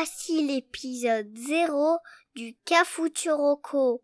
Voici 0.00 0.46
l'épisode 0.46 1.26
0 1.36 1.98
du 2.34 2.54
Cafuturoco. 2.64 4.00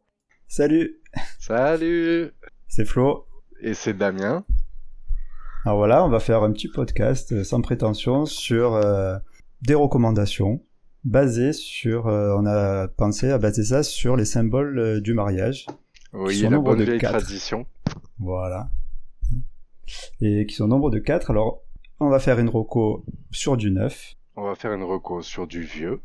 Salut, 0.47 1.01
Salut 1.39 2.35
c'est 2.69 2.85
Flo. 2.85 3.25
Et 3.63 3.73
c'est 3.73 3.95
Damien. 3.95 4.45
Alors 5.65 5.79
voilà, 5.79 6.05
on 6.05 6.11
va 6.11 6.21
faire 6.21 6.43
un 6.43 6.53
petit 6.53 6.69
podcast 6.69 7.33
euh, 7.33 7.45
sans 7.45 7.63
prétention 7.63 8.27
sur 8.27 8.75
euh, 8.75 9.17
des 9.63 9.73
recommandations 9.75 10.63
basées 11.05 11.55
sur, 11.55 12.09
euh, 12.09 12.37
on 12.39 12.45
a 12.45 12.89
pensé 12.89 13.31
à 13.31 13.39
baser 13.39 13.65
ça 13.65 13.83
sur 13.83 14.17
les 14.17 14.27
symboles 14.27 14.79
euh, 14.79 15.01
du 15.01 15.15
mariage. 15.15 15.65
Oui, 16.13 16.43
la 16.43 16.51
nombre 16.51 16.73
bonne 16.73 16.81
de 16.81 16.85
vieille 16.85 16.99
quatre. 16.99 17.21
tradition. 17.21 17.65
Voilà. 18.19 18.69
Et 20.21 20.45
qui 20.45 20.57
sont 20.57 20.65
au 20.65 20.69
nombre 20.69 20.91
de 20.91 20.99
4. 20.99 21.31
Alors, 21.31 21.63
on 22.01 22.11
va 22.11 22.19
faire 22.19 22.39
une 22.39 22.51
roco 22.51 23.07
sur 23.31 23.57
du 23.57 23.71
neuf. 23.71 24.17
On 24.37 24.43
va 24.45 24.55
faire 24.55 24.73
une 24.73 24.83
reco 24.85 25.23
sur 25.23 25.47
du 25.47 25.63
vieux. 25.63 26.01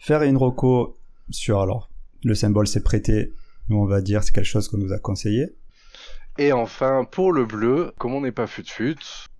Faire 0.00 0.22
une 0.22 0.36
roco 0.36 0.96
sur, 1.30 1.60
alors, 1.60 1.90
le 2.24 2.34
symbole 2.34 2.66
c'est 2.66 2.82
prêté. 2.82 3.32
Nous, 3.68 3.76
on 3.78 3.86
va 3.86 4.00
dire 4.00 4.22
c'est 4.22 4.32
quelque 4.32 4.44
chose 4.44 4.68
qu'on 4.68 4.78
nous 4.78 4.92
a 4.92 4.98
conseillé. 4.98 5.54
Et 6.38 6.52
enfin, 6.52 7.04
pour 7.10 7.32
le 7.32 7.44
bleu, 7.46 7.92
comme 7.98 8.14
on 8.14 8.20
n'est 8.20 8.32
pas 8.32 8.46
fut-fut, 8.46 8.96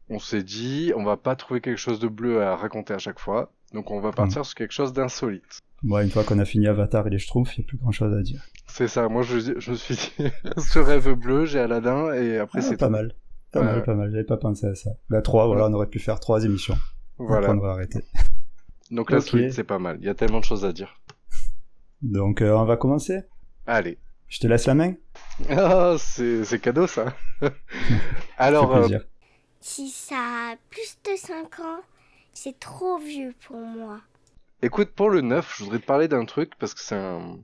on 0.08 0.18
s'est 0.18 0.42
dit, 0.42 0.92
on 0.96 1.04
va 1.04 1.16
pas 1.16 1.36
trouver 1.36 1.60
quelque 1.60 1.78
chose 1.78 2.00
de 2.00 2.08
bleu 2.08 2.42
à 2.42 2.56
raconter 2.56 2.94
à 2.94 2.98
chaque 2.98 3.18
fois. 3.18 3.52
Donc 3.74 3.90
on 3.90 4.00
va 4.00 4.12
partir 4.12 4.44
sur 4.44 4.54
quelque 4.54 4.72
chose 4.72 4.92
d'insolite. 4.92 5.58
Moi, 5.82 6.02
une 6.04 6.10
fois 6.10 6.24
qu'on 6.24 6.38
a 6.38 6.44
fini 6.44 6.66
Avatar 6.68 7.06
et 7.06 7.10
les 7.10 7.18
Schtroumpfs, 7.18 7.56
il 7.56 7.60
n'y 7.60 7.66
a 7.66 7.68
plus 7.68 7.76
grand 7.76 7.90
chose 7.92 8.14
à 8.16 8.22
dire. 8.22 8.40
C'est 8.66 8.88
ça, 8.88 9.08
moi 9.08 9.22
je, 9.22 9.38
je 9.60 9.70
me 9.70 9.76
suis 9.76 9.94
dit, 9.96 10.12
ce 10.56 10.78
rêve 10.78 11.12
bleu, 11.12 11.44
j'ai 11.44 11.58
Aladdin, 11.60 12.12
et 12.14 12.38
après 12.38 12.60
Ah, 12.60 12.62
c'est 12.62 12.76
pas 12.76 12.86
tout. 12.86 12.92
mal. 12.92 13.14
Pas 13.52 13.60
Ouais, 13.60 13.66
mal, 13.66 13.82
pas 13.84 13.94
mal. 13.94 14.10
J'avais 14.10 14.24
pas 14.24 14.36
pensé 14.38 14.66
à 14.66 14.74
ça. 14.74 14.90
Bah, 15.10 15.22
trois, 15.22 15.46
voilà, 15.46 15.66
on 15.68 15.72
aurait 15.74 15.86
pu 15.88 15.98
faire 15.98 16.18
trois 16.18 16.44
émissions. 16.44 16.76
Voilà. 17.18 17.48
Après, 17.48 17.58
on 17.58 17.60
va 17.60 17.72
arrêter. 17.72 18.00
Donc 18.90 19.10
la 19.10 19.20
solide, 19.20 19.52
c'est 19.52 19.64
pas 19.64 19.78
mal. 19.78 19.98
Il 20.00 20.06
y 20.06 20.08
a 20.08 20.14
tellement 20.14 20.40
de 20.40 20.44
choses 20.44 20.64
à 20.64 20.72
dire. 20.72 21.00
Donc, 22.02 22.42
euh, 22.42 22.52
on 22.52 22.64
va 22.64 22.76
commencer. 22.76 23.22
Allez. 23.66 23.98
Je 24.28 24.40
te 24.40 24.46
laisse 24.46 24.66
la 24.66 24.74
main. 24.74 24.94
Ah, 25.50 25.96
c'est 25.98 26.44
c'est 26.44 26.58
cadeau 26.58 26.86
ça. 26.86 27.14
Alors, 28.38 28.74
euh. 28.74 28.88
Si 29.60 29.88
ça 29.88 30.16
a 30.16 30.56
plus 30.70 30.96
de 31.04 31.16
5 31.16 31.60
ans, 31.60 31.80
c'est 32.32 32.58
trop 32.58 32.98
vieux 32.98 33.34
pour 33.46 33.56
moi. 33.56 34.00
Écoute, 34.62 34.90
pour 34.90 35.10
le 35.10 35.20
9, 35.20 35.56
je 35.58 35.64
voudrais 35.64 35.78
te 35.78 35.84
parler 35.84 36.08
d'un 36.08 36.24
truc 36.24 36.52
parce 36.58 36.72
que 36.72 36.80
c'est 36.80 36.94
un... 36.94 37.38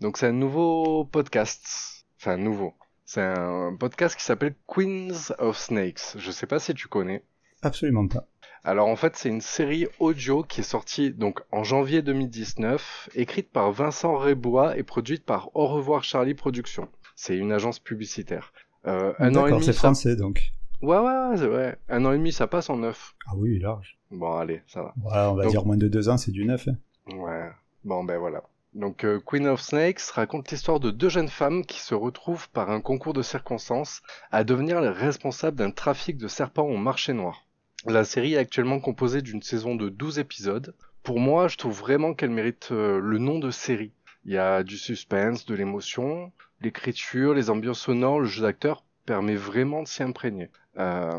Donc 0.00 0.16
c'est 0.16 0.28
un 0.28 0.32
nouveau 0.32 1.04
podcast. 1.04 2.06
Enfin, 2.20 2.36
nouveau. 2.36 2.74
C'est 3.04 3.22
un 3.22 3.76
podcast 3.78 4.16
qui 4.16 4.24
s'appelle 4.24 4.54
Queens 4.66 5.32
of 5.38 5.58
Snakes. 5.58 6.16
Je 6.16 6.30
sais 6.30 6.46
pas 6.46 6.58
si 6.58 6.72
tu 6.74 6.88
connais. 6.88 7.22
Absolument 7.62 8.08
pas. 8.08 8.26
Alors 8.66 8.88
en 8.88 8.96
fait, 8.96 9.14
c'est 9.16 9.28
une 9.28 9.40
série 9.40 9.86
audio 10.00 10.42
qui 10.42 10.60
est 10.60 10.64
sortie 10.64 11.12
donc 11.12 11.40
en 11.52 11.62
janvier 11.62 12.02
2019, 12.02 13.10
écrite 13.14 13.50
par 13.52 13.70
Vincent 13.70 14.16
Rébois 14.16 14.76
et 14.76 14.82
produite 14.82 15.24
par 15.24 15.50
Au 15.54 15.68
revoir 15.68 16.02
Charlie 16.02 16.34
Productions. 16.34 16.88
C'est 17.14 17.36
une 17.36 17.52
agence 17.52 17.78
publicitaire. 17.78 18.52
Euh, 18.88 19.12
un 19.20 19.34
an 19.36 19.46
et 19.46 19.52
demi, 19.52 19.64
c'est 19.64 19.72
ça... 19.72 19.78
français, 19.78 20.16
donc. 20.16 20.50
Ouais, 20.82 20.98
ouais, 20.98 21.46
ouais. 21.46 21.76
Un 21.88 22.04
an 22.06 22.12
et 22.12 22.18
demi, 22.18 22.32
ça 22.32 22.48
passe 22.48 22.68
en 22.68 22.78
neuf. 22.78 23.14
Ah 23.28 23.34
oui, 23.36 23.60
large. 23.60 23.96
Bon, 24.10 24.32
allez, 24.36 24.62
ça 24.66 24.82
va. 24.82 24.94
Voilà, 24.96 25.30
on 25.30 25.36
va 25.36 25.44
Donc- 25.44 25.52
dire 25.52 25.64
moins 25.64 25.76
de 25.76 25.86
deux 25.88 26.08
ans, 26.08 26.16
c'est 26.16 26.32
du 26.32 26.44
neuf. 26.44 26.66
hein. 26.68 26.76
Ouais, 27.16 27.48
bon 27.84 28.02
ben 28.02 28.18
voilà. 28.18 28.42
Donc 28.74 29.04
euh, 29.04 29.20
Queen 29.24 29.46
of 29.46 29.60
Snakes 29.60 30.02
raconte 30.10 30.50
l'histoire 30.50 30.80
de 30.80 30.90
deux 30.90 31.08
jeunes 31.08 31.28
femmes 31.28 31.64
qui 31.64 31.78
se 31.80 31.94
retrouvent 31.94 32.50
par 32.50 32.68
un 32.70 32.80
concours 32.80 33.12
de 33.14 33.22
circonstances 33.22 34.02
à 34.32 34.42
devenir 34.42 34.80
les 34.80 34.88
responsables 34.90 35.56
d'un 35.56 35.70
trafic 35.70 36.18
de 36.18 36.26
serpents 36.26 36.66
au 36.66 36.76
marché 36.76 37.12
noir. 37.12 37.45
La 37.88 38.04
série 38.04 38.34
est 38.34 38.38
actuellement 38.38 38.80
composée 38.80 39.22
d'une 39.22 39.42
saison 39.42 39.76
de 39.76 39.88
12 39.88 40.18
épisodes. 40.18 40.74
Pour 41.04 41.20
moi, 41.20 41.46
je 41.46 41.56
trouve 41.56 41.78
vraiment 41.78 42.14
qu'elle 42.14 42.30
mérite 42.30 42.70
euh, 42.72 42.98
le 42.98 43.18
nom 43.18 43.38
de 43.38 43.52
série. 43.52 43.92
Il 44.24 44.32
y 44.32 44.38
a 44.38 44.64
du 44.64 44.76
suspense, 44.76 45.46
de 45.46 45.54
l'émotion, 45.54 46.32
l'écriture, 46.60 47.32
les 47.32 47.48
ambiances 47.48 47.78
sonores, 47.78 48.18
le 48.18 48.26
jeu 48.26 48.42
d'acteur 48.42 48.82
permet 49.06 49.36
vraiment 49.36 49.82
de 49.82 49.88
s'y 49.88 50.02
imprégner. 50.02 50.50
Euh, 50.78 51.10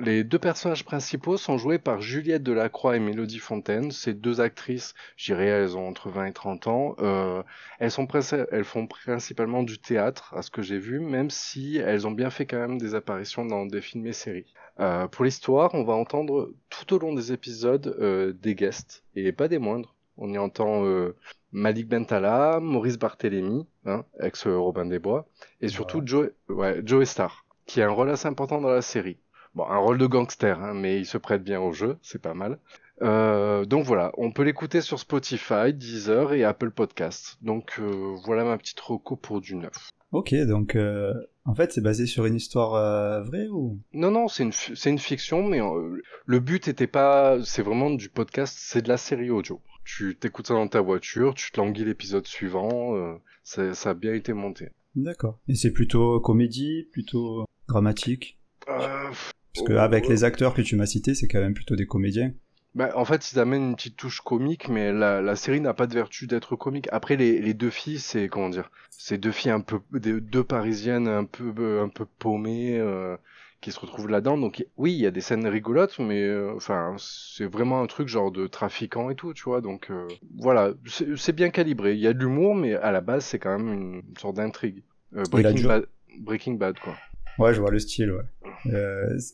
les 0.00 0.24
deux 0.24 0.40
personnages 0.40 0.84
principaux 0.84 1.36
sont 1.36 1.56
joués 1.56 1.78
par 1.78 2.00
Juliette 2.00 2.42
Delacroix 2.42 2.96
et 2.96 2.98
Mélodie 2.98 3.38
Fontaine. 3.38 3.92
Ces 3.92 4.12
deux 4.12 4.40
actrices, 4.40 4.94
je 5.16 5.26
dirais, 5.26 5.46
elles 5.46 5.76
ont 5.76 5.86
entre 5.86 6.08
20 6.10 6.26
et 6.26 6.32
30 6.32 6.66
ans. 6.66 6.96
Euh, 6.98 7.42
elles, 7.78 7.92
sont 7.92 8.08
elles 8.50 8.64
font 8.64 8.88
principalement 8.88 9.62
du 9.62 9.78
théâtre, 9.78 10.34
à 10.34 10.42
ce 10.42 10.50
que 10.50 10.62
j'ai 10.62 10.78
vu, 10.78 10.98
même 10.98 11.30
si 11.30 11.76
elles 11.76 12.08
ont 12.08 12.10
bien 12.10 12.30
fait 12.30 12.46
quand 12.46 12.58
même 12.58 12.78
des 12.78 12.96
apparitions 12.96 13.44
dans 13.44 13.66
des 13.66 13.80
films 13.80 14.06
et 14.06 14.12
séries. 14.12 14.52
Euh, 14.80 15.06
pour 15.06 15.24
l'histoire, 15.24 15.74
on 15.74 15.84
va 15.84 15.94
entendre 15.94 16.52
tout 16.70 16.92
au 16.94 16.98
long 16.98 17.12
des 17.12 17.32
épisodes 17.32 17.96
euh, 18.00 18.32
des 18.32 18.54
guests, 18.54 19.04
et 19.14 19.32
pas 19.32 19.48
des 19.48 19.58
moindres. 19.58 19.94
On 20.18 20.32
y 20.32 20.38
entend 20.38 20.84
euh, 20.84 21.16
Malik 21.52 21.88
Bentala, 21.88 22.60
Maurice 22.60 22.98
Barthélémy, 22.98 23.66
hein, 23.86 24.04
ex-Robin 24.20 24.86
des 24.86 24.98
Bois, 24.98 25.28
et 25.60 25.68
surtout 25.68 26.02
Joe, 26.04 26.30
ouais, 26.48 26.82
Joe 26.84 27.08
Star, 27.08 27.46
qui 27.66 27.80
a 27.80 27.86
un 27.86 27.90
rôle 27.90 28.10
assez 28.10 28.28
important 28.28 28.60
dans 28.60 28.68
la 28.70 28.82
série. 28.82 29.18
Bon, 29.54 29.64
un 29.66 29.78
rôle 29.78 29.98
de 29.98 30.06
gangster, 30.06 30.60
hein, 30.60 30.74
mais 30.74 30.98
il 30.98 31.06
se 31.06 31.18
prête 31.18 31.42
bien 31.42 31.60
au 31.60 31.72
jeu, 31.72 31.96
c'est 32.02 32.20
pas 32.20 32.34
mal. 32.34 32.58
Euh, 33.00 33.64
donc 33.64 33.84
voilà, 33.84 34.12
on 34.18 34.32
peut 34.32 34.42
l'écouter 34.42 34.80
sur 34.80 34.98
Spotify, 34.98 35.72
Deezer 35.72 36.32
et 36.32 36.44
Apple 36.44 36.70
Podcasts. 36.72 37.38
Donc 37.42 37.76
euh, 37.78 38.16
voilà 38.24 38.44
ma 38.44 38.58
petite 38.58 38.80
reco 38.80 39.16
pour 39.16 39.40
du 39.40 39.54
neuf. 39.54 39.90
Ok, 40.10 40.34
donc 40.46 40.74
euh, 40.74 41.12
en 41.44 41.54
fait, 41.54 41.72
c'est 41.72 41.80
basé 41.80 42.06
sur 42.06 42.26
une 42.26 42.34
histoire 42.34 42.74
euh, 42.74 43.22
vraie 43.22 43.46
ou? 43.48 43.78
Non, 43.92 44.10
non, 44.10 44.26
c'est 44.26 44.42
une, 44.42 44.52
fi- 44.52 44.72
c'est 44.74 44.90
une 44.90 44.98
fiction, 44.98 45.42
mais 45.44 45.60
euh, 45.60 46.02
le 46.26 46.40
but 46.40 46.66
était 46.66 46.86
pas, 46.86 47.36
c'est 47.44 47.62
vraiment 47.62 47.90
du 47.90 48.08
podcast, 48.08 48.56
c'est 48.58 48.82
de 48.82 48.88
la 48.88 48.96
série 48.96 49.30
audio. 49.30 49.60
Tu 49.90 50.16
t'écoutes 50.20 50.48
ça 50.48 50.52
dans 50.54 50.68
ta 50.68 50.82
voiture, 50.82 51.32
tu 51.34 51.50
te 51.50 51.58
languis 51.58 51.82
l'épisode 51.86 52.26
suivant, 52.26 52.94
euh, 52.94 53.14
ça, 53.42 53.72
ça 53.72 53.90
a 53.90 53.94
bien 53.94 54.12
été 54.12 54.34
monté. 54.34 54.68
D'accord. 54.94 55.40
Et 55.48 55.54
c'est 55.54 55.72
plutôt 55.72 56.20
comédie, 56.20 56.86
plutôt 56.92 57.46
dramatique? 57.68 58.38
Euh, 58.68 59.08
Parce 59.54 59.66
que 59.66 59.72
avec 59.72 60.06
les 60.06 60.24
acteurs 60.24 60.52
que 60.52 60.60
tu 60.60 60.76
m'as 60.76 60.84
cités, 60.84 61.14
c'est 61.14 61.26
quand 61.26 61.40
même 61.40 61.54
plutôt 61.54 61.74
des 61.74 61.86
comédiens. 61.86 62.34
Bah, 62.74 62.90
en 62.96 63.06
fait, 63.06 63.32
ils 63.32 63.38
amènent 63.38 63.70
une 63.70 63.76
petite 63.76 63.96
touche 63.96 64.20
comique, 64.20 64.68
mais 64.68 64.92
la, 64.92 65.22
la 65.22 65.36
série 65.36 65.62
n'a 65.62 65.72
pas 65.72 65.86
de 65.86 65.94
vertu 65.94 66.26
d'être 66.26 66.54
comique. 66.54 66.86
Après, 66.92 67.16
les, 67.16 67.40
les 67.40 67.54
deux 67.54 67.70
filles, 67.70 67.98
c'est 67.98 68.28
comment 68.28 68.50
dire, 68.50 68.70
c'est 68.90 69.16
deux 69.16 69.32
filles 69.32 69.52
un 69.52 69.62
peu, 69.62 69.80
des- 69.92 70.20
deux 70.20 70.44
parisiennes 70.44 71.08
un 71.08 71.24
peu, 71.24 71.80
un 71.80 71.88
peu 71.88 72.04
paumées, 72.18 72.78
euh, 72.78 73.16
qui 73.60 73.72
se 73.72 73.80
retrouvent 73.80 74.08
là-dedans. 74.08 74.38
Donc, 74.38 74.64
oui, 74.76 74.92
il 74.92 75.00
y 75.00 75.06
a 75.06 75.10
des 75.10 75.20
scènes 75.20 75.46
rigolotes, 75.46 75.98
mais 75.98 76.22
euh, 76.22 76.54
enfin, 76.54 76.94
c'est 76.98 77.46
vraiment 77.46 77.82
un 77.82 77.86
truc 77.86 78.08
genre 78.08 78.30
de 78.30 78.46
trafiquant 78.46 79.10
et 79.10 79.14
tout, 79.14 79.34
tu 79.34 79.44
vois. 79.44 79.60
Donc, 79.60 79.90
euh, 79.90 80.06
voilà, 80.36 80.72
c'est 81.16 81.34
bien 81.34 81.50
calibré. 81.50 81.94
Il 81.94 82.00
y 82.00 82.06
a 82.06 82.12
de 82.12 82.18
l'humour, 82.18 82.54
mais 82.54 82.74
à 82.74 82.92
la 82.92 83.00
base, 83.00 83.24
c'est 83.24 83.38
quand 83.38 83.58
même 83.58 83.72
une, 83.72 84.02
sorte 84.18 84.36
d'intrigue. 84.36 84.82
Euh, 85.16 85.24
Breaking, 85.30 85.66
Bad, 85.66 85.86
Breaking 86.20 86.54
Bad, 86.54 86.78
quoi. 86.78 86.94
Ouais, 87.38 87.54
je 87.54 87.60
vois 87.60 87.70
le 87.70 87.78
style, 87.78 88.12
ouais. 88.12 88.24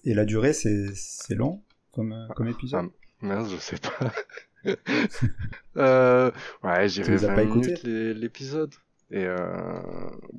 Et 0.05 0.15
la 0.15 0.25
durée, 0.25 0.53
c'est 0.53 1.35
long 1.35 1.63
comme, 1.93 2.29
comme 2.35 2.49
épisode? 2.49 2.91
Mince, 3.21 3.51
je 3.51 3.57
sais 3.57 3.77
pas. 3.77 4.13
ouais, 6.65 6.89
j'irai 6.89 7.13
les 7.13 7.25
as 7.25 7.29
20 7.29 7.35
pas 7.35 7.45
minutes 7.45 7.83
l'épisode. 7.85 8.75
Et, 9.15 9.25
euh, 9.27 9.47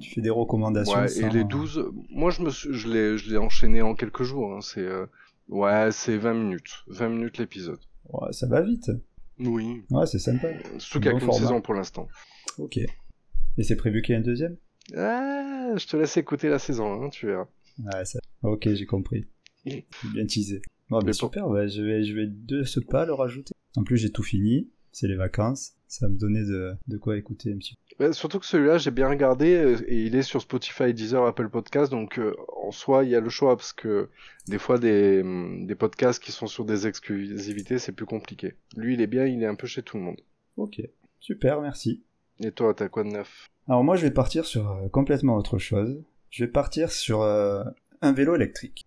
Tu 0.02 0.16
fais 0.16 0.22
des 0.22 0.30
recommandations 0.30 1.00
ouais, 1.00 1.18
et 1.18 1.30
les 1.30 1.46
12, 1.46 1.92
moi 2.10 2.30
je 2.30 2.42
me 2.42 2.50
suis, 2.50 2.74
je 2.74 2.90
l'ai, 2.90 3.18
je 3.18 3.32
l'ai 3.32 3.38
enchaîné 3.38 3.82
en 3.82 3.96
quelques 3.96 4.24
jours. 4.24 4.54
Hein, 4.54 4.60
c'est, 4.60 4.82
euh, 4.82 5.06
ouais, 5.48 5.90
c'est 5.94 6.18
20 6.18 6.34
minutes, 6.34 6.84
20 6.88 7.08
minutes 7.08 7.38
l'épisode. 7.38 7.80
Ouais, 8.10 8.34
ça 8.34 8.48
va 8.48 8.62
vite. 8.62 8.92
Oui. 9.40 9.84
Ouais, 9.92 10.06
c'est 10.06 10.20
sympa. 10.20 10.50
A 10.50 11.00
Bon 11.00 11.18
qu'une 11.20 11.32
saison 11.32 11.62
pour 11.62 11.74
l'instant. 11.74 12.10
Ok. 12.58 12.78
Et 12.78 13.64
c'est 13.64 13.78
prévu 13.78 14.02
qu'il 14.02 14.14
y 14.14 14.18
ait 14.18 14.20
un 14.20 14.24
deuxième? 14.24 14.58
Ah, 14.94 15.70
je 15.78 15.88
te 15.88 15.96
laisse 15.96 16.18
écouter 16.18 16.50
la 16.50 16.60
saison, 16.60 17.02
hein, 17.02 17.10
tu 17.10 17.28
verras. 17.28 17.48
Ouais, 17.80 18.04
ça... 18.04 18.20
Ok, 18.44 18.68
j'ai 18.74 18.86
compris. 18.86 19.26
Bien 19.66 20.26
teasé. 20.26 20.62
Bon, 20.90 21.00
mais 21.00 21.06
Mais 21.06 21.12
pour- 21.12 21.30
super, 21.30 21.48
ouais, 21.48 21.70
je, 21.70 21.82
vais, 21.82 22.04
je 22.04 22.14
vais 22.14 22.28
de 22.28 22.64
ce 22.64 22.82
pas 22.82 23.06
le 23.06 23.14
rajouter. 23.14 23.54
En 23.78 23.84
plus, 23.86 23.98
j'ai 23.98 24.12
tout 24.12 24.22
fini. 24.24 24.70
C'est 24.92 25.08
les 25.08 25.16
vacances. 25.16 25.74
Ça 25.88 26.08
va 26.08 26.12
me 26.14 26.18
donner 26.18 26.42
de, 26.44 26.74
de 26.88 26.98
quoi 26.98 27.18
écouter 27.18 27.54
un 27.54 27.58
petit 27.58 27.76
peu. 27.76 27.82
Ouais, 28.00 28.12
surtout 28.12 28.40
que 28.40 28.46
celui-là, 28.46 28.78
j'ai 28.78 28.92
bien 28.92 29.08
regardé 29.08 29.56
euh, 29.56 29.78
et 29.88 30.04
il 30.04 30.16
est 30.16 30.22
sur 30.22 30.42
Spotify, 30.42 30.94
Deezer, 30.94 31.26
Apple 31.26 31.48
Podcast. 31.50 31.90
Donc, 31.92 32.20
euh, 32.20 32.36
en 32.62 32.72
soi, 32.72 33.06
il 33.06 33.10
y 33.12 33.16
a 33.16 33.22
le 33.22 33.30
choix 33.30 33.56
parce 33.56 33.72
que 33.72 34.10
des 34.48 34.58
fois, 34.60 34.78
des, 34.80 35.22
hum, 35.22 35.66
des 35.66 35.76
podcasts 35.76 36.22
qui 36.22 36.34
sont 36.34 36.48
sur 36.48 36.66
des 36.66 36.88
exclusivités, 36.88 37.80
c'est 37.80 37.94
plus 37.94 38.06
compliqué. 38.06 38.56
Lui, 38.76 38.96
il 38.96 39.02
est 39.02 39.08
bien, 39.08 39.26
il 39.26 39.42
est 39.42 39.46
un 39.48 39.56
peu 39.56 39.66
chez 39.68 39.82
tout 39.82 39.96
le 39.98 40.04
monde. 40.04 40.20
Ok. 40.58 40.82
Super, 41.22 41.62
merci. 41.62 42.04
Et 42.42 42.52
toi, 42.52 42.74
t'as 42.74 42.90
quoi 42.90 43.04
de 43.04 43.10
neuf? 43.10 43.48
Alors 43.68 43.84
moi, 43.84 43.96
je 43.96 44.02
vais 44.04 44.12
partir 44.12 44.46
sur 44.46 44.70
euh, 44.72 44.90
complètement 44.90 45.36
autre 45.38 45.58
chose. 45.58 46.04
Je 46.30 46.44
vais 46.44 46.52
partir 46.52 46.92
sur 46.92 47.22
euh, 47.22 47.64
un 48.02 48.12
vélo 48.12 48.36
électrique. 48.36 48.86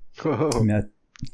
Mais 0.62 0.74
à- 0.74 0.84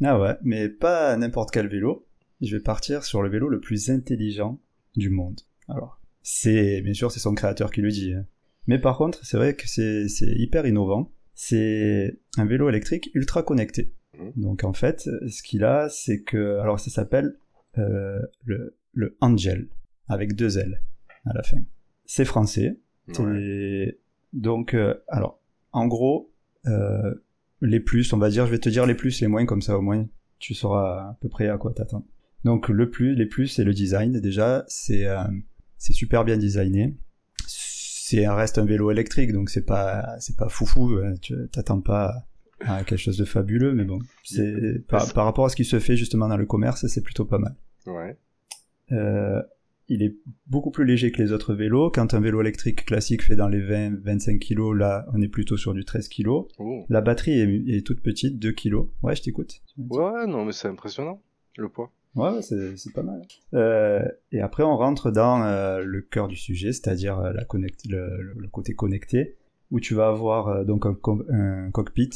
Ah 0.04 0.20
ouais, 0.20 0.36
mais 0.42 0.68
pas 0.68 1.16
n'importe 1.16 1.50
quel 1.50 1.66
vélo. 1.66 2.06
Je 2.40 2.56
vais 2.56 2.62
partir 2.62 3.02
sur 3.04 3.20
le 3.20 3.28
vélo 3.28 3.48
le 3.48 3.58
plus 3.60 3.90
intelligent 3.90 4.60
du 4.96 5.10
monde. 5.10 5.40
Alors, 5.68 5.98
c'est 6.24 6.80
bien 6.80 6.94
sûr 6.94 7.12
c'est 7.12 7.20
son 7.20 7.34
créateur 7.36 7.70
qui 7.70 7.80
le 7.82 7.90
dit. 7.90 8.12
hein. 8.14 8.26
Mais 8.66 8.80
par 8.80 8.96
contre, 8.98 9.24
c'est 9.24 9.36
vrai 9.36 9.54
que 9.54 9.68
c'est 9.68 10.08
c'est 10.08 10.32
hyper 10.34 10.66
innovant. 10.66 11.12
C'est 11.34 12.18
un 12.38 12.46
vélo 12.46 12.68
électrique 12.68 13.10
ultra 13.14 13.42
connecté. 13.44 13.92
Mhm. 14.18 14.32
Donc 14.36 14.64
en 14.64 14.72
fait, 14.72 15.02
ce 15.28 15.42
qu'il 15.44 15.62
a, 15.62 15.88
c'est 15.88 16.22
que 16.22 16.58
alors 16.58 16.80
ça 16.80 16.90
s'appelle 16.90 17.36
euh, 17.78 18.18
le 18.44 18.76
le 18.92 19.16
Angel. 19.20 19.68
avec 20.08 20.34
deux 20.34 20.58
L 20.58 20.82
à 21.26 21.32
la 21.34 21.42
fin. 21.42 21.58
C'est 22.06 22.24
français. 22.24 22.78
Donc, 24.32 24.74
euh, 24.74 24.94
alors, 25.08 25.40
en 25.72 25.86
gros, 25.86 26.32
euh, 26.66 27.14
les 27.60 27.80
plus, 27.80 28.12
on 28.12 28.18
va 28.18 28.28
dire, 28.30 28.46
je 28.46 28.50
vais 28.50 28.58
te 28.58 28.68
dire 28.68 28.84
les 28.86 28.94
plus, 28.94 29.20
les 29.20 29.26
moins, 29.28 29.46
comme 29.46 29.62
ça 29.62 29.78
au 29.78 29.82
moins 29.82 30.06
tu 30.38 30.52
sauras 30.54 31.10
à 31.10 31.18
peu 31.20 31.28
près 31.28 31.48
à 31.48 31.56
quoi 31.56 31.72
t'attendre. 31.72 32.04
Donc 32.44 32.68
le 32.68 32.90
plus, 32.90 33.14
les 33.14 33.24
plus, 33.26 33.46
c'est 33.48 33.64
le 33.64 33.72
design. 33.72 34.20
Déjà, 34.20 34.64
c'est 34.68 35.06
euh, 35.06 35.22
c'est 35.84 35.92
super 35.92 36.24
bien 36.24 36.38
designé. 36.38 36.96
C'est 37.46 38.26
reste 38.26 38.56
un 38.56 38.64
vélo 38.64 38.90
électrique, 38.90 39.32
donc 39.32 39.50
c'est 39.50 39.66
pas 39.66 40.18
c'est 40.18 40.36
pas 40.36 40.48
foufou. 40.48 40.98
Hein. 41.04 41.14
Tu 41.20 41.34
t'attends 41.52 41.82
pas 41.82 42.26
à 42.60 42.84
quelque 42.84 42.98
chose 42.98 43.18
de 43.18 43.26
fabuleux, 43.26 43.74
mais 43.74 43.84
bon, 43.84 43.98
c'est 44.24 44.86
par, 44.88 45.12
par, 45.12 45.26
rapport 45.26 45.44
à 45.44 45.50
ce 45.50 45.56
qui 45.56 45.64
se 45.66 45.78
fait 45.78 45.96
justement 45.96 46.26
dans 46.28 46.38
le 46.38 46.46
commerce, 46.46 46.86
c'est 46.86 47.02
plutôt 47.02 47.26
pas 47.26 47.36
mal. 47.36 47.54
Ouais. 47.86 48.16
Euh, 48.92 49.42
il 49.88 50.02
est 50.02 50.16
beaucoup 50.46 50.70
plus 50.70 50.86
léger 50.86 51.12
que 51.12 51.20
les 51.20 51.32
autres 51.32 51.52
vélos. 51.52 51.90
Quand 51.90 52.14
un 52.14 52.20
vélo 52.20 52.40
électrique 52.40 52.86
classique 52.86 53.22
fait 53.22 53.36
dans 53.36 53.48
les 53.48 53.60
20-25 53.60 54.38
kg, 54.38 54.78
là, 54.78 55.04
on 55.12 55.20
est 55.20 55.28
plutôt 55.28 55.58
sur 55.58 55.74
du 55.74 55.84
13 55.84 56.08
kg. 56.08 56.28
Oh. 56.58 56.86
La 56.88 57.02
batterie 57.02 57.38
est, 57.68 57.86
toute 57.86 58.00
petite, 58.00 58.38
2 58.38 58.52
kg. 58.52 58.86
Ouais, 59.02 59.14
je 59.14 59.22
t'écoute. 59.22 59.60
Ouais, 59.76 60.26
non, 60.26 60.46
mais 60.46 60.52
c'est 60.52 60.68
impressionnant, 60.68 61.20
le 61.58 61.68
poids. 61.68 61.92
Ouais, 62.14 62.42
c'est 62.42 62.92
pas 62.92 63.02
mal. 63.02 63.22
Euh, 63.54 64.06
et 64.30 64.40
après, 64.40 64.62
on 64.62 64.76
rentre 64.76 65.10
dans 65.10 65.42
euh, 65.42 65.82
le 65.84 66.00
cœur 66.00 66.28
du 66.28 66.36
sujet, 66.36 66.72
c'est-à-dire 66.72 67.18
euh, 67.18 67.32
la 67.32 67.44
connect 67.44 67.86
le, 67.88 68.34
le, 68.36 68.48
côté 68.48 68.74
connecté, 68.74 69.36
où 69.70 69.80
tu 69.80 69.94
vas 69.94 70.08
avoir 70.08 70.64
donc 70.64 70.86
un, 70.86 70.96
un 71.30 71.70
cockpit 71.70 72.10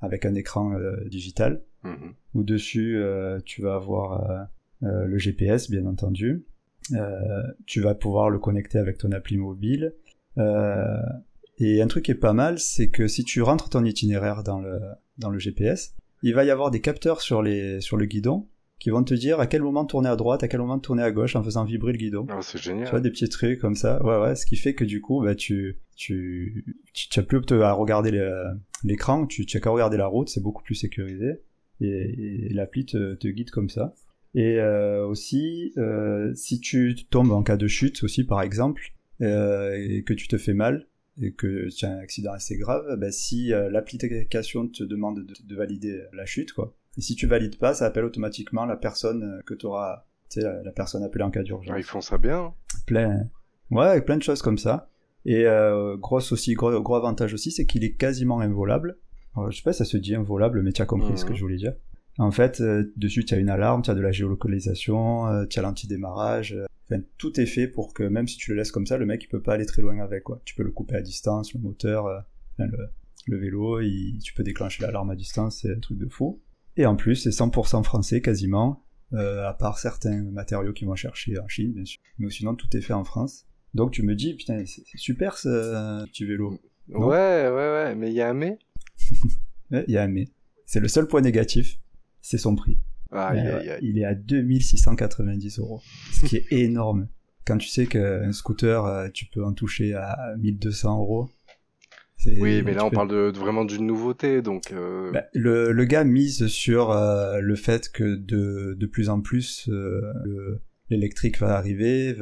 avec 0.00 0.24
un 0.24 0.34
écran 0.34 0.76
digital, 1.06 1.62
mm 1.82 2.10
où 2.34 2.42
dessus 2.42 3.02
tu 3.44 3.62
vas 3.62 3.74
avoir 3.76 4.48
euh, 4.82 5.06
le 5.06 5.18
GPS 5.18 5.70
bien 5.70 5.86
entendu. 5.86 6.44
Euh, 6.92 7.42
tu 7.66 7.80
vas 7.80 7.94
pouvoir 7.94 8.30
le 8.30 8.38
connecter 8.38 8.78
avec 8.78 8.98
ton 8.98 9.12
appli 9.12 9.36
mobile. 9.36 9.94
Euh, 10.38 11.02
et 11.58 11.82
un 11.82 11.88
truc 11.88 12.04
qui 12.04 12.12
est 12.12 12.14
pas 12.14 12.32
mal, 12.32 12.58
c'est 12.58 12.88
que 12.88 13.08
si 13.08 13.24
tu 13.24 13.42
rentres 13.42 13.68
ton 13.68 13.84
itinéraire 13.84 14.44
dans 14.44 14.60
le, 14.60 14.78
dans 15.18 15.30
le 15.30 15.38
GPS, 15.38 15.96
il 16.22 16.34
va 16.34 16.44
y 16.44 16.50
avoir 16.50 16.70
des 16.70 16.80
capteurs 16.80 17.20
sur, 17.20 17.42
les, 17.42 17.80
sur 17.80 17.96
le 17.96 18.06
guidon 18.06 18.48
qui 18.78 18.90
vont 18.90 19.02
te 19.02 19.14
dire 19.14 19.40
à 19.40 19.46
quel 19.46 19.62
moment 19.62 19.84
tourner 19.84 20.08
à 20.08 20.16
droite, 20.16 20.42
à 20.42 20.48
quel 20.48 20.60
moment 20.60 20.78
tourner 20.78 21.02
à 21.02 21.10
gauche 21.10 21.34
en 21.34 21.42
faisant 21.42 21.64
vibrer 21.64 21.92
le 21.92 21.98
guidon. 21.98 22.26
Oh, 22.30 22.40
c'est 22.40 22.62
génial. 22.62 22.84
Tu 22.84 22.90
vois, 22.90 23.00
des 23.00 23.10
petits 23.10 23.28
trucs 23.28 23.58
comme 23.58 23.74
ça. 23.74 24.02
Ouais, 24.04 24.18
ouais, 24.20 24.36
ce 24.36 24.46
qui 24.46 24.56
fait 24.56 24.74
que 24.74 24.84
du 24.84 25.00
coup, 25.00 25.22
bah, 25.22 25.34
tu, 25.34 25.78
tu, 25.96 26.64
tu, 26.94 27.18
as 27.18 27.22
plus 27.22 27.40
à 27.60 27.72
regarder 27.72 28.12
l'écran, 28.84 29.26
tu, 29.26 29.46
tu 29.46 29.56
as 29.56 29.60
qu'à 29.60 29.70
regarder 29.70 29.96
la 29.96 30.06
route, 30.06 30.28
c'est 30.28 30.42
beaucoup 30.42 30.62
plus 30.62 30.76
sécurisé. 30.76 31.42
Et, 31.80 32.48
l'appli 32.50 32.86
te, 32.86 33.14
te, 33.14 33.28
guide 33.28 33.50
comme 33.50 33.68
ça. 33.68 33.94
Et 34.34 34.60
euh, 34.60 35.06
aussi, 35.06 35.72
euh, 35.76 36.32
si 36.34 36.60
tu 36.60 36.94
tombes 37.10 37.32
en 37.32 37.42
cas 37.42 37.56
de 37.56 37.66
chute 37.66 38.02
aussi, 38.04 38.24
par 38.24 38.42
exemple, 38.42 38.92
euh, 39.20 39.76
et 39.76 40.04
que 40.04 40.12
tu 40.12 40.28
te 40.28 40.38
fais 40.38 40.54
mal, 40.54 40.86
et 41.20 41.32
que 41.32 41.68
tu 41.68 41.84
as 41.84 41.90
un 41.90 41.98
accident 41.98 42.32
assez 42.32 42.56
grave, 42.56 42.96
bah, 42.98 43.10
si 43.10 43.48
l'application 43.48 44.68
te 44.68 44.84
demande 44.84 45.26
de, 45.26 45.54
valider 45.56 46.02
la 46.12 46.26
chute, 46.26 46.52
quoi, 46.52 46.74
et 46.96 47.00
si 47.00 47.14
tu 47.14 47.26
valides 47.26 47.58
pas, 47.58 47.74
ça 47.74 47.86
appelle 47.86 48.04
automatiquement 48.04 48.64
la 48.64 48.76
personne 48.76 49.40
que 49.46 49.54
tu 49.54 49.66
auras, 49.66 50.04
tu 50.30 50.40
sais, 50.40 50.46
la, 50.64 50.72
personne 50.72 51.02
appelée 51.02 51.24
en 51.24 51.30
cas 51.30 51.42
d'urgence. 51.42 51.76
ils 51.78 51.84
font 51.84 52.00
ça 52.00 52.18
bien. 52.18 52.38
Hein. 52.38 52.54
Plein, 52.86 53.30
ouais, 53.70 54.00
plein 54.02 54.16
de 54.16 54.22
choses 54.22 54.42
comme 54.42 54.58
ça. 54.58 54.88
Et 55.24 55.46
euh, 55.46 55.96
gros 55.96 56.18
aussi, 56.32 56.54
gros, 56.54 56.80
gros 56.80 56.96
avantage 56.96 57.34
aussi, 57.34 57.50
c'est 57.50 57.66
qu'il 57.66 57.84
est 57.84 57.92
quasiment 57.92 58.40
involable. 58.40 58.98
Alors, 59.36 59.50
je 59.50 59.58
sais 59.58 59.62
pas 59.62 59.72
si 59.72 59.78
ça 59.78 59.84
se 59.84 59.96
dit 59.96 60.14
involable, 60.14 60.62
mais 60.62 60.72
tu 60.72 60.82
as 60.82 60.86
compris 60.86 61.16
ce 61.18 61.24
que 61.24 61.32
mmh. 61.32 61.36
je 61.36 61.40
voulais 61.40 61.56
dire. 61.56 61.74
En 62.18 62.30
fait, 62.30 62.60
euh, 62.60 62.92
dessus, 62.96 63.24
tu 63.24 63.34
as 63.34 63.36
une 63.36 63.50
alarme, 63.50 63.82
tu 63.82 63.90
as 63.90 63.94
de 63.94 64.00
la 64.00 64.10
géolocalisation, 64.10 65.28
euh, 65.28 65.44
tu 65.46 65.58
as 65.58 65.62
l'anti-démarrage. 65.62 66.56
Euh, 66.90 66.96
enfin, 66.96 67.04
tout 67.18 67.40
est 67.40 67.46
fait 67.46 67.68
pour 67.68 67.94
que 67.94 68.02
même 68.02 68.26
si 68.26 68.36
tu 68.36 68.50
le 68.50 68.56
laisses 68.56 68.70
comme 68.70 68.86
ça, 68.86 68.96
le 68.96 69.06
mec 69.06 69.22
il 69.24 69.28
peut 69.28 69.42
pas 69.42 69.54
aller 69.54 69.66
très 69.66 69.82
loin 69.82 69.98
avec. 70.00 70.24
Quoi. 70.24 70.40
Tu 70.44 70.54
peux 70.54 70.62
le 70.62 70.70
couper 70.70 70.96
à 70.96 71.02
distance, 71.02 71.54
le 71.54 71.60
moteur, 71.60 72.06
enfin, 72.58 72.70
le, 73.26 73.38
vélo, 73.38 73.80
tu 74.22 74.34
peux 74.34 74.42
déclencher 74.42 74.82
l'alarme 74.82 75.10
à 75.10 75.16
distance, 75.16 75.60
c'est 75.62 75.72
un 75.72 75.80
truc 75.80 75.98
de 75.98 76.08
fou. 76.08 76.40
Et 76.76 76.86
en 76.86 76.96
plus, 76.96 77.16
c'est 77.16 77.30
100% 77.30 77.82
français 77.82 78.20
quasiment, 78.20 78.84
à 79.12 79.54
part 79.58 79.78
certains 79.78 80.22
matériaux 80.22 80.72
qu'ils 80.72 80.86
vont 80.86 80.94
chercher 80.94 81.38
en 81.38 81.48
Chine, 81.48 81.72
bien 81.72 81.84
sûr. 81.84 82.00
Mais 82.18 82.30
sinon, 82.30 82.54
tout 82.54 82.74
est 82.76 82.80
fait 82.80 82.94
en 82.94 83.04
France. 83.04 83.46
Donc 83.74 83.90
tu 83.90 84.02
me 84.02 84.14
dis, 84.14 84.34
putain, 84.34 84.64
c'est 84.64 84.84
super 84.96 85.36
ce 85.36 86.04
petit 86.06 86.24
vélo. 86.24 86.58
ouais, 86.88 87.06
ouais, 87.06 87.50
ouais, 87.50 87.94
mais 87.94 88.10
il 88.10 88.14
y 88.14 88.22
a 88.22 88.30
un 88.30 88.34
mais. 88.34 88.58
Il 89.70 89.92
y 89.92 89.98
a 89.98 90.02
un 90.04 90.08
mais. 90.08 90.28
C'est 90.64 90.80
le 90.80 90.88
seul 90.88 91.06
point 91.06 91.20
négatif 91.20 91.78
c'est 92.28 92.38
son 92.38 92.54
prix. 92.54 92.78
Euh, 93.12 93.78
il 93.80 93.98
est 93.98 94.04
à 94.04 94.14
2690 94.14 95.58
euros, 95.58 95.80
ce 96.12 96.26
qui 96.26 96.36
est 96.36 96.46
énorme. 96.52 97.08
Quand 97.46 97.56
tu 97.56 97.68
sais 97.68 97.86
qu'un 97.86 98.32
scooter, 98.32 98.84
euh, 98.84 99.08
tu 99.12 99.26
peux 99.26 99.44
en 99.44 99.52
toucher 99.52 99.94
à 99.94 100.34
1200 100.38 100.98
euros. 100.98 101.30
Oui, 102.26 102.62
mais 102.62 102.74
là 102.74 102.84
on 102.84 102.90
parle 102.90 103.08
de, 103.08 103.38
vraiment 103.38 103.64
d'une 103.64 103.86
nouveauté, 103.86 104.42
donc. 104.42 104.72
Euh, 104.72 105.12
bah, 105.12 105.24
le, 105.34 105.70
le, 105.70 105.84
gars 105.84 106.02
mise 106.02 106.48
sur 106.48 106.92
le 106.92 107.54
fait 107.54 107.92
que 107.92 108.16
de, 108.16 108.74
de 108.76 108.86
plus 108.86 109.08
en 109.08 109.20
plus 109.20 109.70
l'électrique 110.90 111.38
va 111.38 111.56
arriver, 111.56 112.16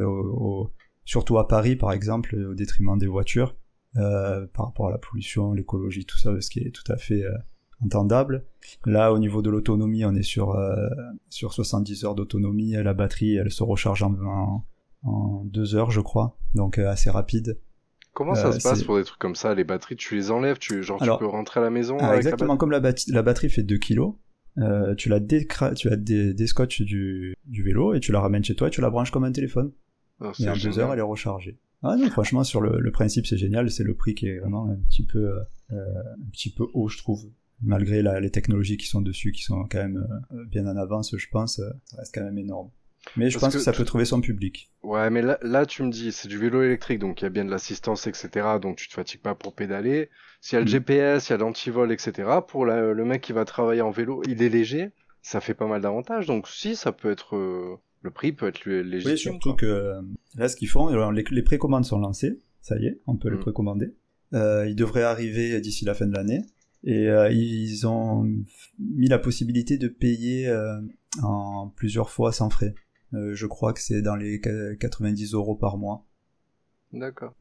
surtout 1.07 1.39
à 1.39 1.49
Paris 1.49 1.77
par 1.77 1.93
exemple, 1.93 2.37
au 2.37 2.55
détriment 2.55 2.99
des 2.99 3.07
voitures, 3.07 3.57
par 3.95 4.67
rapport 4.67 4.89
à 4.89 4.91
la 4.91 4.99
pollution, 4.99 5.55
l'écologie, 5.55 6.05
tout 6.05 6.19
ça, 6.19 6.39
ce 6.41 6.51
qui 6.51 6.61
est 6.61 6.71
tout 6.71 6.93
à 6.93 6.99
fait 6.99 7.25
entendable. 7.85 8.45
Là, 8.85 9.13
au 9.13 9.19
niveau 9.19 9.43
de 9.43 9.51
l'autonomie, 9.51 10.05
on 10.05 10.15
est 10.15 10.23
sur, 10.23 10.55
euh, 10.55 10.75
sur 11.29 11.53
70 11.53 12.05
heures 12.05 12.15
d'autonomie. 12.15 12.73
La 12.73 12.95
batterie, 12.95 13.37
elle 13.37 13.51
se 13.51 13.63
recharge 13.63 14.03
en, 14.03 14.65
en, 15.03 15.45
deux 15.45 15.75
heures, 15.75 15.91
je 15.91 16.01
crois. 16.01 16.37
Donc, 16.55 16.79
euh, 16.79 16.89
assez 16.89 17.11
rapide. 17.11 17.59
Comment 18.13 18.35
ça 18.35 18.51
se 18.53 18.59
euh, 18.59 18.71
passe 18.71 18.83
pour 18.83 18.97
des 18.97 19.05
trucs 19.05 19.19
comme 19.19 19.35
ça? 19.35 19.55
Les 19.55 19.65
batteries, 19.65 19.97
tu 19.97 20.15
les 20.15 20.31
enlèves 20.31 20.59
tu, 20.59 20.83
Genre, 20.83 20.99
tu 21.01 21.11
peux 21.19 21.27
rentrer 21.27 21.61
à 21.61 21.63
la 21.63 21.71
maison 21.71 21.99
ah, 22.01 22.17
Exactement, 22.17 22.57
comme 22.57 22.71
la, 22.71 22.81
la, 23.09 23.23
batterie 23.23 23.51
fait 23.51 23.63
2 23.63 23.77
kilos, 23.77 24.15
tu 24.97 25.11
la, 25.11 25.21
tu 25.21 25.89
la 25.91 25.97
dé 25.97 26.33
déscotches 26.33 26.81
du, 26.81 27.37
du 27.45 27.63
vélo 27.63 27.93
et 27.93 28.01
tu 28.01 28.13
la 28.13 28.21
ramènes 28.21 28.43
chez 28.43 28.55
toi 28.55 28.69
et 28.69 28.71
tu 28.71 28.81
la 28.81 28.89
branches 28.89 29.11
comme 29.11 29.25
un 29.25 29.33
téléphone. 29.33 29.71
Ah, 30.23 30.33
et 30.39 30.49
en 30.49 30.57
deux 30.57 30.79
heures, 30.79 30.95
elle 30.95 30.99
est 30.99 31.03
rechargée. 31.03 31.59
Ah 31.83 31.95
non, 31.97 32.09
franchement, 32.09 32.43
sur 32.43 32.63
le, 32.63 32.81
le 32.81 32.91
principe, 32.91 33.27
c'est 33.27 33.37
génial. 33.37 33.71
C'est 33.71 33.85
le 33.85 33.95
prix 33.95 34.15
qui 34.15 34.29
est 34.29 34.39
vraiment 34.39 34.67
un 34.71 34.77
petit 34.89 35.05
peu, 35.05 35.35
un 35.71 36.31
petit 36.33 36.51
peu 36.51 36.65
haut, 36.73 36.89
je 36.89 36.97
trouve 36.97 37.27
malgré 37.63 38.03
les 38.21 38.31
technologies 38.31 38.77
qui 38.77 38.87
sont 38.87 39.01
dessus, 39.01 39.33
qui 39.33 39.43
sont 39.43 39.65
quand 39.71 39.79
même 39.79 40.07
euh, 40.33 40.45
bien 40.47 40.67
en 40.67 40.77
avance, 40.77 41.17
je 41.17 41.27
pense, 41.31 41.59
euh, 41.59 41.71
ça 41.85 41.99
reste 41.99 42.15
quand 42.15 42.25
même 42.25 42.39
énorme. 42.39 42.71
Mais 43.17 43.31
je 43.31 43.39
pense 43.39 43.55
que, 43.55 43.61
ça 43.61 43.73
peut 43.73 43.85
trouver 43.85 44.05
son 44.05 44.21
public. 44.21 44.71
Ouais, 44.83 45.11
mais 45.11 45.23
là, 45.23 45.39
là 45.43 45.65
tu 45.65 45.85
me 45.85 45.91
dis, 45.91 46.11
c'est 46.11 46.27
du 46.27 46.39
vélo 46.39 46.63
électrique, 46.63 46.99
donc 46.99 47.21
il 47.21 47.25
y 47.25 47.27
a 47.27 47.31
bien 47.31 47.45
de 47.45 47.51
l'assistance, 47.51 48.09
etc. 48.09 48.47
Donc 48.61 48.77
tu 48.77 48.89
te 48.89 48.95
fatigues 48.95 49.21
pas 49.21 49.37
pour 49.37 49.55
pédaler. 49.55 50.11
S'il 50.41 50.55
y 50.55 50.57
a 50.57 50.61
le 50.61 50.67
mm. 50.67 50.69
GPS, 50.69 51.29
il 51.29 51.33
y 51.33 51.35
a 51.35 51.39
l'antivol, 51.39 51.93
etc. 51.93 52.29
Pour 52.47 52.67
le 52.67 53.05
mec 53.05 53.23
qui 53.23 53.33
va 53.33 53.45
travailler 53.45 53.81
en 53.81 53.93
vélo, 53.93 54.23
il 54.27 54.43
est 54.43 54.49
léger, 54.49 54.91
ça 55.23 55.41
fait 55.41 55.55
pas 55.55 55.69
mal 55.69 55.83
d'avantages. 55.83 56.27
Donc 56.27 56.49
si, 56.49 56.75
ça 56.77 56.93
peut 56.93 57.11
être... 57.11 57.37
Euh, 57.37 57.77
le 58.03 58.11
prix 58.11 58.33
peut 58.33 58.47
être 58.47 58.65
légitime. 58.67 59.13
Oui, 59.13 59.19
surtout 59.19 59.55
que 59.55 59.95
là, 60.37 60.49
ce 60.49 60.55
qu'ils 60.55 60.69
font, 60.69 60.89
les, 61.11 61.25
les, 61.29 61.43
précommandes 61.43 61.85
sont 61.85 61.99
lancées, 61.99 62.41
ça 62.61 62.77
y 62.77 62.87
est, 62.87 63.01
on 63.07 63.17
peut 63.17 63.31
les 63.31 63.37
mm. 63.37 63.41
précommander. 63.41 63.95
Euh, 64.35 64.67
ils 64.69 64.77
devraient 64.77 65.03
arriver 65.03 65.61
d'ici 65.61 65.85
la 65.85 65.95
fin 65.95 66.07
de 66.07 66.15
l'année. 66.15 66.43
Et 66.87 67.09
euh, 67.09 67.29
ils 67.31 67.87
ont 67.87 68.23
mis 68.79 69.09
la 69.09 69.19
possibilité 69.19 69.77
de 69.77 69.89
payer 69.89 70.49
euh, 70.49 70.81
en 71.21 71.69
plusieurs 71.75 72.11
fois 72.11 72.31
sans 72.33 72.49
frais. 72.49 72.75
Euh, 73.13 73.35
je 73.35 73.47
crois 73.47 73.73
que 73.73 73.81
c'est 73.81 74.03
dans 74.03 74.15
les 74.15 74.41
90 74.41 75.35
euros 75.35 75.57
par 75.57 75.79
mois. 75.79 76.07
D'accord. 76.93 77.35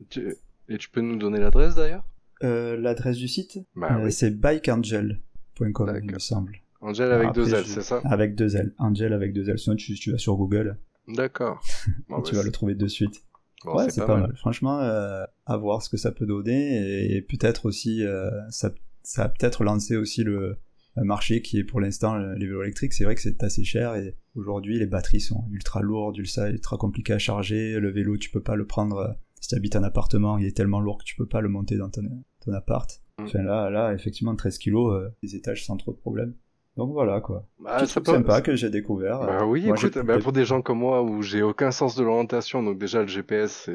Et 0.67 0.77
tu 0.79 0.89
peux 0.89 1.01
nous 1.01 1.17
donner 1.17 1.39
l'adresse 1.39 1.75
d'ailleurs? 1.75 2.03
L'adresse 2.41 3.17
du 3.17 3.27
site? 3.27 3.59
Bah, 3.75 4.09
C'est 4.09 4.31
bikeangel.com, 4.31 5.99
il 6.03 6.11
me 6.11 6.19
semble. 6.19 6.57
Angel 6.81 7.11
avec 7.11 7.31
deux 7.33 7.53
L, 7.53 7.65
c'est 7.65 7.81
ça? 7.81 8.01
Avec 8.03 8.35
deux 8.35 8.55
L. 8.55 8.73
Angel 8.79 9.13
avec 9.13 9.31
deux 9.31 9.49
L. 9.49 9.57
Sinon, 9.57 9.75
tu, 9.75 9.93
tu 9.93 10.11
vas 10.11 10.17
sur 10.17 10.35
Google. 10.35 10.77
D'accord. 11.07 11.63
tu 12.25 12.35
vas 12.35 12.43
le 12.43 12.51
trouver 12.51 12.73
de 12.73 12.87
suite. 12.87 13.23
ouais, 13.65 13.89
c'est 13.89 14.05
pas, 14.05 14.17
mal. 14.17 14.35
Franchement, 14.37 14.79
à 14.79 15.57
voir 15.57 15.83
ce 15.83 15.89
que 15.89 15.97
ça 15.97 16.11
peut 16.11 16.25
donner 16.25 17.15
et, 17.15 17.21
peut-être 17.21 17.67
aussi 17.67 18.03
ça 18.49 18.71
ça 19.05 19.24
a 19.24 19.29
peut-être 19.29 19.63
lancé 19.63 19.95
aussi 19.95 20.24
le 20.24 20.57
marché 20.97 21.41
qui 21.41 21.59
est 21.59 21.63
pour 21.63 21.81
l'instant 21.81 22.17
les 22.17 22.45
vélos 22.45 22.63
électriques. 22.63 22.93
C'est 22.93 23.03
vrai 23.03 23.15
que 23.15 23.21
c'est 23.21 23.43
assez 23.43 23.63
cher 23.63 23.95
et 23.95 24.15
aujourd'hui 24.35 24.79
les 24.79 24.85
batteries 24.85 25.19
sont 25.19 25.45
ultra 25.51 25.81
lourdes, 25.81 26.17
ultra, 26.17 26.50
ultra 26.50 26.77
compliquées 26.77 27.13
à 27.13 27.19
charger. 27.19 27.79
Le 27.79 27.91
vélo, 27.91 28.17
tu 28.17 28.29
peux 28.29 28.41
pas 28.41 28.55
le 28.55 28.65
prendre 28.65 28.97
euh, 28.97 29.13
si 29.41 29.50
tu 29.50 29.55
habites 29.55 29.75
un 29.75 29.83
appartement, 29.83 30.38
il 30.38 30.45
est 30.45 30.55
tellement 30.55 30.79
lourd 30.79 30.97
que 30.97 31.03
tu 31.03 31.15
peux 31.15 31.27
pas 31.27 31.41
le 31.41 31.50
monter 31.50 31.77
dans 31.77 31.89
ton, 31.89 32.01
ton 32.43 32.53
appart. 32.53 33.01
Mm. 33.19 33.24
Enfin 33.24 33.43
là, 33.43 33.69
là, 33.69 33.93
effectivement, 33.93 34.35
13 34.35 34.57
kilos, 34.57 34.93
euh, 34.93 35.09
les 35.21 35.35
étages 35.35 35.65
sans 35.65 35.77
trop 35.77 35.91
de 35.91 35.97
problèmes. 35.97 36.33
Donc 36.77 36.91
voilà 36.91 37.21
quoi. 37.21 37.47
Bah, 37.59 37.85
c'est 37.85 38.05
sympa 38.05 38.41
que 38.41 38.55
j'ai 38.55 38.69
découvert. 38.69 39.19
Bah 39.19 39.45
oui, 39.45 39.69
écoute, 39.69 39.97
bah, 40.00 40.19
pour 40.19 40.33
des 40.33 40.43
gens 40.43 40.62
comme 40.62 40.79
moi 40.79 41.03
où 41.03 41.21
j'ai 41.21 41.41
aucun 41.41 41.71
sens 41.71 41.95
de 41.95 42.03
l'orientation, 42.03 42.63
donc 42.63 42.77
déjà 42.77 43.01
le 43.01 43.07
GPS 43.07 43.69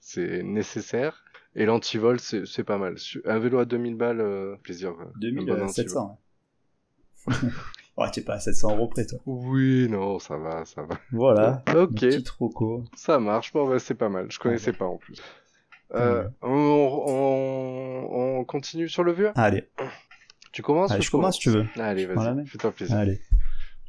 c'est 0.00 0.42
nécessaire. 0.42 1.22
Et 1.58 1.64
l'antivol, 1.64 2.20
c'est 2.20 2.64
pas 2.64 2.76
mal. 2.76 2.96
Un 3.24 3.38
vélo 3.38 3.58
à 3.58 3.64
2000 3.64 3.96
balles, 3.96 4.20
euh, 4.20 4.56
plaisir. 4.62 4.94
2700. 5.20 6.20
Oh, 7.98 8.04
t'es 8.12 8.20
pas 8.20 8.34
à 8.34 8.40
700 8.40 8.76
euros 8.76 8.88
près, 8.88 9.06
toi. 9.06 9.18
Oui, 9.24 9.88
non, 9.88 10.18
ça 10.18 10.36
va, 10.36 10.66
ça 10.66 10.82
va. 10.82 10.98
Voilà. 11.12 11.64
Ok. 11.74 12.04
Troco. 12.24 12.84
Ça 12.94 13.18
marche, 13.18 13.54
bon, 13.54 13.66
bah, 13.66 13.78
c'est 13.78 13.94
pas 13.94 14.10
mal. 14.10 14.30
Je 14.30 14.38
connaissais 14.38 14.74
pas 14.74 14.84
en 14.84 14.98
plus. 14.98 15.16
Euh, 15.94 16.28
on, 16.42 16.50
on, 16.50 18.08
on 18.40 18.44
continue 18.44 18.90
sur 18.90 19.02
le 19.02 19.14
vieux? 19.14 19.30
Allez. 19.34 19.64
Tu 20.52 20.60
commences 20.60 20.90
Allez, 20.90 21.00
ou 21.00 21.04
je 21.04 21.10
commence 21.10 21.36
si 21.36 21.40
tu 21.40 21.50
veux. 21.50 21.64
Allez, 21.76 22.04
vas-y, 22.04 22.46
fais-toi 22.46 22.70
plaisir. 22.72 22.96
Allez. 22.98 23.18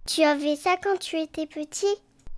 Tu 0.05 0.23
avais 0.23 0.55
ça 0.55 0.77
quand 0.81 0.97
tu 0.99 1.17
étais 1.17 1.45
petit? 1.45 1.93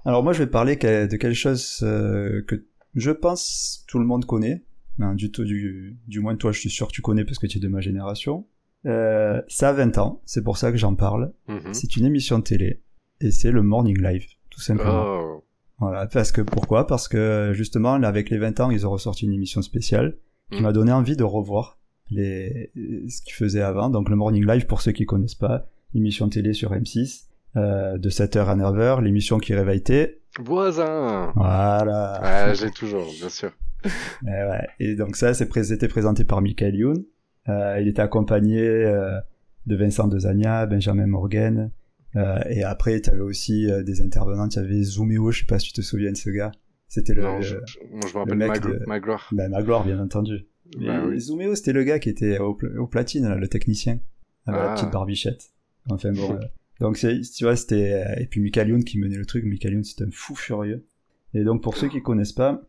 Alors 0.06 0.24
moi, 0.24 0.34
je 0.34 0.40
vais 0.40 0.50
parler 0.50 0.76
de 0.76 1.16
quelque 1.18 1.34
chose 1.36 1.82
euh, 1.84 2.42
que 2.48 2.66
je 2.96 3.12
pense 3.12 3.86
tout 3.88 4.00
le 4.00 4.06
monde 4.06 4.26
connaît. 4.26 4.64
Ben, 5.00 5.16
du, 5.16 5.32
tout, 5.32 5.44
du, 5.46 5.98
du 6.08 6.20
moins 6.20 6.36
toi, 6.36 6.52
je 6.52 6.60
suis 6.60 6.70
sûr 6.70 6.88
que 6.88 6.92
tu 6.94 7.02
connais 7.02 7.24
parce 7.26 7.40
que 7.40 7.48
tu 7.48 7.58
es 7.58 7.62
de 7.62 7.68
ma 7.70 7.80
génération. 7.82 8.46
Euh, 8.86 9.42
ça 9.48 9.70
a 9.70 9.74
20 9.74 9.98
ans, 9.98 10.22
c'est 10.26 10.44
pour 10.44 10.58
ça 10.58 10.72
que 10.72 10.78
j'en 10.78 10.94
parle. 10.96 11.34
Mhm. 11.48 11.74
C'est 11.74 11.96
une 11.98 12.06
émission 12.06 12.38
de 12.40 12.44
télé 12.44 12.82
et 13.22 13.32
c'est 13.32 13.52
le 13.52 13.62
Morning 13.64 14.02
Live, 14.02 14.26
tout 14.50 14.62
simplement. 14.62 15.06
Oh. 15.22 15.44
Voilà, 15.80 16.08
parce 16.08 16.32
que 16.34 16.42
pourquoi? 16.42 16.86
Parce 16.88 17.08
que 17.08 17.52
justement, 17.54 17.98
là, 17.98 18.08
avec 18.10 18.30
les 18.30 18.38
20 18.38 18.60
ans, 18.60 18.70
ils 18.72 18.86
ont 18.86 18.92
ressorti 18.92 19.26
une 19.26 19.34
émission 19.34 19.62
spéciale 19.62 20.18
qui 20.52 20.60
Mm. 20.60 20.64
m'a 20.64 20.72
donné 20.74 20.92
envie 20.92 21.16
de 21.16 21.24
revoir 21.24 21.78
les 22.12 22.72
ce 22.76 23.22
qu'ils 23.22 23.34
faisaient 23.36 23.62
avant. 23.62 23.90
Donc 23.90 24.10
le 24.10 24.16
Morning 24.16 24.46
Live, 24.46 24.66
pour 24.66 24.82
ceux 24.82 24.92
qui 24.92 25.06
connaissent 25.06 25.36
pas, 25.36 25.68
émission 25.96 26.28
de 26.28 26.32
télé 26.34 26.54
sur 26.54 26.72
M6 26.74 27.28
euh, 27.56 27.98
de 27.98 28.10
7h 28.10 28.46
à 28.48 28.56
9h, 28.56 29.02
l'émission 29.02 29.38
qui 29.40 29.54
réveille 29.54 29.84
T. 29.84 30.22
Voisin 30.40 31.32
Voilà. 31.36 32.20
Ah, 32.22 32.54
j'ai 32.54 32.72
toujours, 32.72 33.06
bien 33.20 33.30
sûr. 33.30 33.52
Et, 34.28 34.30
ouais. 34.30 34.68
Et 34.80 34.96
donc 34.96 35.16
ça, 35.16 35.34
c'était 35.34 35.88
présenté 35.88 36.24
par 36.26 36.42
Michael 36.42 36.76
Youn. 36.76 37.04
Euh, 37.48 37.80
il 37.82 37.88
était 37.88 38.02
accompagné 38.02 38.62
euh, 38.62 39.20
de 39.66 39.76
Vincent 39.76 40.08
Dezania, 40.08 40.66
Benjamin 40.66 41.08
Morgan. 41.08 41.72
Euh, 42.16 42.40
et 42.50 42.64
après, 42.64 43.00
tu 43.02 43.10
avais 43.10 43.20
aussi 43.22 43.70
euh, 43.70 43.84
des 43.84 44.02
intervenants. 44.02 44.48
Tu 44.50 44.60
avais 44.60 44.82
Zooméo, 44.84 45.32
je 45.32 45.40
sais 45.40 45.46
pas 45.46 45.60
si 45.60 45.68
tu 45.68 45.74
te 45.74 45.82
souviens 45.82 46.12
de 46.12 46.18
ce 46.18 46.30
gars. 46.30 46.52
C'était 46.88 47.14
le, 47.14 47.22
non, 47.22 47.36
le- 47.38 47.42
je, 47.44 47.56
je- 47.66 47.78
moi, 47.92 48.02
je 48.08 48.14
me 48.14 48.20
rappelle 48.20 48.38
mec 48.38 48.50
Maglo- 48.50 48.80
de- 48.80 48.86
Magloire. 48.88 49.30
ben, 49.32 49.50
Magloire, 49.52 49.86
bien 49.86 50.00
entendu. 50.00 50.46
Et 50.80 50.90
oui. 50.90 51.22
C'était 51.56 51.74
le 51.74 51.84
gars 51.84 52.00
qui 52.00 52.10
était 52.10 52.40
au, 52.40 52.54
pl- 52.56 52.78
au 52.78 52.88
platine, 52.88 53.28
là, 53.28 53.36
le 53.36 53.48
technicien, 53.48 54.00
avec 54.46 54.60
la 54.60 54.72
Ah. 54.72 54.76
petite 54.76 54.92
barbichette. 54.92 55.46
Enfin 55.90 56.12
bon. 56.12 56.34
euh, 56.36 56.40
donc 56.80 56.98
tu 56.98 57.44
vois, 57.44 57.56
c'était 57.56 57.94
euh, 58.06 58.22
et 58.22 58.26
puis 58.26 58.40
Michael 58.42 58.70
Youn 58.70 58.84
qui 58.84 58.98
menait 59.00 59.18
le 59.18 59.26
truc. 59.26 59.46
Michael 59.46 59.74
Youn, 59.74 59.84
c'était 59.84 60.04
un 60.06 60.12
fou 60.12 60.36
furieux. 60.36 60.86
Et 61.34 61.44
donc 61.44 61.62
pour 61.62 61.78
ceux 61.78 61.90
qui 61.90 62.02
connaissent 62.02 62.34
pas, 62.34 62.62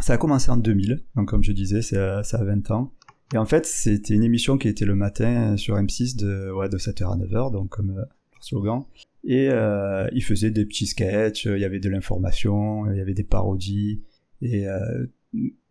ça 0.00 0.14
a 0.14 0.18
commencé 0.18 0.50
en 0.50 0.56
2000. 0.56 1.04
Donc 1.16 1.28
comme 1.28 1.42
je 1.44 1.52
disais, 1.52 1.82
à- 1.96 2.22
ça 2.22 2.38
a 2.38 2.44
20 2.44 2.70
ans. 2.70 2.92
Et 3.34 3.36
en 3.38 3.44
fait, 3.44 3.66
c'était 3.66 4.14
une 4.14 4.22
émission 4.24 4.56
qui 4.56 4.68
était 4.68 4.86
le 4.86 4.94
matin 4.94 5.56
sur 5.56 5.76
M6 5.76 6.16
de 6.16 6.50
ouais 6.50 6.68
de 6.68 6.78
7h 6.78 7.12
à 7.12 7.16
9h, 7.16 7.52
donc 7.52 7.68
comme 7.68 7.90
euh, 7.98 8.04
slogan. 8.40 8.84
Et 9.24 9.48
euh, 9.50 10.08
il 10.12 10.22
faisait 10.22 10.50
des 10.50 10.64
petits 10.64 10.86
sketchs, 10.86 11.44
il 11.44 11.58
y 11.58 11.64
avait 11.64 11.80
de 11.80 11.90
l'information, 11.90 12.90
il 12.90 12.96
y 12.96 13.00
avait 13.00 13.14
des 13.14 13.24
parodies. 13.24 14.02
Et 14.40 14.66
euh, 14.68 15.06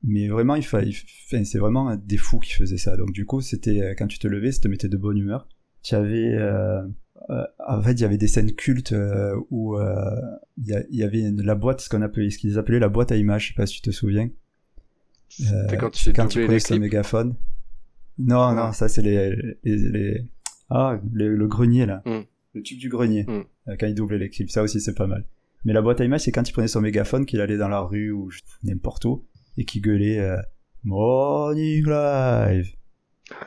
mais 0.03 0.27
vraiment, 0.27 0.55
c'est 0.61 1.57
vraiment 1.57 1.95
des 1.95 2.17
fous 2.17 2.39
qui 2.39 2.51
faisaient 2.53 2.77
ça. 2.77 2.95
Donc 2.95 3.11
du 3.11 3.25
coup, 3.25 3.41
c'était 3.41 3.81
euh, 3.81 3.95
quand 3.97 4.05
tu 4.07 4.19
te 4.19 4.27
levais, 4.27 4.51
ça 4.51 4.61
te 4.61 4.67
mettait 4.67 4.89
de 4.89 4.97
bonne 4.97 5.17
humeur. 5.17 5.47
Tu 5.81 5.95
avais, 5.95 6.35
euh, 7.29 7.43
en 7.67 7.81
fait, 7.81 7.93
il 7.93 8.01
y 8.01 8.05
avait 8.05 8.17
des 8.17 8.27
scènes 8.27 8.53
cultes 8.53 8.93
euh, 8.93 9.35
où 9.49 9.77
euh, 9.77 10.15
il 10.57 10.85
y, 10.91 11.03
avait 11.03 11.19
une- 11.21 11.41
la 11.41 11.55
boîte, 11.55 11.81
ce 11.81 11.89
qu'on 11.89 12.01
appelait, 12.01 12.29
ce 12.29 12.37
qu'ils 12.37 12.57
appelaient 12.57 12.79
la 12.79 12.89
boîte 12.89 13.11
à 13.11 13.15
images. 13.17 13.43
Je 13.43 13.47
sais 13.49 13.53
pas 13.55 13.65
si 13.65 13.75
tu 13.75 13.81
te 13.81 13.91
souviens. 13.91 14.29
Quand 15.79 15.89
tu 15.91 16.13
quand 16.13 16.27
tu 16.27 16.43
prenais 16.45 16.59
clips. 16.59 16.79
mégaphone. 16.79 17.35
Non, 18.17 18.53
non, 18.53 18.63
Ah. 18.69 18.73
ça 18.73 18.87
c'est 18.89 19.01
les, 19.01 19.35
les, 19.63 19.75
les- 19.77 20.25
ah, 20.69 20.99
les- 21.13 21.27
le 21.27 21.47
grenier 21.47 21.85
là, 21.85 22.01
Mm. 22.05 22.21
le 22.53 22.61
tube 22.63 22.79
du 22.79 22.89
grenier. 22.89 23.25
Mm. 23.27 23.43
Euh, 23.69 23.75
Quand 23.79 23.87
il 23.87 23.93
doublait 23.93 24.17
les 24.17 24.29
clips, 24.29 24.49
ça 24.49 24.63
aussi 24.63 24.79
c'est 24.81 24.95
pas 24.95 25.05
mal. 25.07 25.25
Mais 25.65 25.73
la 25.73 25.81
boîte 25.81 25.99
à 26.01 26.05
images, 26.05 26.21
c'est 26.21 26.31
quand 26.31 26.47
il 26.47 26.53
prenait 26.53 26.67
son 26.69 26.81
mégaphone, 26.81 27.25
qu'il 27.25 27.41
allait 27.41 27.57
dans 27.57 27.67
la 27.67 27.81
rue 27.81 28.11
ou 28.11 28.29
n'importe 28.63 29.05
où 29.05 29.25
et 29.57 29.65
qu'il 29.65 29.81
gueulait 29.81 30.25
Morning 30.83 31.85
Live. 31.85 32.73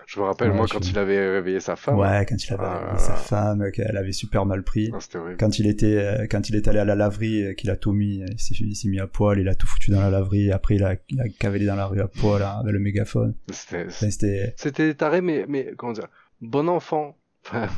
Je 0.07 0.21
me 0.21 0.25
rappelle, 0.27 0.51
Ouais, 0.51 0.57
moi, 0.57 0.67
quand 0.71 0.83
suis- 0.83 0.93
il 0.93 0.99
avait 0.99 1.31
réveillé 1.31 1.61
sa 1.61 1.75
femme. 1.77 1.99
Ouais, 1.99 2.27
quand 2.29 2.37
il 2.45 2.53
avait 2.53 2.63
Ah 2.65 2.79
réveillé 2.81 2.99
sa 2.99 3.15
femme, 3.15 3.71
qu'elle 3.73 3.97
avait 3.97 4.13
super 4.13 4.45
mal 4.47 4.63
pris. 4.63 4.91
Ah. 4.95 5.19
Quand 5.39 5.59
il 5.59 5.67
était, 5.67 5.97
euh, 5.97 6.27
quand 6.31 6.49
il 6.51 6.57
est 6.57 6.69
allé 6.69 6.79
à 6.81 6.85
la 6.85 6.95
laverie, 6.95 7.45
euh, 7.47 7.53
qu'il 7.55 7.71
a 7.71 7.77
tout 7.77 7.93
mis, 7.93 8.23
il 8.31 8.39
s'est, 8.39 8.55
il 8.61 8.75
s'est 8.77 8.89
mis 8.89 9.01
à 9.01 9.07
poil, 9.07 9.39
il 9.39 9.49
a 9.49 9.55
tout 9.55 9.67
foutu 9.67 9.91
dans 9.91 10.01
la 10.01 10.11
laverie, 10.11 10.49
et 10.49 10.53
après 10.53 10.75
il 10.77 10.85
a, 10.85 10.97
il 11.09 11.21
a 11.21 11.29
cavalé 11.29 11.65
dans 11.67 11.77
la 11.77 11.87
rue 11.87 12.01
à 12.01 12.09
poil 12.09 12.43
hein, 12.43 12.59
avec 12.61 12.73
le 12.73 12.79
mégaphone. 12.81 13.35
C'était 13.51 13.87
Enfin, 13.87 14.55
c'était, 14.57 14.95
taré, 14.95 15.21
mais, 15.23 15.47
mais 15.49 15.73
comment 15.77 15.93
dire, 15.93 16.09
bon 16.41 16.69
enfant. 16.69 17.17
Enfin, 17.47 17.69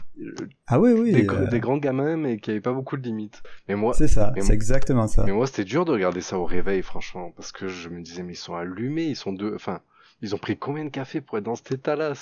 ah 0.67 0.81
oui, 0.81 0.91
oui, 0.91 1.13
des, 1.13 1.25
euh, 1.29 1.47
des 1.47 1.61
grands 1.61 1.77
gamins, 1.77 2.17
mais 2.17 2.39
qui 2.39 2.51
avaient 2.51 2.61
pas 2.61 2.73
beaucoup 2.73 2.97
de 2.97 3.03
limites. 3.05 3.45
Mais 3.69 3.77
moi, 3.77 3.95
c'est 3.95 4.09
ça, 4.09 4.33
c'est 4.41 4.53
exactement 4.53 5.07
ça. 5.07 5.23
mais 5.25 5.31
moi, 5.33 5.47
c'était 5.47 5.63
dur 5.65 5.85
de 5.85 5.93
regarder 5.93 6.21
ça 6.21 6.37
au 6.37 6.45
réveil, 6.45 6.83
franchement, 6.83 7.33
parce 7.37 7.53
que 7.53 7.69
je 7.69 7.89
me 7.89 8.01
disais, 8.03 8.25
mais 8.25 8.33
ils 8.33 8.37
sont 8.37 8.57
allumés, 8.57 9.05
ils 9.05 9.15
sont 9.15 9.33
deux, 9.33 9.55
enfin, 9.55 9.81
ils 10.23 10.35
ont 10.35 10.39
pris 10.39 10.57
combien 10.57 10.85
de 10.85 10.91
café 10.91 11.21
pour 11.21 11.37
être 11.39 11.45
dans 11.45 11.57
cet 11.57 11.73
état-là 11.73 12.13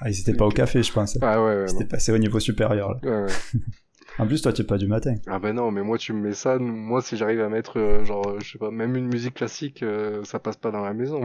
Ah, 0.00 0.10
ils 0.10 0.18
étaient 0.20 0.34
pas 0.34 0.46
au 0.46 0.50
café, 0.50 0.82
je 0.82 0.92
pense. 0.92 1.16
ah 1.22 1.42
ouais, 1.42 1.56
ouais, 1.60 1.68
C'était 1.68 1.84
passé 1.84 2.10
au 2.12 2.18
niveau 2.18 2.40
supérieur. 2.40 2.90
Là. 2.94 2.98
non. 3.02 3.10
Ouais, 3.10 3.22
ouais. 3.26 3.32
En 4.20 4.26
plus, 4.26 4.42
toi, 4.42 4.52
tu 4.52 4.62
es 4.62 4.64
pas 4.64 4.78
du 4.78 4.88
matin. 4.88 5.14
Ah 5.28 5.38
ben 5.38 5.52
non, 5.54 5.70
mais 5.70 5.82
moi 5.82 5.96
tu 5.96 6.12
me 6.12 6.20
mets 6.20 6.32
ça, 6.34 6.58
moi 6.58 7.00
si 7.02 7.16
j'arrive 7.16 7.40
à 7.40 7.48
mettre 7.48 7.78
euh, 7.78 8.04
genre 8.04 8.26
euh, 8.28 8.38
je 8.40 8.50
sais 8.50 8.58
pas, 8.58 8.72
même 8.72 8.96
une 8.96 9.06
musique 9.06 9.34
classique, 9.34 9.84
euh, 9.84 10.24
ça 10.24 10.40
passe 10.40 10.56
pas 10.56 10.72
dans 10.72 10.80
la 10.82 10.92
maison. 10.92 11.22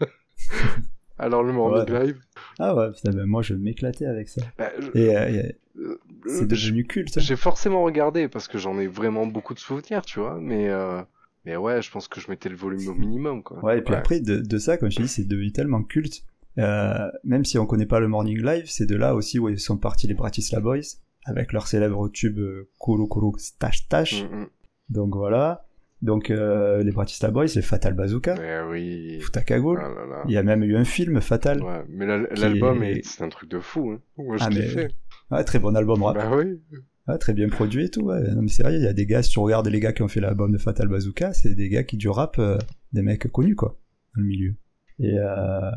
Alors 1.18 1.42
le 1.44 1.52
morning 1.52 1.88
Ouais. 1.92 2.06
live, 2.06 2.20
Ah 2.58 2.74
ouais, 2.74 2.90
putain, 2.90 3.10
ben, 3.12 3.26
moi, 3.26 3.42
je 3.42 3.54
m'éclatais 3.54 4.06
avec 4.06 4.28
ça. 4.28 4.42
bah, 4.58 4.70
je- 4.78 4.98
Et 4.98 5.16
euh, 5.16 5.42
euh, 5.78 5.98
c'est 6.26 6.48
devenu 6.48 6.84
culte. 6.84 7.16
hein. 7.16 7.20
j'ai 7.20 7.36
forcément 7.36 7.82
regardé 7.84 8.26
parce 8.28 8.48
que 8.48 8.58
j'en 8.58 8.78
ai 8.80 8.86
vraiment 8.88 9.26
beaucoup 9.26 9.54
de 9.54 9.60
souvenirs, 9.60 10.02
tu 10.04 10.18
vois, 10.18 10.38
mais 10.40 10.68
euh, 10.68 11.00
mais 11.44 11.56
ouais, 11.56 11.82
je 11.82 11.90
pense 11.90 12.08
que 12.08 12.20
je 12.20 12.30
mettais 12.30 12.48
le 12.48 12.56
volume 12.56 12.88
au 12.88 12.94
minimum 12.94 13.42
quoi. 13.42 13.62
Ouais, 13.64 13.78
et 13.78 13.82
puis 13.82 13.94
après, 13.94 14.20
de, 14.20 14.38
de 14.38 14.58
ça, 14.58 14.76
comme 14.78 14.90
je 14.90 14.96
te 14.96 15.02
dis, 15.02 15.08
c'est 15.08 15.24
devenu 15.24 15.52
tellement 15.52 15.82
culte. 15.82 16.22
Euh, 16.58 17.10
même 17.24 17.44
si 17.44 17.58
on 17.58 17.64
connaît 17.66 17.86
pas 17.86 17.98
le 18.00 18.08
Morning 18.08 18.42
Live, 18.44 18.64
c'est 18.66 18.86
de 18.86 18.94
là 18.96 19.14
aussi 19.14 19.38
où 19.38 19.48
ils 19.48 19.58
sont 19.58 19.78
partis 19.78 20.06
les 20.06 20.14
Bratislava 20.14 20.62
Boys, 20.62 20.80
avec 21.24 21.52
leur 21.52 21.66
célèbre 21.66 22.08
tube 22.10 22.38
euh, 22.38 22.68
Kuru 22.78 23.08
Kuru 23.08 23.32
Stash 23.38 23.78
Stash. 23.84 24.24
Mm, 24.24 24.36
mm. 24.42 24.46
Donc 24.90 25.14
voilà. 25.16 25.64
Donc 26.02 26.30
euh, 26.30 26.82
les 26.82 26.90
Bratislava 26.90 27.32
Boys, 27.32 27.46
les 27.54 27.62
Fatal 27.62 27.94
Bazooka, 27.94 28.34
Mais 28.34 28.60
oui. 28.70 29.20
Fouta 29.20 29.40
Cagoule. 29.42 29.80
Ah 29.82 29.88
là 29.88 30.06
là. 30.06 30.24
Il 30.26 30.32
y 30.32 30.36
a 30.36 30.42
même 30.42 30.62
eu 30.64 30.76
un 30.76 30.84
film 30.84 31.20
Fatal. 31.20 31.62
Ouais, 31.62 31.84
mais 31.88 32.04
la- 32.06 32.18
l'album, 32.34 32.82
est- 32.82 32.98
est... 32.98 33.06
c'est 33.06 33.22
un 33.24 33.28
truc 33.28 33.48
de 33.48 33.60
fou. 33.60 33.92
Hein. 33.92 34.00
Moi, 34.18 34.36
je 34.36 34.44
Ah, 34.44 34.48
mais- 34.50 34.56
kiffais. 34.56 34.88
Ouais, 35.30 35.44
très 35.44 35.58
bon 35.60 35.74
album 35.76 36.02
rap. 36.02 36.16
Bah 36.16 36.30
oui. 36.36 36.60
Ouais, 37.08 37.18
très 37.18 37.32
bien 37.34 37.48
produit 37.48 37.86
et 37.86 37.90
tout. 37.90 38.02
Ouais. 38.02 38.20
Non 38.34 38.42
mais 38.42 38.48
sérieux, 38.48 38.78
il 38.78 38.84
y 38.84 38.86
a 38.86 38.92
des 38.92 39.06
gars, 39.06 39.22
si 39.22 39.30
tu 39.30 39.38
regardes 39.40 39.66
les 39.68 39.80
gars 39.80 39.92
qui 39.92 40.02
ont 40.02 40.08
fait 40.08 40.20
l'album 40.20 40.52
de 40.52 40.58
Fatal 40.58 40.86
Bazooka, 40.88 41.32
c'est 41.32 41.54
des 41.54 41.68
gars 41.68 41.82
qui 41.82 41.96
du 41.96 42.08
rap, 42.08 42.38
euh, 42.38 42.58
des 42.92 43.02
mecs 43.02 43.30
connus 43.32 43.56
quoi, 43.56 43.78
dans 44.14 44.22
le 44.22 44.28
milieu. 44.28 44.54
Et, 45.00 45.18
euh, 45.18 45.70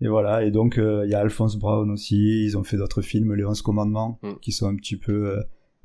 et 0.00 0.08
voilà, 0.08 0.42
et 0.44 0.50
donc 0.50 0.78
euh, 0.78 1.02
il 1.04 1.10
y 1.10 1.14
a 1.14 1.20
Alphonse 1.20 1.58
Brown 1.58 1.90
aussi, 1.90 2.44
ils 2.44 2.56
ont 2.56 2.62
fait 2.64 2.78
d'autres 2.78 3.02
films, 3.02 3.34
Les 3.34 3.44
11 3.44 3.60
Commandements, 3.60 4.18
Mm. 4.22 4.34
qui 4.40 4.52
sont 4.52 4.68
un 4.68 4.74
petit 4.76 4.96
peu 4.96 5.42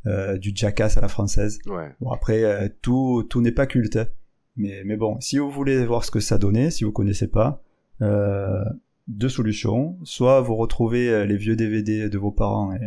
euh, 0.08 0.38
du 0.38 0.52
jackass 0.56 0.96
à 0.98 1.02
la 1.02 1.10
française. 1.10 1.60
Ouais. 1.66 1.94
Bon 2.00 2.12
après, 2.12 2.70
tout, 2.82 3.26
tout 3.30 3.42
n'est 3.42 3.52
pas 3.52 3.66
culte, 3.66 3.98
hein. 3.98 4.08
mais, 4.56 4.84
mais 4.86 4.96
bon, 4.96 5.20
si 5.20 5.40
vous 5.40 5.50
voulez 5.52 5.86
voir 5.86 6.06
ce 6.06 6.12
que 6.12 6.22
ça 6.22 6.38
donnait, 6.38 6.72
si 6.72 6.86
vous 6.86 6.94
connaissez 6.94 7.28
pas, 7.28 7.62
euh, 8.02 8.64
deux 9.08 9.30
solutions. 9.30 9.98
Soit 10.04 10.40
vous 10.42 10.56
retrouvez 10.56 11.26
les 11.28 11.36
vieux 11.38 11.56
DVD 11.58 12.08
de 12.10 12.18
vos 12.18 12.32
parents 12.32 12.74
et, 12.74 12.80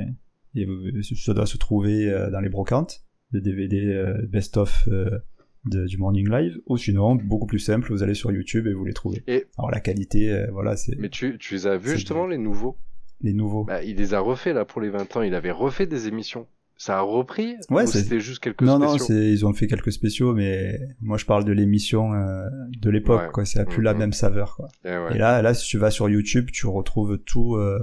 et 0.63 0.67
vous- 0.67 1.03
ça 1.03 1.35
doit 1.35 1.47
se 1.47 1.57
trouver 1.57 2.09
euh, 2.11 2.31
dans 2.31 2.41
les 2.41 2.49
brocantes, 2.49 3.01
le 3.33 3.41
DVD 3.41 3.77
euh, 3.87 4.27
best-of 4.29 4.89
euh, 4.91 5.19
du 5.65 5.99
Morning 5.99 6.31
Live, 6.31 6.59
ou 6.67 6.77
sinon, 6.79 7.15
beaucoup 7.17 7.47
plus 7.47 7.59
simple, 7.59 7.91
vous 7.93 8.03
allez 8.03 8.15
sur 8.15 8.31
YouTube 8.33 8.67
et 8.67 8.73
vous 8.73 8.85
les 8.85 8.95
trouvez. 8.95 9.23
Et- 9.27 9.47
Alors 9.59 9.71
la 9.71 9.81
qualité, 9.81 10.31
euh, 10.33 10.47
voilà, 10.53 10.77
c'est 10.77 10.97
Mais 10.99 11.11
tu, 11.11 11.37
tu 11.39 11.55
les 11.55 11.67
as 11.67 11.77
vus 11.77 11.91
justement, 11.91 12.27
les 12.27 12.39
nouveaux? 12.39 12.77
Les 13.21 13.33
nouveaux. 13.33 13.65
Bah, 13.65 13.83
il 13.83 13.97
les 13.97 14.15
a 14.15 14.21
refait 14.21 14.53
là 14.53 14.65
pour 14.65 14.81
les 14.81 14.91
20 14.91 15.17
ans. 15.17 15.23
Il 15.23 15.35
avait 15.35 15.51
refait 15.51 15.87
des 15.87 16.07
émissions. 16.07 16.47
Ça 16.81 16.99
a 16.99 17.01
repris? 17.01 17.57
Ouais, 17.71 17.89
c'était 17.89 18.21
juste 18.21 18.39
quelques 18.39 18.63
non, 18.63 18.79
non, 18.79 18.91
spéciaux? 18.91 19.07
c'est, 19.09 19.33
ils 19.33 19.45
ont 19.45 19.53
fait 19.53 19.67
quelques 19.67 19.91
spéciaux, 19.91 20.33
mais 20.33 20.79
moi 21.01 21.19
je 21.19 21.27
parle 21.27 21.45
de 21.45 21.51
l'émission 21.51 22.15
euh, 22.15 22.49
de 22.81 22.89
l'époque, 22.91 23.21
Ouais. 23.23 23.29
quoi. 23.33 23.45
C'est 23.45 23.65
plus 23.69 23.83
la 23.83 23.93
Mhm. 23.95 23.99
même 23.99 24.13
saveur, 24.13 24.55
quoi. 24.55 24.69
Eh 24.85 24.91
ouais. 24.91 25.17
Et 25.17 25.19
là, 25.19 25.43
là, 25.43 25.53
si 25.55 25.67
tu 25.67 25.77
vas 25.77 25.91
sur 25.91 26.09
YouTube, 26.09 26.51
tu 26.53 26.69
retrouves 26.69 27.19
tout, 27.19 27.57
euh, 27.57 27.81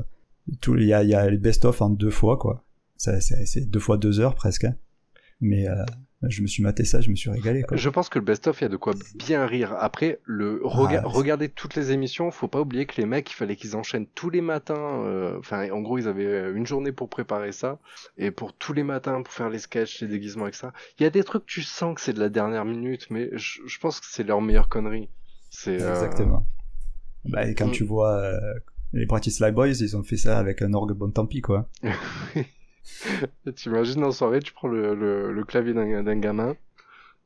tout, 0.62 0.78
il 0.78 0.86
y 0.86 0.94
a, 0.94 1.04
il 1.04 1.10
y 1.10 1.14
a 1.16 1.30
les 1.30 1.38
best-of 1.38 1.82
en 1.82 1.90
deux 1.90 2.10
fois, 2.10 2.38
quoi. 2.38 2.64
C'est, 2.98 3.70
deux 3.70 3.80
fois 3.80 3.98
deux 3.98 4.20
heures 4.20 4.36
presque. 4.36 4.64
hein. 4.66 4.76
Mais 5.42 5.68
euh, 5.68 5.84
je 6.30 6.42
me 6.42 6.48
suis 6.48 6.64
maté 6.64 6.86
ça, 6.86 7.02
je 7.02 7.10
me 7.10 7.16
suis 7.16 7.30
régalé, 7.30 7.64
quoi. 7.64 7.76
Je 7.76 7.90
pense 7.90 8.08
que 8.08 8.18
le 8.20 8.24
best-of, 8.26 8.62
il 8.62 8.64
y 8.64 8.66
a 8.68 8.70
de 8.70 8.78
quoi 8.78 8.94
bien 9.16 9.46
rire. 9.46 9.76
Après, 9.78 10.22
le 10.24 10.62
rega- 10.64 11.02
Ah, 11.04 11.08
regarder 11.08 11.50
toutes 11.50 11.76
les 11.76 11.92
émissions, 11.92 12.32
faut 12.32 12.48
pas 12.48 12.62
oublier 12.62 12.86
que 12.86 12.96
les 13.02 13.06
mecs, 13.06 13.30
il 13.30 13.34
fallait 13.36 13.58
qu'ils 13.58 13.76
enchaînent 13.76 14.08
tous 14.08 14.30
les 14.30 14.40
matins. 14.40 15.04
euh, 15.06 15.38
Enfin, 15.38 15.70
en 15.72 15.82
gros, 15.82 15.98
ils 15.98 16.08
avaient 16.08 16.26
euh, 16.26 16.56
une 16.56 16.66
journée 16.66 16.94
pour 16.94 17.10
préparer 17.10 17.52
ça. 17.52 17.80
Et 18.18 18.32
pour 18.32 18.54
tous 18.54 18.72
les 18.72 18.84
matins, 18.84 19.22
pour 19.24 19.34
faire 19.34 19.50
les 19.50 19.60
sketchs, 19.60 20.02
les 20.02 20.08
déguisements, 20.08 20.48
ça. 20.54 20.72
Il 21.00 21.04
y 21.04 21.06
a 21.06 21.10
des 21.10 21.24
trucs, 21.26 21.46
tu 21.46 21.62
sens 21.64 21.94
que 21.96 22.02
c'est 22.02 22.14
de 22.14 22.20
la 22.22 22.30
dernière 22.30 22.64
minute, 22.64 23.08
mais 23.10 23.30
je, 23.34 23.60
je 23.66 23.80
pense 23.80 24.00
que 24.00 24.06
c'est 24.10 24.24
leur 24.24 24.42
meilleure 24.42 24.70
connerie. 24.70 25.10
C'est 25.50 25.82
euh, 25.82 25.90
Exactement. 25.90 26.48
Bah, 27.26 27.46
et 27.46 27.56
quand 27.56 27.68
Mm. 27.68 27.72
tu 27.72 27.84
vois 27.84 28.32
les 28.94 29.06
Bratislava 29.06 29.52
Boys, 29.52 29.68
ils 29.82 29.98
ont 29.98 30.04
fait 30.04 30.16
ça 30.18 30.40
avec 30.40 30.62
un 30.62 30.74
orgue 30.74 30.94
bon 30.94 31.12
tant 31.12 31.26
pis, 31.26 31.42
quoi. 31.42 31.68
T'imagines 33.56 34.04
en 34.04 34.12
soirée, 34.12 34.40
tu 34.40 34.54
prends 34.54 34.68
le, 34.68 34.96
le, 34.96 35.44
clavier 35.44 35.74
d'un 35.74 36.20
gamin, 36.20 36.56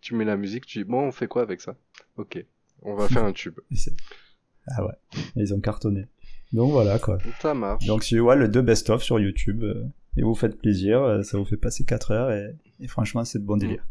tu 0.01 0.16
mets 0.16 0.25
la 0.25 0.38
musique, 0.38 0.66
tu 0.66 0.80
dis 0.80 0.84
bon, 0.84 1.08
on 1.08 1.12
fait 1.12 1.28
quoi 1.28 1.42
avec 1.42 1.62
ça? 1.62 1.75
Ok, 2.18 2.44
on 2.82 2.96
va 2.96 3.08
faire 3.08 3.24
un 3.24 3.34
tube. 3.34 3.60
ah 4.68 4.86
ouais, 4.86 4.94
ils 5.36 5.54
ont 5.54 5.60
cartonné. 5.60 6.08
Donc 6.54 6.72
voilà 6.72 7.00
quoi. 7.00 7.18
Ça 7.39 7.54
marche. 7.54 7.86
Donc 7.86 8.04
si 8.04 8.18
vois 8.18 8.36
le 8.36 8.48
deux 8.48 8.62
best-of 8.62 9.04
sur 9.04 9.20
YouTube, 9.20 9.63
euh, 9.63 9.86
et 10.18 10.24
vous 10.24 10.36
faites 10.36 10.60
plaisir, 10.60 11.01
euh, 11.01 11.24
ça 11.24 11.38
vous 11.38 11.46
fait 11.46 11.58
passer 11.58 11.86
4 11.86 12.12
heures, 12.12 12.32
et, 12.32 12.88
franchement 12.88 13.24
c'est 13.24 13.39
de 13.39 13.46
bon 13.46 13.58
délire. 13.58 13.86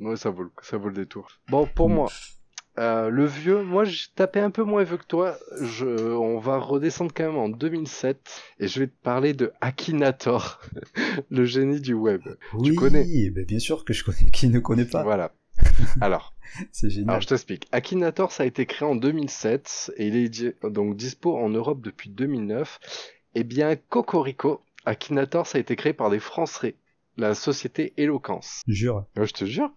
Ouais, 0.00 0.16
ça 0.16 0.30
vaut, 0.30 0.50
ça 0.62 0.76
vaut 0.76 0.88
le 0.88 0.94
détour. 0.94 1.28
Bon, 1.48 1.68
pour 1.72 1.88
mm. 1.88 1.94
moi, 1.94 2.10
euh, 2.78 3.08
le 3.08 3.24
vieux, 3.24 3.62
moi 3.62 3.84
j'ai 3.84 4.06
tapé 4.14 4.40
un 4.40 4.50
peu 4.50 4.64
moins 4.64 4.82
vieux 4.82 4.96
que 4.96 5.06
toi. 5.06 5.36
Je, 5.60 5.86
on 5.86 6.38
va 6.38 6.58
redescendre 6.58 7.12
quand 7.14 7.24
même 7.24 7.36
en 7.36 7.48
2007 7.48 8.42
et 8.58 8.68
je 8.68 8.80
vais 8.80 8.86
te 8.88 9.02
parler 9.02 9.32
de 9.32 9.52
Akinator, 9.60 10.60
le 11.30 11.44
génie 11.44 11.80
du 11.80 11.94
web. 11.94 12.22
Oui, 12.54 12.70
tu 12.70 12.74
connais 12.74 13.30
ben 13.30 13.44
Bien 13.44 13.58
sûr 13.60 13.84
que 13.84 13.92
je 13.92 14.04
connais. 14.04 14.30
Qui 14.32 14.48
ne 14.48 14.58
connaît 14.58 14.84
pas 14.84 15.02
Voilà. 15.02 15.32
Alors, 16.00 16.34
c'est 16.72 16.90
génial. 16.90 17.10
Alors 17.10 17.22
je 17.22 17.28
t'explique. 17.28 17.68
Akinator, 17.70 18.32
ça 18.32 18.42
a 18.42 18.46
été 18.46 18.66
créé 18.66 18.88
en 18.88 18.96
2007 18.96 19.92
et 19.96 20.08
il 20.08 20.16
est 20.16 20.66
donc 20.66 20.96
dispo 20.96 21.36
en 21.36 21.48
Europe 21.48 21.80
depuis 21.80 22.10
2009. 22.10 22.80
Eh 23.36 23.44
bien, 23.44 23.76
Cocorico, 23.76 24.62
Akinator, 24.84 25.46
ça 25.46 25.58
a 25.58 25.60
été 25.60 25.76
créé 25.76 25.92
par 25.92 26.10
des 26.10 26.18
Français, 26.18 26.74
la 27.16 27.34
société 27.34 27.92
Eloquence. 27.96 28.62
Jure. 28.66 29.06
je 29.16 29.32
te 29.32 29.44
jure. 29.44 29.70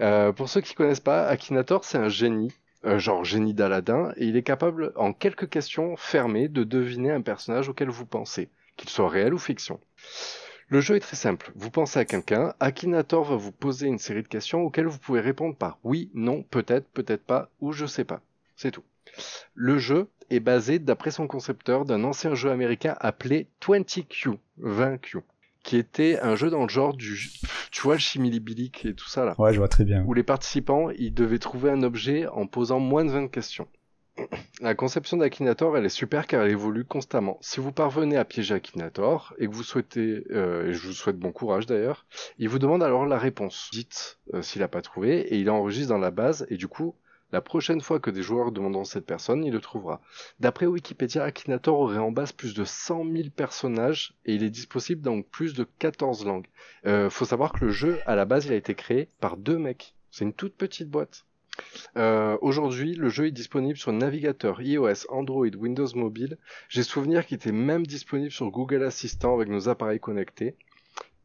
Euh, 0.00 0.32
pour 0.32 0.48
ceux 0.48 0.60
qui 0.60 0.74
connaissent 0.74 1.00
pas, 1.00 1.26
Akinator, 1.26 1.84
c'est 1.84 1.98
un 1.98 2.08
génie, 2.08 2.52
euh, 2.84 2.98
genre 2.98 3.24
génie 3.24 3.54
d'Aladin, 3.54 4.12
et 4.16 4.26
il 4.26 4.36
est 4.36 4.42
capable, 4.42 4.92
en 4.96 5.12
quelques 5.12 5.48
questions 5.48 5.96
fermées, 5.96 6.48
de 6.48 6.64
deviner 6.64 7.10
un 7.10 7.20
personnage 7.20 7.68
auquel 7.68 7.90
vous 7.90 8.06
pensez, 8.06 8.48
qu'il 8.76 8.88
soit 8.88 9.08
réel 9.08 9.34
ou 9.34 9.38
fiction. 9.38 9.78
Le 10.68 10.80
jeu 10.80 10.96
est 10.96 11.00
très 11.00 11.16
simple. 11.16 11.52
Vous 11.56 11.70
pensez 11.70 11.98
à 11.98 12.04
quelqu'un, 12.04 12.54
Akinator 12.60 13.24
va 13.24 13.36
vous 13.36 13.52
poser 13.52 13.88
une 13.88 13.98
série 13.98 14.22
de 14.22 14.28
questions 14.28 14.62
auxquelles 14.62 14.86
vous 14.86 14.98
pouvez 14.98 15.20
répondre 15.20 15.56
par 15.56 15.78
oui, 15.82 16.10
non, 16.14 16.44
peut-être, 16.44 16.88
peut-être 16.90 17.24
pas, 17.24 17.50
ou 17.60 17.72
je 17.72 17.86
sais 17.86 18.04
pas. 18.04 18.20
C'est 18.56 18.70
tout. 18.70 18.84
Le 19.54 19.78
jeu 19.78 20.08
est 20.30 20.40
basé, 20.40 20.78
d'après 20.78 21.10
son 21.10 21.26
concepteur, 21.26 21.84
d'un 21.84 22.04
ancien 22.04 22.34
jeu 22.34 22.50
américain 22.50 22.96
appelé 23.00 23.48
20Q, 23.60 24.38
20Q 24.62 25.22
qui 25.62 25.76
était 25.76 26.18
un 26.20 26.36
jeu 26.36 26.50
dans 26.50 26.62
le 26.62 26.68
genre 26.68 26.94
du, 26.94 27.30
tu 27.70 27.82
vois, 27.82 27.94
le 27.94 28.00
chimilibilique 28.00 28.84
et 28.84 28.94
tout 28.94 29.08
ça 29.08 29.24
là. 29.24 29.34
Ouais, 29.38 29.52
je 29.52 29.58
vois 29.58 29.68
très 29.68 29.84
bien. 29.84 30.04
Où 30.06 30.14
les 30.14 30.22
participants, 30.22 30.90
ils 30.90 31.12
devaient 31.12 31.38
trouver 31.38 31.70
un 31.70 31.82
objet 31.82 32.26
en 32.26 32.46
posant 32.46 32.80
moins 32.80 33.04
de 33.04 33.10
20 33.10 33.28
questions. 33.28 33.68
La 34.60 34.74
conception 34.74 35.16
d'Akinator, 35.16 35.76
elle 35.76 35.84
est 35.84 35.88
super 35.88 36.26
car 36.26 36.42
elle 36.42 36.50
évolue 36.50 36.84
constamment. 36.84 37.38
Si 37.40 37.60
vous 37.60 37.72
parvenez 37.72 38.16
à 38.16 38.24
piéger 38.24 38.54
Akinator 38.54 39.34
et 39.38 39.46
que 39.46 39.52
vous 39.52 39.62
souhaitez, 39.62 40.24
euh, 40.30 40.68
et 40.68 40.72
je 40.72 40.86
vous 40.86 40.92
souhaite 40.92 41.18
bon 41.18 41.32
courage 41.32 41.66
d'ailleurs, 41.66 42.06
il 42.38 42.48
vous 42.48 42.58
demande 42.58 42.82
alors 42.82 43.06
la 43.06 43.18
réponse. 43.18 43.70
Dites 43.72 44.18
euh, 44.34 44.42
s'il 44.42 44.60
n'a 44.60 44.68
pas 44.68 44.82
trouvé 44.82 45.20
et 45.20 45.38
il 45.38 45.50
enregistre 45.50 45.90
dans 45.90 45.98
la 45.98 46.10
base 46.10 46.46
et 46.50 46.56
du 46.56 46.68
coup, 46.68 46.94
la 47.32 47.40
prochaine 47.40 47.80
fois 47.80 48.00
que 48.00 48.10
des 48.10 48.22
joueurs 48.22 48.52
demanderont 48.52 48.84
cette 48.84 49.06
personne, 49.06 49.44
il 49.44 49.52
le 49.52 49.60
trouvera. 49.60 50.00
D'après 50.40 50.66
Wikipédia, 50.66 51.24
Akinator 51.24 51.78
aurait 51.78 51.98
en 51.98 52.10
base 52.10 52.32
plus 52.32 52.54
de 52.54 52.64
100 52.64 53.04
000 53.04 53.28
personnages 53.34 54.14
et 54.24 54.34
il 54.34 54.42
est 54.42 54.50
disponible 54.50 55.02
dans 55.02 55.22
plus 55.22 55.54
de 55.54 55.66
14 55.78 56.24
langues. 56.24 56.46
Euh, 56.86 57.10
faut 57.10 57.24
savoir 57.24 57.52
que 57.52 57.64
le 57.64 57.70
jeu, 57.70 57.98
à 58.06 58.16
la 58.16 58.24
base, 58.24 58.46
il 58.46 58.52
a 58.52 58.56
été 58.56 58.74
créé 58.74 59.08
par 59.20 59.36
deux 59.36 59.58
mecs. 59.58 59.94
C'est 60.10 60.24
une 60.24 60.32
toute 60.32 60.54
petite 60.54 60.88
boîte. 60.88 61.24
Euh, 61.96 62.38
Aujourd'hui, 62.40 62.94
le 62.94 63.08
jeu 63.08 63.26
est 63.26 63.32
disponible 63.32 63.78
sur 63.78 63.92
navigateur 63.92 64.62
iOS, 64.62 65.06
Android, 65.08 65.48
Windows 65.56 65.88
Mobile. 65.94 66.38
J'ai 66.68 66.82
souvenir 66.82 67.26
qu'il 67.26 67.36
était 67.36 67.52
même 67.52 67.86
disponible 67.86 68.30
sur 68.30 68.50
Google 68.50 68.82
Assistant 68.82 69.34
avec 69.34 69.48
nos 69.48 69.68
appareils 69.68 70.00
connectés. 70.00 70.56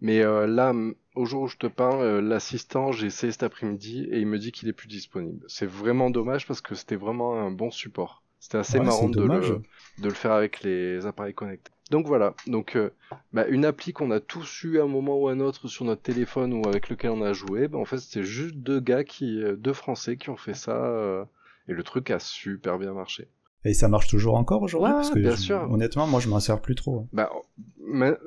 Mais 0.06 0.22
euh, 0.22 0.46
là, 0.46 0.72
au 1.16 1.26
jour 1.26 1.42
où 1.42 1.48
je 1.48 1.58
te 1.58 1.66
parle, 1.66 2.04
euh, 2.04 2.22
l'assistant, 2.22 2.92
j'ai 2.92 3.08
essayé 3.08 3.32
cet 3.32 3.42
après-midi 3.42 4.08
et 4.12 4.20
il 4.20 4.28
me 4.28 4.38
dit 4.38 4.52
qu'il 4.52 4.70
est 4.70 4.74
plus 4.74 4.88
disponible. 4.88 5.44
C'est 5.48 5.66
vraiment 5.66 6.12
dommage 6.12 6.46
parce 6.46 6.62
que 6.62 6.76
c'était 6.76 6.96
vraiment 6.96 7.42
un 7.42 7.50
bon 7.50 7.72
support. 7.72 8.22
C'était 8.40 8.60
assez 8.60 8.80
marrant 8.80 9.10
de 9.10 9.24
le, 9.24 9.64
de 9.98 10.08
le, 10.08 10.14
faire 10.14 10.34
avec 10.34 10.62
les 10.62 11.08
appareils 11.08 11.34
connectés. 11.34 11.72
Donc 11.90 12.06
voilà, 12.06 12.36
donc 12.46 12.76
euh, 12.76 12.92
bah, 13.34 13.48
une 13.48 13.66
appli 13.66 13.94
qu'on 13.94 14.12
a 14.12 14.20
tous 14.20 14.64
eu 14.64 14.80
à 14.80 14.84
un 14.84 14.88
moment 14.88 15.18
ou 15.18 15.28
à 15.28 15.32
un 15.32 15.40
autre 15.40 15.68
sur 15.68 15.86
notre 15.86 16.04
téléphone 16.04 16.54
ou 16.54 16.68
avec 16.68 16.90
lequel 16.90 17.10
on 17.10 17.24
a 17.24 17.34
joué, 17.34 17.68
bah, 17.68 17.80
en 17.80 17.86
fait 17.86 17.98
c'était 17.98 18.24
juste 18.24 18.58
deux 18.58 18.80
gars 18.80 19.04
qui, 19.04 19.42
deux 19.58 19.74
Français 19.74 20.18
qui 20.18 20.30
ont 20.30 20.38
fait 20.38 20.54
ça 20.54 21.28
et 21.68 21.74
le 21.74 21.84
truc 21.84 22.12
a 22.12 22.20
super 22.20 22.78
bien 22.78 22.94
marché. 22.94 23.28
Et 23.66 23.74
ça 23.74 23.88
marche 23.88 24.08
toujours 24.08 24.36
encore 24.36 24.62
aujourd'hui 24.62 24.92
parce 24.92 25.10
que 25.10 25.20
bien 25.20 25.36
sûr. 25.36 25.68
honnêtement, 25.72 26.06
moi 26.06 26.20
je 26.20 26.30
m'en 26.30 26.40
sers 26.40 26.62
plus 26.62 26.76
trop. 26.76 27.08
Bah, 27.12 27.32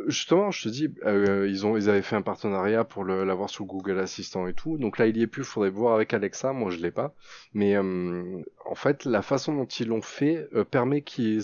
justement, 0.06 0.50
je 0.50 0.64
te 0.64 0.68
dis, 0.68 0.88
euh, 1.04 1.46
ils 1.48 1.66
ont, 1.66 1.76
ils 1.76 1.88
avaient 1.88 2.02
fait 2.02 2.16
un 2.16 2.22
partenariat 2.22 2.84
pour 2.84 3.04
l'avoir 3.04 3.50
sur 3.50 3.64
Google 3.64 3.98
Assistant 3.98 4.46
et 4.46 4.54
tout. 4.54 4.78
Donc 4.78 4.98
là, 4.98 5.06
il 5.06 5.16
y 5.16 5.22
est 5.22 5.26
plus. 5.26 5.44
Faudrait 5.44 5.70
voir 5.70 5.94
avec 5.94 6.12
Alexa. 6.14 6.52
Moi, 6.52 6.70
je 6.70 6.78
l'ai 6.78 6.90
pas. 6.90 7.14
Mais 7.54 7.76
euh, 7.76 8.42
en 8.66 8.74
fait, 8.74 9.04
la 9.04 9.22
façon 9.22 9.54
dont 9.54 9.66
ils 9.66 9.88
l'ont 9.88 10.02
fait 10.02 10.48
euh, 10.54 10.64
permet 10.64 11.02
qu'il, 11.02 11.42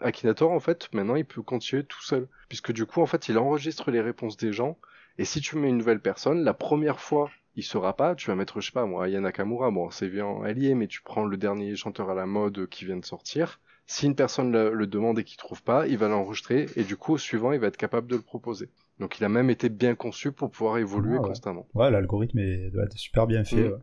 Akinator, 0.00 0.50
en 0.50 0.60
fait, 0.60 0.88
maintenant, 0.92 1.16
il 1.16 1.24
peut 1.24 1.42
continuer 1.42 1.84
tout 1.84 2.02
seul, 2.02 2.28
puisque 2.48 2.72
du 2.72 2.86
coup, 2.86 3.00
en 3.00 3.06
fait, 3.06 3.28
il 3.28 3.38
enregistre 3.38 3.90
les 3.90 4.00
réponses 4.00 4.36
des 4.36 4.52
gens. 4.52 4.78
Et 5.18 5.24
si 5.24 5.40
tu 5.40 5.56
mets 5.56 5.68
une 5.68 5.78
nouvelle 5.78 6.00
personne, 6.00 6.44
la 6.44 6.54
première 6.54 7.00
fois 7.00 7.30
il 7.58 7.64
sera 7.64 7.96
pas, 7.96 8.14
tu 8.14 8.28
vas 8.30 8.36
mettre, 8.36 8.60
je 8.60 8.66
sais 8.66 8.72
pas 8.72 8.86
moi, 8.86 9.08
Yana 9.08 9.28
Nakamura, 9.28 9.72
bon, 9.72 9.90
c'est 9.90 10.08
bien 10.08 10.28
allié, 10.44 10.76
mais 10.76 10.86
tu 10.86 11.02
prends 11.02 11.24
le 11.24 11.36
dernier 11.36 11.74
chanteur 11.74 12.08
à 12.08 12.14
la 12.14 12.24
mode 12.24 12.68
qui 12.68 12.84
vient 12.84 12.96
de 12.96 13.04
sortir. 13.04 13.60
Si 13.84 14.06
une 14.06 14.14
personne 14.14 14.52
le, 14.52 14.86
demande 14.86 15.18
et 15.18 15.24
qu'il 15.24 15.38
trouve 15.38 15.64
pas, 15.64 15.88
il 15.88 15.98
va 15.98 16.06
l'enregistrer 16.06 16.66
et 16.76 16.84
du 16.84 16.96
coup, 16.96 17.14
au 17.14 17.18
suivant, 17.18 17.50
il 17.50 17.58
va 17.58 17.66
être 17.66 17.76
capable 17.76 18.06
de 18.06 18.14
le 18.14 18.22
proposer. 18.22 18.68
Donc 19.00 19.18
il 19.18 19.24
a 19.24 19.28
même 19.28 19.50
été 19.50 19.70
bien 19.70 19.96
conçu 19.96 20.30
pour 20.30 20.52
pouvoir 20.52 20.78
évoluer 20.78 21.16
ah 21.18 21.26
constamment. 21.26 21.66
Ouais, 21.74 21.90
l'algorithme 21.90 22.38
doit 22.70 22.84
être 22.84 22.96
super 22.96 23.26
bien 23.26 23.42
fait. 23.42 23.70
Mm. 23.70 23.82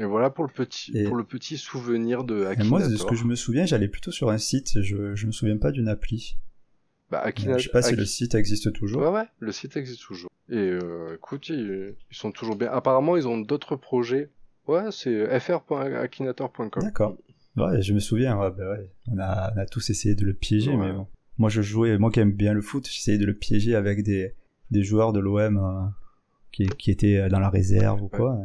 Et 0.00 0.04
voilà 0.04 0.28
pour 0.28 0.44
le 0.44 0.52
petit, 0.52 0.92
pour 1.04 1.16
le 1.16 1.24
petit 1.24 1.56
souvenir 1.56 2.24
de 2.24 2.44
Akinator. 2.44 2.78
moi, 2.78 2.86
de 2.86 2.94
ce 2.94 3.06
que 3.06 3.14
je 3.14 3.24
me 3.24 3.36
souviens, 3.36 3.64
j'allais 3.64 3.88
plutôt 3.88 4.10
sur 4.10 4.28
un 4.28 4.38
site. 4.38 4.82
Je, 4.82 5.14
je 5.14 5.26
me 5.26 5.32
souviens 5.32 5.56
pas 5.56 5.70
d'une 5.70 5.88
appli. 5.88 6.36
Bah, 7.10 7.20
Akinator. 7.20 7.58
Je 7.58 7.64
sais 7.64 7.70
pas 7.70 7.80
si 7.80 7.96
le 7.96 8.04
site 8.04 8.34
existe 8.34 8.70
toujours. 8.74 9.00
Ouais, 9.00 9.08
ouais, 9.08 9.28
le 9.38 9.50
site 9.50 9.78
existe 9.78 10.02
toujours. 10.02 10.28
Et 10.50 10.56
euh, 10.56 11.14
écoute, 11.14 11.48
ils, 11.48 11.94
sont 12.10 12.32
toujours 12.32 12.56
bien. 12.56 12.70
Apparemment, 12.70 13.16
ils 13.16 13.28
ont 13.28 13.38
d'autres 13.38 13.76
projets. 13.76 14.30
Ouais, 14.66 14.90
c'est 14.90 15.38
fr.akinator.com. 15.40 16.82
D'accord. 16.82 17.16
Ouais, 17.56 17.82
je 17.82 17.92
me 17.92 17.98
souviens, 17.98 18.36
bah 18.36 18.52
ouais, 18.58 18.90
on, 19.10 19.18
a, 19.18 19.52
on 19.54 19.58
a 19.58 19.66
tous 19.66 19.90
essayé 19.90 20.14
de 20.14 20.24
le 20.24 20.32
piéger, 20.32 20.76
mais 20.76 20.92
bon. 20.92 21.06
Moi, 21.38 21.50
je 21.50 21.62
jouais, 21.62 21.98
moi 21.98 22.10
qui 22.10 22.20
aime 22.20 22.32
bien 22.32 22.52
le 22.52 22.62
foot, 22.62 22.88
j'essayais 22.90 23.18
de 23.18 23.26
le 23.26 23.34
piéger 23.34 23.74
avec 23.74 24.02
des, 24.02 24.34
des 24.70 24.82
joueurs 24.82 25.12
de 25.12 25.20
l'OM 25.20 25.56
euh, 25.56 25.88
qui, 26.52 26.66
qui 26.66 26.90
étaient 26.90 27.28
dans 27.28 27.40
la 27.40 27.48
réserve 27.48 28.02
ou 28.02 28.08
quoi. 28.08 28.38